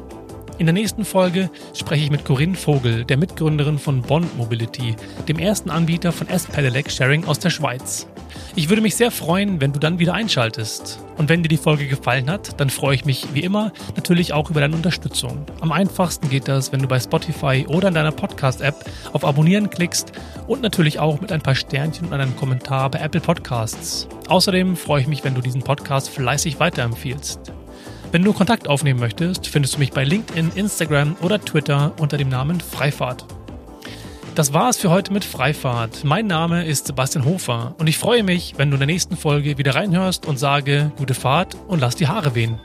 In 0.56 0.66
der 0.66 0.72
nächsten 0.72 1.04
Folge 1.04 1.50
spreche 1.74 2.04
ich 2.04 2.10
mit 2.12 2.24
Corinne 2.24 2.54
Vogel, 2.54 3.04
der 3.04 3.16
Mitgründerin 3.16 3.76
von 3.76 4.02
Bond 4.02 4.36
Mobility, 4.36 4.94
dem 5.26 5.40
ersten 5.40 5.68
Anbieter 5.68 6.12
von 6.12 6.28
S-Pedelec 6.28 6.92
Sharing 6.92 7.24
aus 7.24 7.40
der 7.40 7.50
Schweiz. 7.50 8.06
Ich 8.54 8.68
würde 8.68 8.80
mich 8.80 8.94
sehr 8.94 9.10
freuen, 9.10 9.60
wenn 9.60 9.72
du 9.72 9.80
dann 9.80 9.98
wieder 9.98 10.14
einschaltest. 10.14 11.00
Und 11.16 11.28
wenn 11.28 11.42
dir 11.42 11.48
die 11.48 11.56
Folge 11.56 11.88
gefallen 11.88 12.30
hat, 12.30 12.60
dann 12.60 12.70
freue 12.70 12.94
ich 12.94 13.04
mich 13.04 13.26
wie 13.34 13.40
immer 13.40 13.72
natürlich 13.96 14.32
auch 14.32 14.48
über 14.48 14.60
deine 14.60 14.76
Unterstützung. 14.76 15.44
Am 15.60 15.72
einfachsten 15.72 16.28
geht 16.28 16.46
das, 16.46 16.70
wenn 16.70 16.80
du 16.80 16.86
bei 16.86 17.00
Spotify 17.00 17.66
oder 17.68 17.88
in 17.88 17.94
deiner 17.94 18.12
Podcast-App 18.12 18.76
auf 19.12 19.24
Abonnieren 19.24 19.70
klickst 19.70 20.12
und 20.46 20.62
natürlich 20.62 21.00
auch 21.00 21.20
mit 21.20 21.32
ein 21.32 21.42
paar 21.42 21.56
Sternchen 21.56 22.06
und 22.06 22.12
einem 22.12 22.36
Kommentar 22.36 22.90
bei 22.90 23.00
Apple 23.00 23.20
Podcasts. 23.20 24.06
Außerdem 24.28 24.76
freue 24.76 25.00
ich 25.00 25.08
mich, 25.08 25.24
wenn 25.24 25.34
du 25.34 25.40
diesen 25.40 25.62
Podcast 25.62 26.10
fleißig 26.10 26.60
weiterempfiehlst. 26.60 27.52
Wenn 28.14 28.22
du 28.22 28.32
Kontakt 28.32 28.68
aufnehmen 28.68 29.00
möchtest, 29.00 29.48
findest 29.48 29.74
du 29.74 29.80
mich 29.80 29.90
bei 29.90 30.04
LinkedIn, 30.04 30.52
Instagram 30.54 31.16
oder 31.20 31.40
Twitter 31.40 31.94
unter 31.98 32.16
dem 32.16 32.28
Namen 32.28 32.60
Freifahrt. 32.60 33.26
Das 34.36 34.52
war 34.52 34.70
es 34.70 34.76
für 34.76 34.88
heute 34.90 35.12
mit 35.12 35.24
Freifahrt. 35.24 36.04
Mein 36.04 36.28
Name 36.28 36.64
ist 36.64 36.86
Sebastian 36.86 37.24
Hofer 37.24 37.74
und 37.76 37.88
ich 37.88 37.98
freue 37.98 38.22
mich, 38.22 38.54
wenn 38.56 38.70
du 38.70 38.76
in 38.76 38.78
der 38.78 38.86
nächsten 38.86 39.16
Folge 39.16 39.58
wieder 39.58 39.74
reinhörst 39.74 40.26
und 40.26 40.38
sage 40.38 40.92
gute 40.96 41.14
Fahrt 41.14 41.56
und 41.66 41.80
lass 41.80 41.96
die 41.96 42.06
Haare 42.06 42.36
wehen. 42.36 42.60